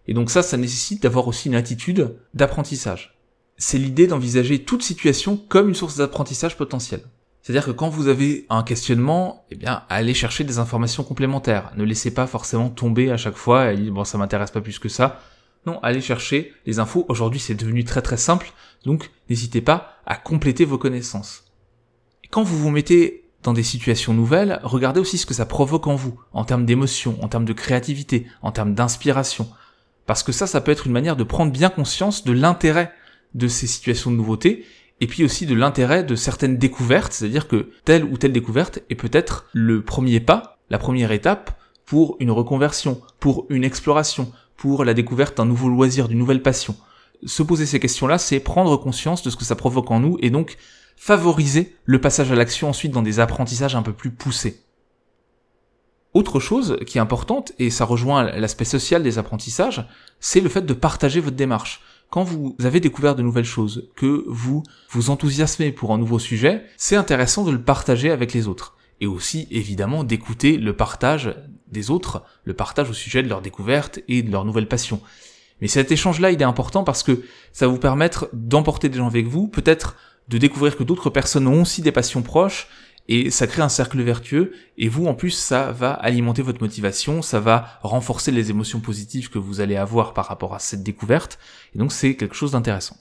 Et 0.09 0.15
donc 0.15 0.31
ça, 0.31 0.43
ça 0.43 0.57
nécessite 0.57 1.03
d'avoir 1.03 1.29
aussi 1.29 1.49
une 1.49 1.55
attitude 1.55 2.17
d'apprentissage. 2.35 3.17
C'est 3.57 3.79
l'idée 3.79 4.09
d'envisager 4.09 4.65
toute 4.65 4.83
situation 4.83 5.37
comme 5.37 5.69
une 5.69 5.75
source 5.77 5.97
d'apprentissage 5.97 6.57
potentiel. 6.57 7.03
C'est-à-dire 7.45 7.67
que 7.67 7.73
quand 7.73 7.91
vous 7.91 8.09
avez 8.09 8.47
un 8.49 8.63
questionnement, 8.63 9.45
eh 9.51 9.57
bien, 9.57 9.83
allez 9.91 10.15
chercher 10.15 10.45
des 10.45 10.59
informations 10.59 11.05
complémentaires. 11.05 11.73
Ne 11.77 11.85
laissez 11.85 12.11
pas 12.11 12.27
forcément 12.27 12.71
tomber 12.71 13.11
à 13.11 13.19
chaque 13.19 13.37
fois 13.37 13.71
et 13.71 13.77
dire, 13.77 13.93
bon, 13.93 14.03
ça 14.05 14.17
m'intéresse 14.17 14.51
pas 14.51 14.63
plus 14.63 14.79
que 14.79 14.89
ça. 14.89 15.21
Non, 15.67 15.79
allez 15.83 16.01
chercher 16.01 16.55
les 16.65 16.79
infos. 16.79 17.05
Aujourd'hui, 17.11 17.39
c'est 17.39 17.55
devenu 17.55 17.85
très 17.85 18.01
très 18.01 18.17
simple. 18.17 18.51
Donc, 18.87 19.11
n'hésitez 19.29 19.61
pas 19.61 19.99
à 20.07 20.17
compléter 20.17 20.65
vos 20.65 20.79
connaissances. 20.79 21.45
Quand 22.31 22.43
vous 22.43 22.57
vous 22.57 22.71
mettez 22.71 23.25
dans 23.43 23.53
des 23.53 23.63
situations 23.63 24.15
nouvelles, 24.15 24.59
regardez 24.63 25.01
aussi 25.01 25.19
ce 25.19 25.27
que 25.27 25.35
ça 25.35 25.45
provoque 25.45 25.87
en 25.87 25.97
vous, 25.97 26.19
en 26.33 26.47
termes 26.47 26.65
d'émotion, 26.65 27.23
en 27.23 27.29
termes 27.29 27.45
de 27.45 27.53
créativité, 27.53 28.27
en 28.41 28.53
termes 28.53 28.73
d'inspiration. 28.73 29.51
Parce 30.07 30.23
que 30.23 30.33
ça, 30.33 30.47
ça 30.47 30.63
peut 30.63 30.73
être 30.73 30.87
une 30.87 30.95
manière 30.95 31.17
de 31.17 31.25
prendre 31.25 31.53
bien 31.53 31.69
conscience 31.69 32.25
de 32.25 32.33
l'intérêt 32.33 32.91
de 33.35 33.49
ces 33.49 33.67
situations 33.67 34.11
de 34.11 34.17
nouveauté 34.17 34.65
et 35.01 35.07
puis 35.07 35.25
aussi 35.25 35.47
de 35.47 35.55
l'intérêt 35.55 36.05
de 36.05 36.15
certaines 36.15 36.57
découvertes, 36.57 37.13
c'est-à-dire 37.13 37.49
que 37.49 37.71
telle 37.85 38.05
ou 38.05 38.17
telle 38.17 38.33
découverte 38.33 38.81
est 38.91 38.95
peut-être 38.95 39.47
le 39.53 39.83
premier 39.83 40.21
pas, 40.21 40.59
la 40.71 40.79
première 40.79 41.13
étape 41.13 41.59
pour 41.85 42.17
une 42.21 42.31
reconversion, 42.31 43.01
pour 43.21 43.47
une 43.51 43.65
exploration, 43.65 44.33
pour 44.57 44.85
la 44.85 44.95
découverte 44.95 45.37
d'un 45.37 45.45
nouveau 45.45 45.69
loisir, 45.69 46.09
d'une 46.09 46.19
nouvelle 46.19 46.43
passion. 46.43 46.77
Se 47.27 47.43
poser 47.43 47.67
ces 47.67 47.81
questions-là, 47.81 48.19
c'est 48.19 48.41
prendre 48.41 48.77
conscience 48.77 49.23
de 49.23 49.31
ce 49.31 49.37
que 49.37 49.45
ça 49.45 49.57
provoque 49.57 49.91
en 49.91 50.01
nous 50.01 50.17
et 50.21 50.31
donc 50.31 50.57
favoriser 50.97 51.75
le 51.85 52.01
passage 52.01 52.31
à 52.31 52.35
l'action 52.35 52.69
ensuite 52.69 52.93
dans 52.93 53.03
des 53.03 53.21
apprentissages 53.21 53.77
un 53.77 53.83
peu 53.83 53.93
plus 53.93 54.11
poussés. 54.11 54.61
Autre 56.13 56.39
chose 56.39 56.79
qui 56.87 56.99
est 56.99 57.01
importante, 57.01 57.53
et 57.59 57.71
ça 57.71 57.85
rejoint 57.85 58.23
l'aspect 58.23 58.65
social 58.65 59.03
des 59.03 59.19
apprentissages, 59.19 59.85
c'est 60.21 60.41
le 60.41 60.49
fait 60.49 60.63
de 60.63 60.73
partager 60.73 61.19
votre 61.19 61.37
démarche 61.37 61.83
quand 62.15 62.23
vous 62.23 62.55
avez 62.63 62.79
découvert 62.79 63.17
de 63.17 63.23
nouvelles 63.23 63.45
choses, 63.45 63.91
que 63.97 64.23
vous 64.29 64.63
vous 64.89 65.11
enthousiasmez 65.11 65.73
pour 65.73 65.93
un 65.93 65.99
nouveau 65.99 66.21
sujet, 66.21 66.63
c'est 66.77 66.95
intéressant 66.95 67.43
de 67.43 67.51
le 67.51 67.61
partager 67.61 68.13
avec 68.13 68.33
les 68.33 68.47
autres. 68.47 68.77
Et 69.01 69.09
aussi, 69.09 69.49
évidemment, 69.51 70.05
d'écouter 70.05 70.57
le 70.57 70.77
partage 70.77 71.35
des 71.73 71.91
autres, 71.91 72.23
le 72.45 72.55
partage 72.55 72.89
au 72.89 72.93
sujet 72.93 73.25
de 73.25 73.29
leur 73.29 73.43
découverte 73.43 73.99
et 74.07 74.23
de 74.23 74.31
leur 74.31 74.45
nouvelle 74.45 74.69
passion. 74.69 75.01
Mais 75.61 75.67
cet 75.67 75.91
échange-là, 75.91 76.31
il 76.31 76.41
est 76.41 76.45
important 76.45 76.85
parce 76.85 77.03
que 77.03 77.25
ça 77.53 77.67
va 77.67 77.73
vous 77.73 77.81
permettre 77.81 78.29
d'emporter 78.33 78.89
des 78.89 78.99
gens 78.99 79.09
avec 79.09 79.27
vous, 79.27 79.49
peut-être 79.49 79.97
de 80.29 80.39
découvrir 80.39 80.77
que 80.77 80.85
d'autres 80.85 81.11
personnes 81.11 81.49
ont 81.49 81.63
aussi 81.63 81.83
des 81.83 81.91
passions 81.91 82.23
proches, 82.23 82.69
et 83.09 83.31
ça 83.31 83.47
crée 83.47 83.63
un 83.63 83.69
cercle 83.69 84.01
vertueux 84.03 84.53
et 84.79 84.89
vous 84.89 85.07
en 85.07 85.15
plus 85.15 85.31
ça 85.31 85.73
va 85.73 85.93
alimenter 85.93 86.43
votre 86.43 86.63
motivation, 86.63 87.23
ça 87.23 87.41
va 87.41 87.79
renforcer 87.83 88.31
les 88.31 88.51
émotions 88.51 88.81
positives 88.81 89.31
que 89.31 89.39
vous 89.39 89.61
allez 89.61 89.77
avoir 89.77 90.15
par 90.15 90.27
rapport 90.27 90.55
à 90.55 90.59
cette 90.59 90.83
découverte 90.83 91.39
et 91.75 91.79
donc 91.79 91.93
c'est 91.93 92.17
quelque 92.17 92.35
chose 92.35 92.53
d'intéressant. 92.53 92.97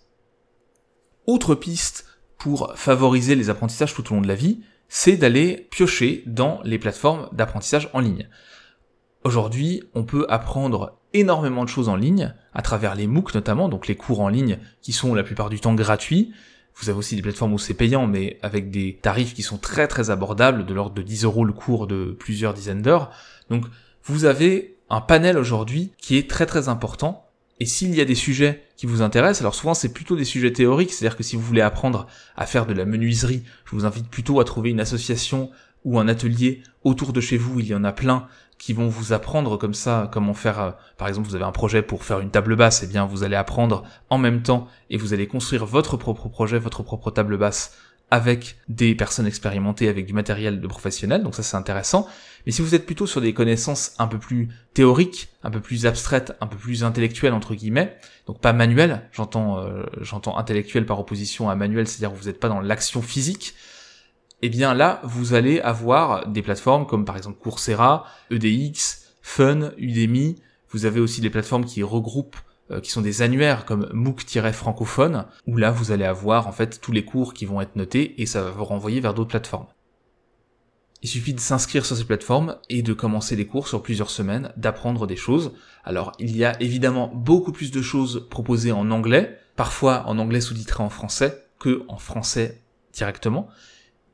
Autre 1.26 1.56
piste 1.56 2.06
pour 2.38 2.74
favoriser 2.76 3.36
les 3.36 3.50
apprentissages 3.50 3.94
tout 3.94 4.12
au 4.12 4.16
long 4.16 4.22
de 4.22 4.28
la 4.28 4.36
vie, 4.36 4.60
c'est 4.90 5.16
d'aller 5.16 5.68
piocher 5.72 6.24
dans 6.26 6.60
les 6.64 6.78
plateformes 6.78 7.30
d'apprentissage 7.32 7.90
en 7.94 8.00
ligne. 8.00 8.28
Aujourd'hui, 9.24 9.84
on 9.94 10.04
peut 10.04 10.26
apprendre 10.30 11.00
énormément 11.14 11.64
de 11.64 11.70
choses 11.70 11.88
en 11.88 11.96
ligne, 11.96 12.34
à 12.54 12.62
travers 12.62 12.96
les 12.96 13.08
MOOC 13.08 13.34
notamment, 13.34 13.70
donc 13.70 13.88
les 13.88 13.96
cours 13.96 14.20
en 14.20 14.28
ligne 14.28 14.60
qui 14.82 14.92
sont 14.92 15.16
la 15.16 15.24
plupart 15.24 15.50
du 15.50 15.60
temps 15.60 15.74
gratuits. 15.74 16.34
Vous 16.76 16.90
avez 16.90 16.98
aussi 16.98 17.16
des 17.16 17.22
plateformes 17.22 17.54
où 17.54 17.60
c'est 17.60 17.74
payant, 17.74 18.08
mais 18.08 18.40
avec 18.42 18.72
des 18.72 19.00
tarifs 19.02 19.34
qui 19.34 19.44
sont 19.44 19.58
très 19.58 19.88
très 19.88 20.10
abordables, 20.10 20.66
de 20.66 20.74
l'ordre 20.74 20.96
de 20.96 21.02
10 21.02 21.24
euros 21.26 21.46
le 21.46 21.54
cours 21.54 21.88
de 21.88 22.16
plusieurs 22.18 22.54
dizaines 22.54 22.82
d'heures. 22.82 23.12
Donc 23.50 23.66
vous 24.04 24.26
avez 24.26 24.76
un 24.90 25.02
panel 25.02 25.38
aujourd'hui 25.38 25.92
qui 25.98 26.18
est 26.18 26.30
très 26.30 26.46
très 26.46 26.70
important. 26.70 27.28
Et 27.60 27.66
s'il 27.66 27.96
y 27.96 28.02
a 28.02 28.06
des 28.06 28.16
sujets 28.16 28.64
qui 28.76 28.88
vous 28.88 29.02
intéressent, 29.02 29.42
alors 29.42 29.56
souvent 29.56 29.74
c'est 29.74 29.94
plutôt 29.94 30.16
des 30.16 30.26
sujets 30.26 30.52
théoriques, 30.52 30.92
c'est-à-dire 30.92 31.16
que 31.16 31.24
si 31.24 31.36
vous 31.36 31.42
voulez 31.42 31.62
apprendre 31.62 32.08
à 32.36 32.46
faire 32.46 32.66
de 32.66 32.74
la 32.74 32.86
menuiserie, 32.86 33.44
je 33.66 33.72
vous 33.76 33.86
invite 33.86 34.08
plutôt 34.08 34.40
à 34.40 34.44
trouver 34.44 34.72
une 34.72 34.80
association 34.80 35.52
ou 35.86 36.00
un 36.00 36.08
atelier 36.08 36.64
autour 36.84 37.14
de 37.14 37.22
chez 37.22 37.38
vous, 37.38 37.60
il 37.60 37.68
y 37.68 37.76
en 37.76 37.84
a 37.84 37.92
plein 37.92 38.28
qui 38.64 38.72
vont 38.72 38.88
vous 38.88 39.12
apprendre 39.12 39.58
comme 39.58 39.74
ça 39.74 40.10
comment 40.14 40.34
faire 40.34 40.60
euh, 40.62 40.72
par 40.98 41.10
exemple 41.10 41.28
vous 41.28 41.36
avez 41.36 41.44
un 41.44 41.52
projet 41.52 41.82
pour 41.82 42.06
faire 42.06 42.22
une 42.22 42.32
table 42.32 42.56
basse 42.56 42.82
et 42.82 42.86
eh 42.86 42.88
bien 42.88 43.06
vous 43.06 43.24
allez 43.24 43.36
apprendre 43.36 43.84
en 44.10 44.18
même 44.18 44.42
temps 44.42 44.70
et 44.90 44.96
vous 44.96 45.14
allez 45.14 45.28
construire 45.28 45.66
votre 45.66 45.98
propre 45.98 46.30
projet 46.30 46.60
votre 46.60 46.82
propre 46.82 47.12
table 47.12 47.38
basse 47.38 47.78
avec 48.10 48.58
des 48.70 48.96
personnes 48.96 49.26
expérimentées 49.26 49.90
avec 49.90 50.06
du 50.06 50.14
matériel 50.14 50.62
de 50.62 50.68
professionnels. 50.68 51.24
Donc 51.24 51.34
ça 51.34 51.42
c'est 51.42 51.58
intéressant. 51.58 52.08
Mais 52.46 52.52
si 52.52 52.62
vous 52.62 52.76
êtes 52.76 52.86
plutôt 52.86 53.08
sur 53.08 53.22
des 53.22 53.34
connaissances 53.34 53.96
un 53.98 54.08
peu 54.08 54.20
plus 54.20 54.50
théoriques 54.74 55.30
un 55.44 55.50
peu 55.50 55.60
plus 55.60 55.86
abstraites 55.86 56.34
un 56.40 56.48
peu 56.48 56.58
plus 56.58 56.84
intellectuelles 56.84 57.34
entre 57.34 57.56
guillemets 57.56 57.98
donc 58.28 58.40
pas 58.40 58.54
manuel 58.54 59.02
j'entends 59.12 59.60
euh, 59.60 59.84
j'entends 60.02 60.38
intellectuel 60.38 60.86
par 60.86 61.00
opposition 61.00 61.50
à 61.50 61.56
manuel 61.56 61.88
c'est-à-dire 61.88 62.16
vous 62.16 62.28
n'êtes 62.28 62.40
pas 62.40 62.50
dans 62.50 62.60
l'action 62.60 63.02
physique 63.02 63.56
eh 64.46 64.50
bien 64.50 64.74
là, 64.74 65.00
vous 65.06 65.36
allez 65.36 65.62
avoir 65.62 66.28
des 66.28 66.42
plateformes 66.42 66.86
comme 66.86 67.06
par 67.06 67.16
exemple 67.16 67.40
Coursera, 67.40 68.06
EDX, 68.30 69.16
Fun, 69.22 69.72
Udemy. 69.78 70.36
Vous 70.70 70.86
avez 70.86 71.00
aussi 71.00 71.22
des 71.22 71.30
plateformes 71.30 71.64
qui 71.64 71.82
regroupent, 71.82 72.36
euh, 72.70 72.82
qui 72.82 72.92
sont 72.92 73.00
des 73.00 73.22
annuaires 73.22 73.64
comme 73.64 73.88
MOOC-francophone, 73.94 75.28
où 75.48 75.56
là, 75.56 75.72
vous 75.72 75.94
allez 75.94 76.04
avoir 76.04 76.48
en 76.48 76.52
fait 76.52 76.82
tous 76.82 76.92
les 76.92 77.06
cours 77.06 77.34
qui 77.34 77.46
vont 77.46 77.62
être 77.62 77.78
notés 77.78 78.22
et 78.22 78.26
ça 78.26 78.44
va 78.44 78.52
vous 78.52 78.66
renvoyer 78.66 79.00
vers 79.00 79.14
d'autres 79.14 79.30
plateformes. 79.30 79.68
Il 81.04 81.08
suffit 81.08 81.34
de 81.34 81.40
s'inscrire 81.40 81.86
sur 81.86 81.96
ces 81.96 82.04
plateformes 82.04 82.58
et 82.68 82.82
de 82.82 82.92
commencer 82.92 83.38
les 83.38 83.48
cours 83.48 83.70
sur 83.70 83.82
plusieurs 83.82 84.10
semaines, 84.10 84.52
d'apprendre 84.58 85.08
des 85.08 85.16
choses. 85.16 85.54
Alors, 85.86 86.12
il 86.20 86.36
y 86.36 86.44
a 86.44 86.62
évidemment 86.62 87.08
beaucoup 87.16 87.54
plus 87.54 87.72
de 87.72 87.82
choses 87.82 88.28
proposées 88.30 88.74
en 88.74 88.92
anglais, 88.92 89.40
parfois 89.56 90.04
en 90.06 90.20
anglais 90.20 90.42
sous-titré 90.42 90.84
en 90.84 90.90
français, 90.90 91.46
que 91.60 91.86
en 91.88 91.98
français 91.98 92.62
directement 92.92 93.48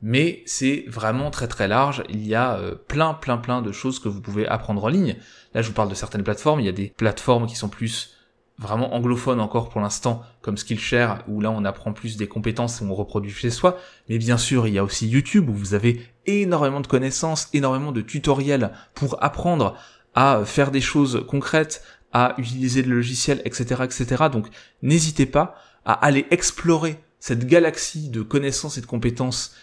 mais 0.02 0.42
c'est 0.46 0.84
vraiment 0.88 1.30
très 1.30 1.48
très 1.48 1.68
large. 1.68 2.02
Il 2.08 2.26
y 2.26 2.34
a 2.34 2.54
euh, 2.54 2.74
plein 2.74 3.14
plein 3.14 3.38
plein 3.38 3.62
de 3.62 3.72
choses 3.72 3.98
que 3.98 4.08
vous 4.08 4.20
pouvez 4.20 4.46
apprendre 4.46 4.84
en 4.84 4.88
ligne. 4.88 5.16
Là, 5.54 5.62
je 5.62 5.68
vous 5.68 5.74
parle 5.74 5.88
de 5.88 5.94
certaines 5.94 6.22
plateformes. 6.22 6.60
Il 6.60 6.66
y 6.66 6.70
a 6.70 6.72
des 6.72 6.92
plateformes 6.96 7.46
qui 7.46 7.56
sont 7.56 7.68
plus 7.68 8.16
vraiment 8.58 8.94
anglophones 8.94 9.40
encore 9.40 9.70
pour 9.70 9.80
l'instant, 9.80 10.22
comme 10.42 10.58
Skillshare, 10.58 11.24
où 11.28 11.40
là 11.40 11.50
on 11.50 11.64
apprend 11.64 11.92
plus 11.92 12.16
des 12.16 12.28
compétences 12.28 12.80
et 12.80 12.84
on 12.84 12.94
reproduit 12.94 13.32
chez 13.32 13.50
soi. 13.50 13.78
Mais 14.08 14.18
bien 14.18 14.36
sûr, 14.36 14.66
il 14.66 14.74
y 14.74 14.78
a 14.78 14.84
aussi 14.84 15.08
YouTube 15.08 15.48
où 15.48 15.54
vous 15.54 15.74
avez 15.74 16.06
énormément 16.26 16.80
de 16.80 16.86
connaissances, 16.86 17.48
énormément 17.54 17.90
de 17.90 18.02
tutoriels 18.02 18.72
pour 18.94 19.22
apprendre 19.22 19.76
à 20.14 20.44
faire 20.44 20.70
des 20.70 20.80
choses 20.80 21.24
concrètes, 21.26 21.82
à 22.12 22.34
utiliser 22.36 22.82
le 22.82 22.96
logiciel, 22.96 23.40
etc., 23.44 23.82
etc. 23.84 24.24
Donc, 24.30 24.48
n'hésitez 24.82 25.26
pas 25.26 25.54
à 25.84 25.92
aller 25.92 26.26
explorer 26.30 26.98
cette 27.18 27.46
galaxie 27.46 28.10
de 28.10 28.22
connaissances 28.22 28.76
et 28.78 28.80
de 28.80 28.86
compétences 28.86 29.54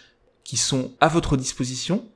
qui 0.48 0.56
sont 0.56 0.92
à 0.98 1.08
votre 1.08 1.36
disposition 1.36 2.06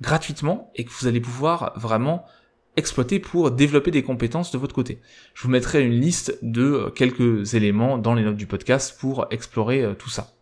gratuitement 0.00 0.72
et 0.74 0.84
que 0.84 0.90
vous 0.90 1.06
allez 1.06 1.20
pouvoir 1.20 1.72
vraiment 1.78 2.26
exploiter 2.74 3.20
pour 3.20 3.52
développer 3.52 3.92
des 3.92 4.02
compétences 4.02 4.50
de 4.50 4.58
votre 4.58 4.74
côté. 4.74 5.00
Je 5.34 5.44
vous 5.44 5.50
mettrai 5.50 5.84
une 5.84 5.92
liste 5.92 6.36
de 6.42 6.64
euh, 6.64 6.90
quelques 6.90 7.54
éléments 7.54 7.96
dans 7.96 8.14
les 8.14 8.24
notes 8.24 8.36
du 8.36 8.48
podcast 8.48 8.98
pour 8.98 9.28
explorer 9.30 9.84
euh, 9.84 9.94
tout 9.94 10.10
ça. 10.10 10.34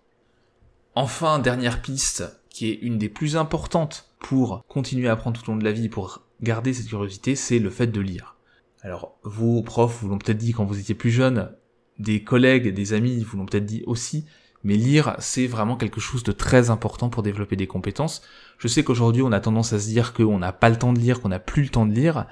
Enfin, 0.95 1.39
dernière 1.39 1.83
piste 1.83 2.25
qui 2.49 2.71
est 2.71 2.79
une 2.81 2.97
des 2.97 3.11
plus 3.11 3.37
importantes 3.37 4.09
pour 4.21 4.65
continuer 4.67 5.09
à 5.09 5.13
apprendre 5.13 5.39
tout 5.39 5.51
au 5.51 5.53
long 5.53 5.59
de 5.59 5.65
la 5.65 5.73
vie, 5.73 5.91
pour 5.91 6.23
garder 6.41 6.73
cette 6.73 6.89
curiosité, 6.89 7.37
c'est 7.37 7.59
le 7.59 7.69
fait 7.69 7.89
de 7.89 8.01
lire. 8.01 8.39
Alors, 8.81 9.19
vos 9.23 9.61
profs 9.61 10.01
vous 10.01 10.09
l'ont 10.09 10.19
peut-être 10.19 10.39
dit 10.39 10.53
quand 10.53 10.65
vous 10.65 10.81
étiez 10.81 10.95
plus 10.95 11.11
jeune, 11.11 11.53
des 11.99 12.25
collègues, 12.25 12.73
des 12.73 12.95
amis 12.95 13.23
vous 13.23 13.37
l'ont 13.37 13.45
peut-être 13.45 13.67
dit 13.67 13.83
aussi, 13.87 14.25
mais 14.65 14.77
lire, 14.77 15.15
c'est 15.19 15.47
vraiment 15.47 15.77
quelque 15.77 16.01
chose 16.01 16.25
de 16.25 16.33
très 16.33 16.71
important 16.71 17.11
pour 17.11 17.23
développer 17.23 17.55
des 17.55 17.67
compétences. 17.67 18.23
Je 18.59 18.67
sais 18.67 18.83
qu'aujourd'hui, 18.83 19.23
on 19.23 19.31
a 19.31 19.41
tendance 19.41 19.73
à 19.75 19.79
se 19.79 19.87
dire 19.87 20.15
qu'on 20.15 20.39
n'a 20.39 20.53
pas 20.53 20.71
le 20.71 20.79
temps 20.79 20.95
de 20.95 20.99
lire, 20.99 21.21
qu'on 21.21 21.29
n'a 21.29 21.39
plus 21.39 21.63
le 21.63 21.69
temps 21.69 21.87
de 21.87 21.93
lire, 21.93 22.27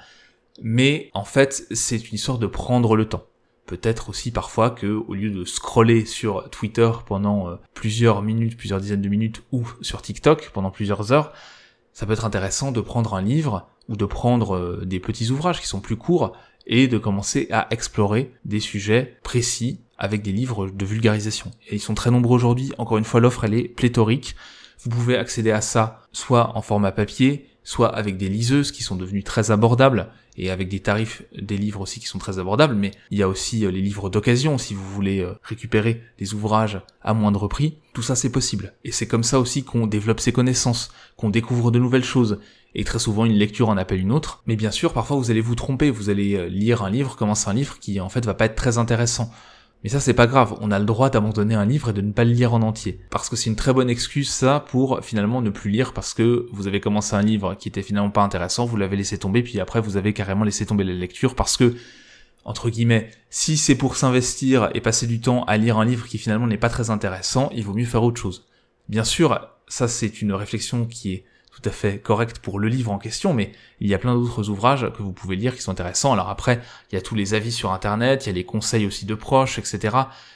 mais 0.61 1.11
en 1.13 1.23
fait, 1.23 1.65
c'est 1.71 2.09
une 2.09 2.15
histoire 2.15 2.39
de 2.39 2.47
prendre 2.47 2.95
le 2.95 3.07
temps. 3.07 3.25
Peut-être 3.65 4.09
aussi 4.09 4.31
parfois 4.31 4.71
que, 4.71 4.87
au 4.87 5.13
lieu 5.13 5.29
de 5.29 5.45
scroller 5.45 6.05
sur 6.05 6.49
Twitter 6.49 6.91
pendant 7.05 7.47
euh, 7.47 7.55
plusieurs 7.73 8.21
minutes, 8.21 8.57
plusieurs 8.57 8.81
dizaines 8.81 9.01
de 9.01 9.09
minutes, 9.09 9.43
ou 9.51 9.65
sur 9.81 10.01
TikTok 10.01 10.49
pendant 10.53 10.71
plusieurs 10.71 11.11
heures, 11.11 11.31
ça 11.93 12.05
peut 12.05 12.13
être 12.13 12.25
intéressant 12.25 12.71
de 12.71 12.81
prendre 12.81 13.13
un 13.13 13.21
livre 13.21 13.69
ou 13.87 13.95
de 13.95 14.05
prendre 14.05 14.55
euh, 14.55 14.83
des 14.85 14.99
petits 14.99 15.29
ouvrages 15.29 15.61
qui 15.61 15.67
sont 15.67 15.79
plus 15.79 15.97
courts 15.97 16.35
et 16.65 16.87
de 16.87 16.97
commencer 16.97 17.47
à 17.51 17.67
explorer 17.71 18.31
des 18.45 18.59
sujets 18.59 19.17
précis 19.23 19.79
avec 19.97 20.21
des 20.21 20.31
livres 20.31 20.69
de 20.69 20.85
vulgarisation. 20.85 21.51
Et 21.69 21.75
ils 21.75 21.81
sont 21.81 21.93
très 21.93 22.11
nombreux 22.11 22.35
aujourd'hui. 22.35 22.71
Encore 22.77 22.97
une 22.97 23.03
fois, 23.03 23.19
l'offre, 23.19 23.43
elle 23.43 23.53
est 23.53 23.67
pléthorique. 23.67 24.35
Vous 24.83 24.89
pouvez 24.89 25.17
accéder 25.17 25.51
à 25.51 25.61
ça 25.61 26.01
soit 26.11 26.57
en 26.57 26.61
format 26.61 26.91
papier, 26.91 27.47
soit 27.63 27.95
avec 27.95 28.17
des 28.17 28.29
liseuses 28.29 28.71
qui 28.71 28.83
sont 28.83 28.95
devenues 28.95 29.23
très 29.23 29.51
abordables 29.51 30.09
et 30.37 30.49
avec 30.49 30.67
des 30.67 30.79
tarifs 30.79 31.23
des 31.39 31.57
livres 31.57 31.81
aussi 31.81 31.99
qui 31.99 32.07
sont 32.07 32.17
très 32.17 32.39
abordables, 32.39 32.75
mais 32.75 32.91
il 33.11 33.17
y 33.17 33.23
a 33.23 33.27
aussi 33.27 33.65
euh, 33.65 33.71
les 33.71 33.81
livres 33.81 34.09
d'occasion 34.09 34.57
si 34.57 34.73
vous 34.73 34.87
voulez 34.89 35.19
euh, 35.19 35.33
récupérer 35.43 36.01
des 36.17 36.33
ouvrages 36.33 36.81
à 37.01 37.13
moindre 37.13 37.47
prix. 37.47 37.77
Tout 37.93 38.01
ça 38.01 38.15
c'est 38.15 38.31
possible. 38.31 38.73
Et 38.83 38.91
c'est 38.91 39.07
comme 39.07 39.23
ça 39.23 39.39
aussi 39.39 39.63
qu'on 39.63 39.87
développe 39.87 40.19
ses 40.19 40.33
connaissances, 40.33 40.91
qu'on 41.17 41.29
découvre 41.29 41.71
de 41.71 41.79
nouvelles 41.79 42.03
choses. 42.03 42.39
Et 42.75 42.83
très 42.83 42.99
souvent 42.99 43.25
une 43.25 43.33
lecture 43.33 43.69
en 43.69 43.77
appelle 43.77 43.99
une 43.99 44.11
autre. 44.11 44.41
Mais 44.47 44.55
bien 44.55 44.71
sûr, 44.71 44.93
parfois 44.93 45.17
vous 45.17 45.31
allez 45.31 45.41
vous 45.41 45.55
tromper, 45.55 45.91
vous 45.91 46.09
allez 46.09 46.35
euh, 46.35 46.47
lire 46.47 46.83
un 46.83 46.89
livre, 46.89 47.15
commencer 47.15 47.49
un 47.49 47.53
livre 47.53 47.79
qui 47.79 47.99
en 47.99 48.09
fait 48.09 48.25
va 48.25 48.33
pas 48.33 48.45
être 48.45 48.55
très 48.55 48.77
intéressant. 48.77 49.31
Mais 49.83 49.89
ça 49.89 49.99
c'est 49.99 50.13
pas 50.13 50.27
grave, 50.27 50.57
on 50.61 50.71
a 50.71 50.79
le 50.79 50.85
droit 50.85 51.09
d'abandonner 51.09 51.55
un 51.55 51.65
livre 51.65 51.89
et 51.89 51.93
de 51.93 51.99
ne 51.99 52.13
pas 52.13 52.23
le 52.23 52.31
lire 52.31 52.53
en 52.53 52.61
entier. 52.61 53.01
Parce 53.09 53.29
que 53.29 53.35
c'est 53.35 53.49
une 53.49 53.57
très 53.57 53.73
bonne 53.73 53.89
excuse 53.89 54.29
ça 54.29 54.61
pour 54.61 55.03
finalement 55.03 55.41
ne 55.41 55.49
plus 55.49 55.69
lire 55.69 55.91
parce 55.93 56.13
que 56.13 56.47
vous 56.53 56.67
avez 56.67 56.79
commencé 56.79 57.15
un 57.15 57.21
livre 57.21 57.55
qui 57.55 57.67
était 57.67 57.81
finalement 57.81 58.09
pas 58.09 58.23
intéressant, 58.23 58.65
vous 58.65 58.77
l'avez 58.77 58.95
laissé 58.95 59.17
tomber, 59.17 59.43
puis 59.43 59.59
après 59.59 59.81
vous 59.81 59.97
avez 59.97 60.13
carrément 60.13 60.45
laissé 60.45 60.65
tomber 60.65 60.85
la 60.85 60.93
lecture 60.93 61.35
parce 61.35 61.57
que, 61.57 61.75
entre 62.45 62.69
guillemets, 62.69 63.11
si 63.29 63.57
c'est 63.57 63.75
pour 63.75 63.97
s'investir 63.97 64.69
et 64.73 64.79
passer 64.79 65.05
du 65.05 65.19
temps 65.19 65.43
à 65.45 65.57
lire 65.57 65.77
un 65.77 65.85
livre 65.85 66.07
qui 66.07 66.17
finalement 66.17 66.47
n'est 66.47 66.57
pas 66.57 66.69
très 66.69 66.89
intéressant, 66.89 67.49
il 67.53 67.65
vaut 67.65 67.73
mieux 67.73 67.85
faire 67.85 68.03
autre 68.03 68.21
chose. 68.21 68.47
Bien 68.87 69.03
sûr, 69.03 69.37
ça 69.67 69.89
c'est 69.89 70.21
une 70.21 70.31
réflexion 70.31 70.85
qui 70.85 71.11
est 71.11 71.25
tout 71.63 71.69
à 71.69 71.71
fait 71.71 71.99
correct 71.99 72.39
pour 72.39 72.59
le 72.59 72.67
livre 72.67 72.91
en 72.91 72.99
question, 72.99 73.33
mais 73.33 73.51
il 73.79 73.87
y 73.87 73.93
a 73.93 73.97
plein 73.97 74.13
d'autres 74.15 74.49
ouvrages 74.49 74.91
que 74.95 75.01
vous 75.01 75.13
pouvez 75.13 75.35
lire 75.35 75.55
qui 75.55 75.61
sont 75.61 75.71
intéressants. 75.71 76.11
Alors 76.11 76.29
après, 76.29 76.61
il 76.91 76.95
y 76.95 76.97
a 76.97 77.01
tous 77.01 77.15
les 77.15 77.33
avis 77.33 77.51
sur 77.51 77.71
Internet, 77.71 78.25
il 78.25 78.29
y 78.29 78.31
a 78.31 78.35
les 78.35 78.43
conseils 78.43 78.85
aussi 78.85 79.05
de 79.05 79.15
proches, 79.15 79.59
etc. 79.59 79.95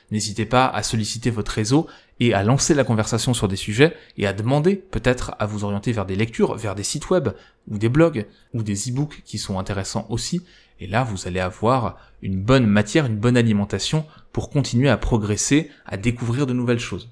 N'hésitez 0.10 0.46
pas 0.46 0.68
à 0.68 0.84
solliciter 0.84 1.30
votre 1.30 1.52
réseau 1.52 1.88
et 2.20 2.34
à 2.34 2.44
lancer 2.44 2.74
la 2.74 2.86
conversation 2.86 3.34
sur 3.34 3.48
des 3.48 3.58
sujets 3.58 3.96
et 4.18 4.26
à 4.26 4.34
demander 4.34 4.76
peut-être 4.76 5.36
à 5.38 5.46
vous 5.46 5.66
orienter 5.66 5.92
vers 5.92 6.06
des 6.06 6.16
lectures, 6.16 6.56
vers 6.56 6.76
des 6.76 6.84
sites 6.84 7.10
web 7.10 7.30
ou 7.70 7.78
des 7.78 7.90
blogs 7.90 8.26
ou 8.54 8.64
des 8.64 8.90
e-books 8.90 9.22
qui 9.26 9.38
sont 9.38 9.60
intéressants 9.60 10.06
aussi. 10.10 10.44
Et 10.80 10.88
là, 10.88 11.04
vous 11.04 11.28
allez 11.28 11.42
avoir 11.42 11.98
une 12.22 12.42
bonne 12.42 12.66
matière, 12.66 13.06
une 13.06 13.18
bonne 13.18 13.38
alimentation 13.38 14.06
pour 14.32 14.50
continuer 14.50 14.90
à 14.90 14.98
progresser, 14.98 15.70
à 15.86 15.98
découvrir 15.98 16.46
de 16.46 16.54
nouvelles 16.54 16.80
choses. 16.80 17.10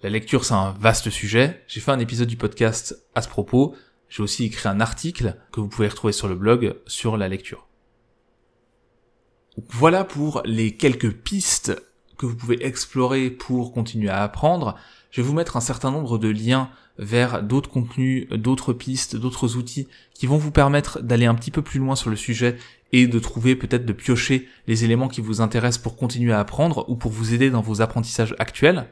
La 0.00 0.10
lecture, 0.10 0.44
c'est 0.44 0.54
un 0.54 0.76
vaste 0.78 1.10
sujet. 1.10 1.64
J'ai 1.66 1.80
fait 1.80 1.90
un 1.90 1.98
épisode 1.98 2.28
du 2.28 2.36
podcast 2.36 3.04
à 3.16 3.22
ce 3.22 3.28
propos. 3.28 3.74
J'ai 4.08 4.22
aussi 4.22 4.44
écrit 4.44 4.68
un 4.68 4.78
article 4.78 5.34
que 5.50 5.58
vous 5.58 5.66
pouvez 5.66 5.88
retrouver 5.88 6.12
sur 6.12 6.28
le 6.28 6.36
blog 6.36 6.76
sur 6.86 7.16
la 7.16 7.28
lecture. 7.28 7.66
Voilà 9.70 10.04
pour 10.04 10.40
les 10.44 10.76
quelques 10.76 11.10
pistes 11.10 11.82
que 12.16 12.26
vous 12.26 12.36
pouvez 12.36 12.64
explorer 12.64 13.28
pour 13.28 13.72
continuer 13.72 14.08
à 14.08 14.22
apprendre. 14.22 14.76
Je 15.10 15.20
vais 15.20 15.26
vous 15.26 15.34
mettre 15.34 15.56
un 15.56 15.60
certain 15.60 15.90
nombre 15.90 16.16
de 16.16 16.28
liens 16.28 16.70
vers 16.98 17.42
d'autres 17.42 17.70
contenus, 17.70 18.28
d'autres 18.28 18.72
pistes, 18.72 19.16
d'autres 19.16 19.56
outils 19.56 19.88
qui 20.14 20.28
vont 20.28 20.38
vous 20.38 20.52
permettre 20.52 21.02
d'aller 21.02 21.26
un 21.26 21.34
petit 21.34 21.50
peu 21.50 21.62
plus 21.62 21.80
loin 21.80 21.96
sur 21.96 22.10
le 22.10 22.16
sujet 22.16 22.56
et 22.92 23.08
de 23.08 23.18
trouver 23.18 23.56
peut-être 23.56 23.84
de 23.84 23.92
piocher 23.92 24.46
les 24.68 24.84
éléments 24.84 25.08
qui 25.08 25.22
vous 25.22 25.40
intéressent 25.40 25.82
pour 25.82 25.96
continuer 25.96 26.32
à 26.32 26.38
apprendre 26.38 26.88
ou 26.88 26.94
pour 26.94 27.10
vous 27.10 27.34
aider 27.34 27.50
dans 27.50 27.62
vos 27.62 27.82
apprentissages 27.82 28.36
actuels. 28.38 28.86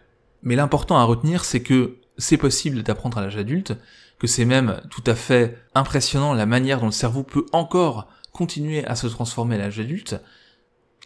Mais 0.47 0.55
l'important 0.55 0.97
à 0.97 1.03
retenir, 1.03 1.45
c'est 1.45 1.61
que 1.61 1.97
c'est 2.19 2.37
possible 2.37 2.85
d'apprendre 2.85 3.19
à 3.19 3.21
l'âge 3.21 3.37
adulte, 3.37 3.77
que 4.21 4.29
c'est 4.29 4.45
même 4.45 4.81
tout 4.91 5.03
à 5.05 5.17
fait 5.17 5.59
impressionnant 5.75 6.35
la 6.35 6.47
manière 6.47 6.79
dont 6.79 6.87
le 6.87 6.93
cerveau 6.93 7.25
peut 7.25 7.47
encore 7.51 8.07
continuer 8.31 8.85
à 8.87 8.95
se 8.95 9.09
transformer 9.09 9.57
à 9.57 9.59
l'âge 9.59 9.81
adulte, 9.81 10.21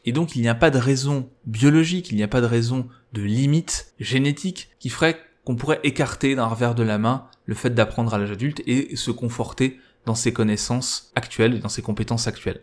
et 0.05 0.13
donc 0.13 0.37
il 0.37 0.43
n'y 0.43 0.49
a 0.49 0.55
pas 0.55 0.71
de 0.71 0.77
raison 0.77 1.31
biologique, 1.47 2.11
il 2.11 2.17
n'y 2.17 2.23
a 2.23 2.29
pas 2.29 2.43
de 2.43 2.47
raison 2.47 2.87
de 3.15 3.23
limite 3.23 3.95
génétique 3.99 4.73
qui 4.79 4.91
ferait 4.91 5.19
qu'on 5.47 5.57
pourrait 5.57 5.81
écarter 5.85 6.35
d'un 6.35 6.47
revers 6.47 6.75
de 6.75 6.83
la 6.83 6.99
main 6.99 7.27
le 7.47 7.55
fait 7.55 7.71
d'apprendre 7.71 8.13
à 8.13 8.19
l'âge 8.19 8.33
adulte 8.33 8.61
et 8.67 8.95
se 8.95 9.11
conforter 9.11 9.81
dans 10.05 10.15
ses 10.15 10.35
connaissances 10.35 11.13
actuelles 11.15 11.55
et 11.55 11.61
dans 11.61 11.71
ses 11.71 11.83
compétences 11.83 12.27
actuelles. 12.27 12.63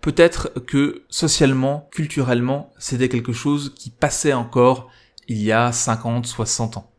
Peut-être 0.00 0.48
que 0.66 1.04
socialement, 1.08 1.88
culturellement, 1.92 2.72
c'était 2.76 3.08
quelque 3.08 3.32
chose 3.32 3.72
qui 3.76 3.90
passait 3.90 4.32
encore 4.32 4.90
il 5.28 5.42
y 5.42 5.52
a 5.52 5.72
50, 5.72 6.26
60 6.26 6.76
ans. 6.76 6.92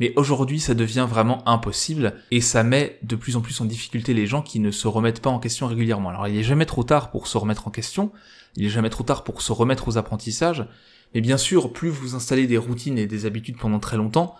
Mais 0.00 0.12
aujourd'hui, 0.16 0.58
ça 0.58 0.74
devient 0.74 1.06
vraiment 1.08 1.48
impossible 1.48 2.14
et 2.30 2.40
ça 2.40 2.64
met 2.64 2.98
de 3.02 3.14
plus 3.14 3.36
en 3.36 3.40
plus 3.40 3.60
en 3.60 3.64
difficulté 3.64 4.12
les 4.12 4.26
gens 4.26 4.42
qui 4.42 4.58
ne 4.58 4.70
se 4.70 4.88
remettent 4.88 5.20
pas 5.20 5.30
en 5.30 5.38
question 5.38 5.68
régulièrement. 5.68 6.08
Alors 6.08 6.26
il 6.26 6.36
est 6.36 6.42
jamais 6.42 6.66
trop 6.66 6.82
tard 6.82 7.10
pour 7.10 7.28
se 7.28 7.38
remettre 7.38 7.68
en 7.68 7.70
question, 7.70 8.10
il 8.56 8.64
est 8.64 8.70
jamais 8.70 8.90
trop 8.90 9.04
tard 9.04 9.22
pour 9.22 9.40
se 9.40 9.52
remettre 9.52 9.86
aux 9.86 9.96
apprentissages, 9.96 10.66
mais 11.14 11.20
bien 11.20 11.36
sûr, 11.36 11.72
plus 11.72 11.90
vous 11.90 12.16
installez 12.16 12.48
des 12.48 12.58
routines 12.58 12.98
et 12.98 13.06
des 13.06 13.24
habitudes 13.24 13.56
pendant 13.56 13.78
très 13.78 13.96
longtemps, 13.96 14.34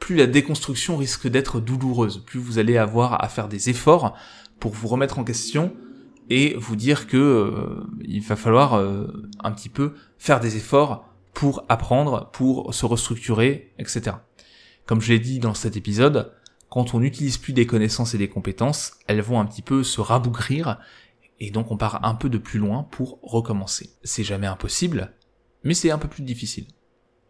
plus 0.00 0.16
la 0.16 0.26
déconstruction 0.26 0.96
risque 0.96 1.28
d'être 1.28 1.60
douloureuse, 1.60 2.18
plus 2.26 2.40
vous 2.40 2.58
allez 2.58 2.76
avoir 2.76 3.22
à 3.22 3.28
faire 3.28 3.48
des 3.48 3.70
efforts 3.70 4.16
pour 4.58 4.72
vous 4.72 4.88
remettre 4.88 5.20
en 5.20 5.24
question 5.24 5.72
et 6.30 6.56
vous 6.58 6.74
dire 6.74 7.06
que 7.06 7.16
euh, 7.16 7.86
il 8.02 8.22
va 8.22 8.34
falloir 8.34 8.74
euh, 8.74 9.06
un 9.42 9.52
petit 9.52 9.68
peu 9.68 9.94
faire 10.18 10.40
des 10.40 10.56
efforts 10.56 11.13
pour 11.34 11.64
apprendre, 11.68 12.30
pour 12.32 12.72
se 12.72 12.86
restructurer, 12.86 13.72
etc. 13.78 14.16
Comme 14.86 15.00
je 15.00 15.12
l'ai 15.12 15.18
dit 15.18 15.40
dans 15.40 15.54
cet 15.54 15.76
épisode, 15.76 16.32
quand 16.68 16.94
on 16.94 17.00
n'utilise 17.00 17.38
plus 17.38 17.52
des 17.52 17.66
connaissances 17.66 18.14
et 18.14 18.18
des 18.18 18.28
compétences, 18.28 18.94
elles 19.06 19.20
vont 19.20 19.40
un 19.40 19.46
petit 19.46 19.62
peu 19.62 19.82
se 19.82 20.00
rabougrir, 20.00 20.78
et 21.40 21.50
donc 21.50 21.70
on 21.70 21.76
part 21.76 22.04
un 22.04 22.14
peu 22.14 22.28
de 22.28 22.38
plus 22.38 22.58
loin 22.58 22.84
pour 22.90 23.18
recommencer. 23.22 23.90
C'est 24.02 24.24
jamais 24.24 24.46
impossible, 24.46 25.12
mais 25.62 25.74
c'est 25.74 25.90
un 25.90 25.98
peu 25.98 26.08
plus 26.08 26.22
difficile. 26.22 26.66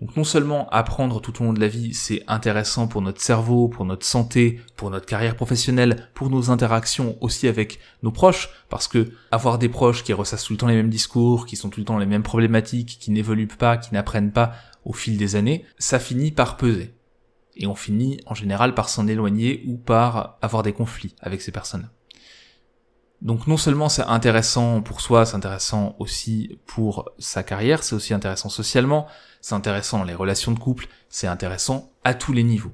Donc 0.00 0.16
non 0.16 0.24
seulement 0.24 0.68
apprendre 0.70 1.20
tout 1.20 1.40
au 1.40 1.44
long 1.44 1.52
de 1.52 1.60
la 1.60 1.68
vie, 1.68 1.94
c'est 1.94 2.22
intéressant 2.26 2.88
pour 2.88 3.00
notre 3.00 3.20
cerveau, 3.20 3.68
pour 3.68 3.84
notre 3.84 4.04
santé, 4.04 4.60
pour 4.76 4.90
notre 4.90 5.06
carrière 5.06 5.36
professionnelle, 5.36 6.10
pour 6.14 6.30
nos 6.30 6.50
interactions 6.50 7.16
aussi 7.20 7.46
avec 7.46 7.78
nos 8.02 8.10
proches, 8.10 8.50
parce 8.68 8.88
que 8.88 9.12
avoir 9.30 9.58
des 9.58 9.68
proches 9.68 10.02
qui 10.02 10.12
ressassent 10.12 10.44
tout 10.44 10.52
le 10.52 10.58
temps 10.58 10.66
les 10.66 10.74
mêmes 10.74 10.90
discours, 10.90 11.46
qui 11.46 11.56
sont 11.56 11.70
tout 11.70 11.80
le 11.80 11.86
temps 11.86 11.98
les 11.98 12.06
mêmes 12.06 12.24
problématiques, 12.24 12.98
qui 13.00 13.12
n'évoluent 13.12 13.46
pas, 13.46 13.76
qui 13.76 13.94
n'apprennent 13.94 14.32
pas 14.32 14.52
au 14.84 14.92
fil 14.92 15.16
des 15.16 15.36
années, 15.36 15.64
ça 15.78 15.98
finit 15.98 16.32
par 16.32 16.56
peser. 16.56 16.92
Et 17.56 17.66
on 17.68 17.76
finit 17.76 18.20
en 18.26 18.34
général 18.34 18.74
par 18.74 18.88
s'en 18.88 19.06
éloigner 19.06 19.62
ou 19.66 19.76
par 19.76 20.38
avoir 20.42 20.64
des 20.64 20.72
conflits 20.72 21.14
avec 21.20 21.40
ces 21.40 21.52
personnes. 21.52 21.88
Donc 23.24 23.46
non 23.46 23.56
seulement 23.56 23.88
c'est 23.88 24.02
intéressant 24.02 24.82
pour 24.82 25.00
soi, 25.00 25.24
c'est 25.24 25.34
intéressant 25.34 25.96
aussi 25.98 26.58
pour 26.66 27.10
sa 27.18 27.42
carrière, 27.42 27.82
c'est 27.82 27.94
aussi 27.94 28.12
intéressant 28.12 28.50
socialement, 28.50 29.06
c'est 29.40 29.54
intéressant 29.54 29.98
dans 29.98 30.04
les 30.04 30.14
relations 30.14 30.52
de 30.52 30.58
couple, 30.58 30.88
c'est 31.08 31.26
intéressant 31.26 31.90
à 32.04 32.12
tous 32.12 32.34
les 32.34 32.42
niveaux. 32.42 32.72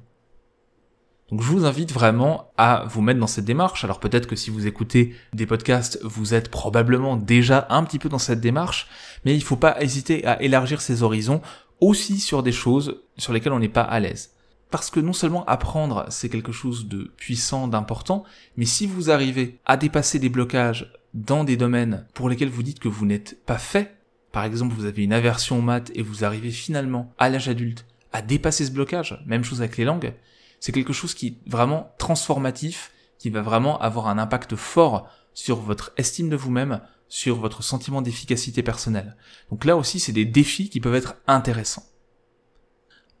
Donc 1.29 1.41
je 1.41 1.47
vous 1.47 1.65
invite 1.65 1.93
vraiment 1.93 2.51
à 2.57 2.83
vous 2.89 3.01
mettre 3.01 3.21
dans 3.21 3.27
cette 3.27 3.45
démarche. 3.45 3.85
Alors 3.85 4.01
peut-être 4.01 4.27
que 4.27 4.35
si 4.35 4.49
vous 4.49 4.67
écoutez 4.67 5.15
des 5.31 5.45
podcasts, 5.45 5.97
vous 6.03 6.33
êtes 6.33 6.51
probablement 6.51 7.15
déjà 7.15 7.65
un 7.69 7.85
petit 7.85 7.99
peu 7.99 8.09
dans 8.09 8.19
cette 8.19 8.41
démarche, 8.41 8.89
mais 9.23 9.33
il 9.33 9.41
faut 9.41 9.55
pas 9.55 9.81
hésiter 9.81 10.25
à 10.27 10.41
élargir 10.41 10.81
ses 10.81 11.01
horizons 11.01 11.41
aussi 11.79 12.19
sur 12.19 12.43
des 12.43 12.51
choses 12.51 13.01
sur 13.17 13.31
lesquelles 13.31 13.53
on 13.53 13.59
n'est 13.59 13.69
pas 13.69 13.83
à 13.83 14.01
l'aise. 14.01 14.31
Parce 14.71 14.89
que 14.89 14.99
non 14.99 15.13
seulement 15.13 15.45
apprendre, 15.45 16.05
c'est 16.09 16.29
quelque 16.29 16.51
chose 16.51 16.87
de 16.87 17.11
puissant, 17.17 17.67
d'important, 17.67 18.23
mais 18.57 18.65
si 18.65 18.87
vous 18.87 19.11
arrivez 19.11 19.59
à 19.65 19.77
dépasser 19.77 20.17
des 20.17 20.29
blocages 20.29 20.93
dans 21.13 21.43
des 21.43 21.57
domaines 21.57 22.07
pour 22.13 22.29
lesquels 22.29 22.49
vous 22.49 22.63
dites 22.63 22.79
que 22.79 22.87
vous 22.87 23.05
n'êtes 23.05 23.45
pas 23.45 23.57
fait, 23.57 23.97
par 24.31 24.45
exemple 24.45 24.73
vous 24.73 24.85
avez 24.85 25.03
une 25.03 25.13
aversion 25.13 25.59
aux 25.59 25.61
maths 25.61 25.91
et 25.93 26.01
vous 26.01 26.23
arrivez 26.23 26.51
finalement 26.51 27.13
à 27.19 27.29
l'âge 27.29 27.49
adulte 27.49 27.85
à 28.13 28.21
dépasser 28.21 28.65
ce 28.65 28.71
blocage, 28.71 29.21
même 29.25 29.43
chose 29.43 29.61
avec 29.61 29.77
les 29.77 29.85
langues, 29.85 30.13
c'est 30.59 30.71
quelque 30.71 30.93
chose 30.93 31.13
qui 31.13 31.27
est 31.27 31.49
vraiment 31.49 31.93
transformatif, 31.97 32.91
qui 33.17 33.29
va 33.29 33.41
vraiment 33.41 33.79
avoir 33.79 34.07
un 34.07 34.17
impact 34.17 34.55
fort 34.55 35.07
sur 35.33 35.57
votre 35.57 35.93
estime 35.97 36.29
de 36.29 36.35
vous-même, 36.35 36.81
sur 37.07 37.39
votre 37.39 37.63
sentiment 37.63 38.01
d'efficacité 38.01 38.63
personnelle. 38.63 39.15
Donc 39.49 39.65
là 39.65 39.77
aussi, 39.77 39.99
c'est 39.99 40.11
des 40.11 40.25
défis 40.25 40.69
qui 40.69 40.79
peuvent 40.79 40.95
être 40.95 41.15
intéressants. 41.27 41.85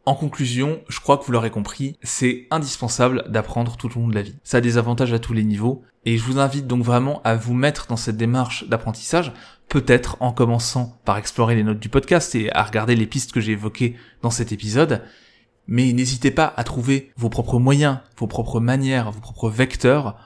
En 0.05 0.15
conclusion, 0.15 0.81
je 0.87 0.99
crois 0.99 1.17
que 1.17 1.25
vous 1.25 1.31
l'aurez 1.31 1.51
compris, 1.51 1.95
c'est 2.01 2.47
indispensable 2.49 3.25
d'apprendre 3.29 3.77
tout 3.77 3.95
au 3.95 3.99
long 4.01 4.07
de 4.07 4.15
la 4.15 4.23
vie. 4.23 4.35
Ça 4.43 4.57
a 4.57 4.61
des 4.61 4.79
avantages 4.79 5.13
à 5.13 5.19
tous 5.19 5.33
les 5.33 5.43
niveaux, 5.43 5.83
et 6.05 6.17
je 6.17 6.23
vous 6.23 6.39
invite 6.39 6.65
donc 6.65 6.83
vraiment 6.83 7.21
à 7.23 7.35
vous 7.35 7.53
mettre 7.53 7.85
dans 7.85 7.97
cette 7.97 8.17
démarche 8.17 8.67
d'apprentissage, 8.67 9.31
peut-être 9.69 10.17
en 10.19 10.31
commençant 10.31 10.99
par 11.05 11.17
explorer 11.17 11.55
les 11.55 11.63
notes 11.63 11.79
du 11.79 11.89
podcast 11.89 12.33
et 12.33 12.51
à 12.53 12.63
regarder 12.63 12.95
les 12.95 13.05
pistes 13.05 13.31
que 13.31 13.41
j'ai 13.41 13.51
évoquées 13.51 13.95
dans 14.23 14.31
cet 14.31 14.51
épisode, 14.51 15.03
mais 15.67 15.93
n'hésitez 15.93 16.31
pas 16.31 16.51
à 16.57 16.63
trouver 16.63 17.11
vos 17.15 17.29
propres 17.29 17.59
moyens, 17.59 17.99
vos 18.17 18.27
propres 18.27 18.59
manières, 18.59 19.11
vos 19.11 19.21
propres 19.21 19.49
vecteurs 19.49 20.17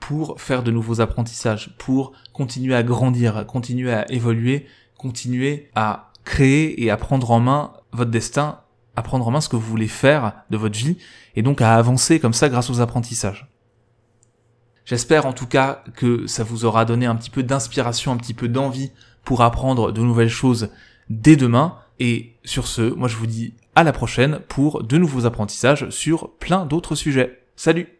pour 0.00 0.40
faire 0.40 0.64
de 0.64 0.72
nouveaux 0.72 1.00
apprentissages, 1.00 1.76
pour 1.78 2.12
continuer 2.32 2.74
à 2.74 2.82
grandir, 2.82 3.46
continuer 3.46 3.92
à 3.92 4.10
évoluer, 4.10 4.66
continuer 4.98 5.70
à 5.76 6.10
créer 6.24 6.82
et 6.82 6.90
à 6.90 6.96
prendre 6.96 7.30
en 7.30 7.40
main 7.40 7.72
votre 7.92 8.10
destin 8.10 8.59
à 8.96 9.02
prendre 9.02 9.26
en 9.26 9.30
main 9.30 9.40
ce 9.40 9.48
que 9.48 9.56
vous 9.56 9.66
voulez 9.66 9.88
faire 9.88 10.32
de 10.50 10.56
votre 10.56 10.78
vie 10.78 10.98
et 11.36 11.42
donc 11.42 11.60
à 11.60 11.74
avancer 11.74 12.20
comme 12.20 12.32
ça 12.32 12.48
grâce 12.48 12.70
aux 12.70 12.80
apprentissages. 12.80 13.48
J'espère 14.84 15.26
en 15.26 15.32
tout 15.32 15.46
cas 15.46 15.84
que 15.94 16.26
ça 16.26 16.42
vous 16.42 16.64
aura 16.64 16.84
donné 16.84 17.06
un 17.06 17.14
petit 17.14 17.30
peu 17.30 17.42
d'inspiration, 17.42 18.12
un 18.12 18.16
petit 18.16 18.34
peu 18.34 18.48
d'envie 18.48 18.90
pour 19.24 19.42
apprendre 19.42 19.92
de 19.92 20.00
nouvelles 20.00 20.28
choses 20.28 20.70
dès 21.08 21.36
demain. 21.36 21.76
Et 22.00 22.34
sur 22.44 22.66
ce, 22.66 22.82
moi 22.82 23.06
je 23.06 23.16
vous 23.16 23.26
dis 23.26 23.54
à 23.74 23.84
la 23.84 23.92
prochaine 23.92 24.40
pour 24.48 24.82
de 24.82 24.98
nouveaux 24.98 25.26
apprentissages 25.26 25.88
sur 25.90 26.32
plein 26.38 26.66
d'autres 26.66 26.94
sujets. 26.94 27.42
Salut 27.56 27.99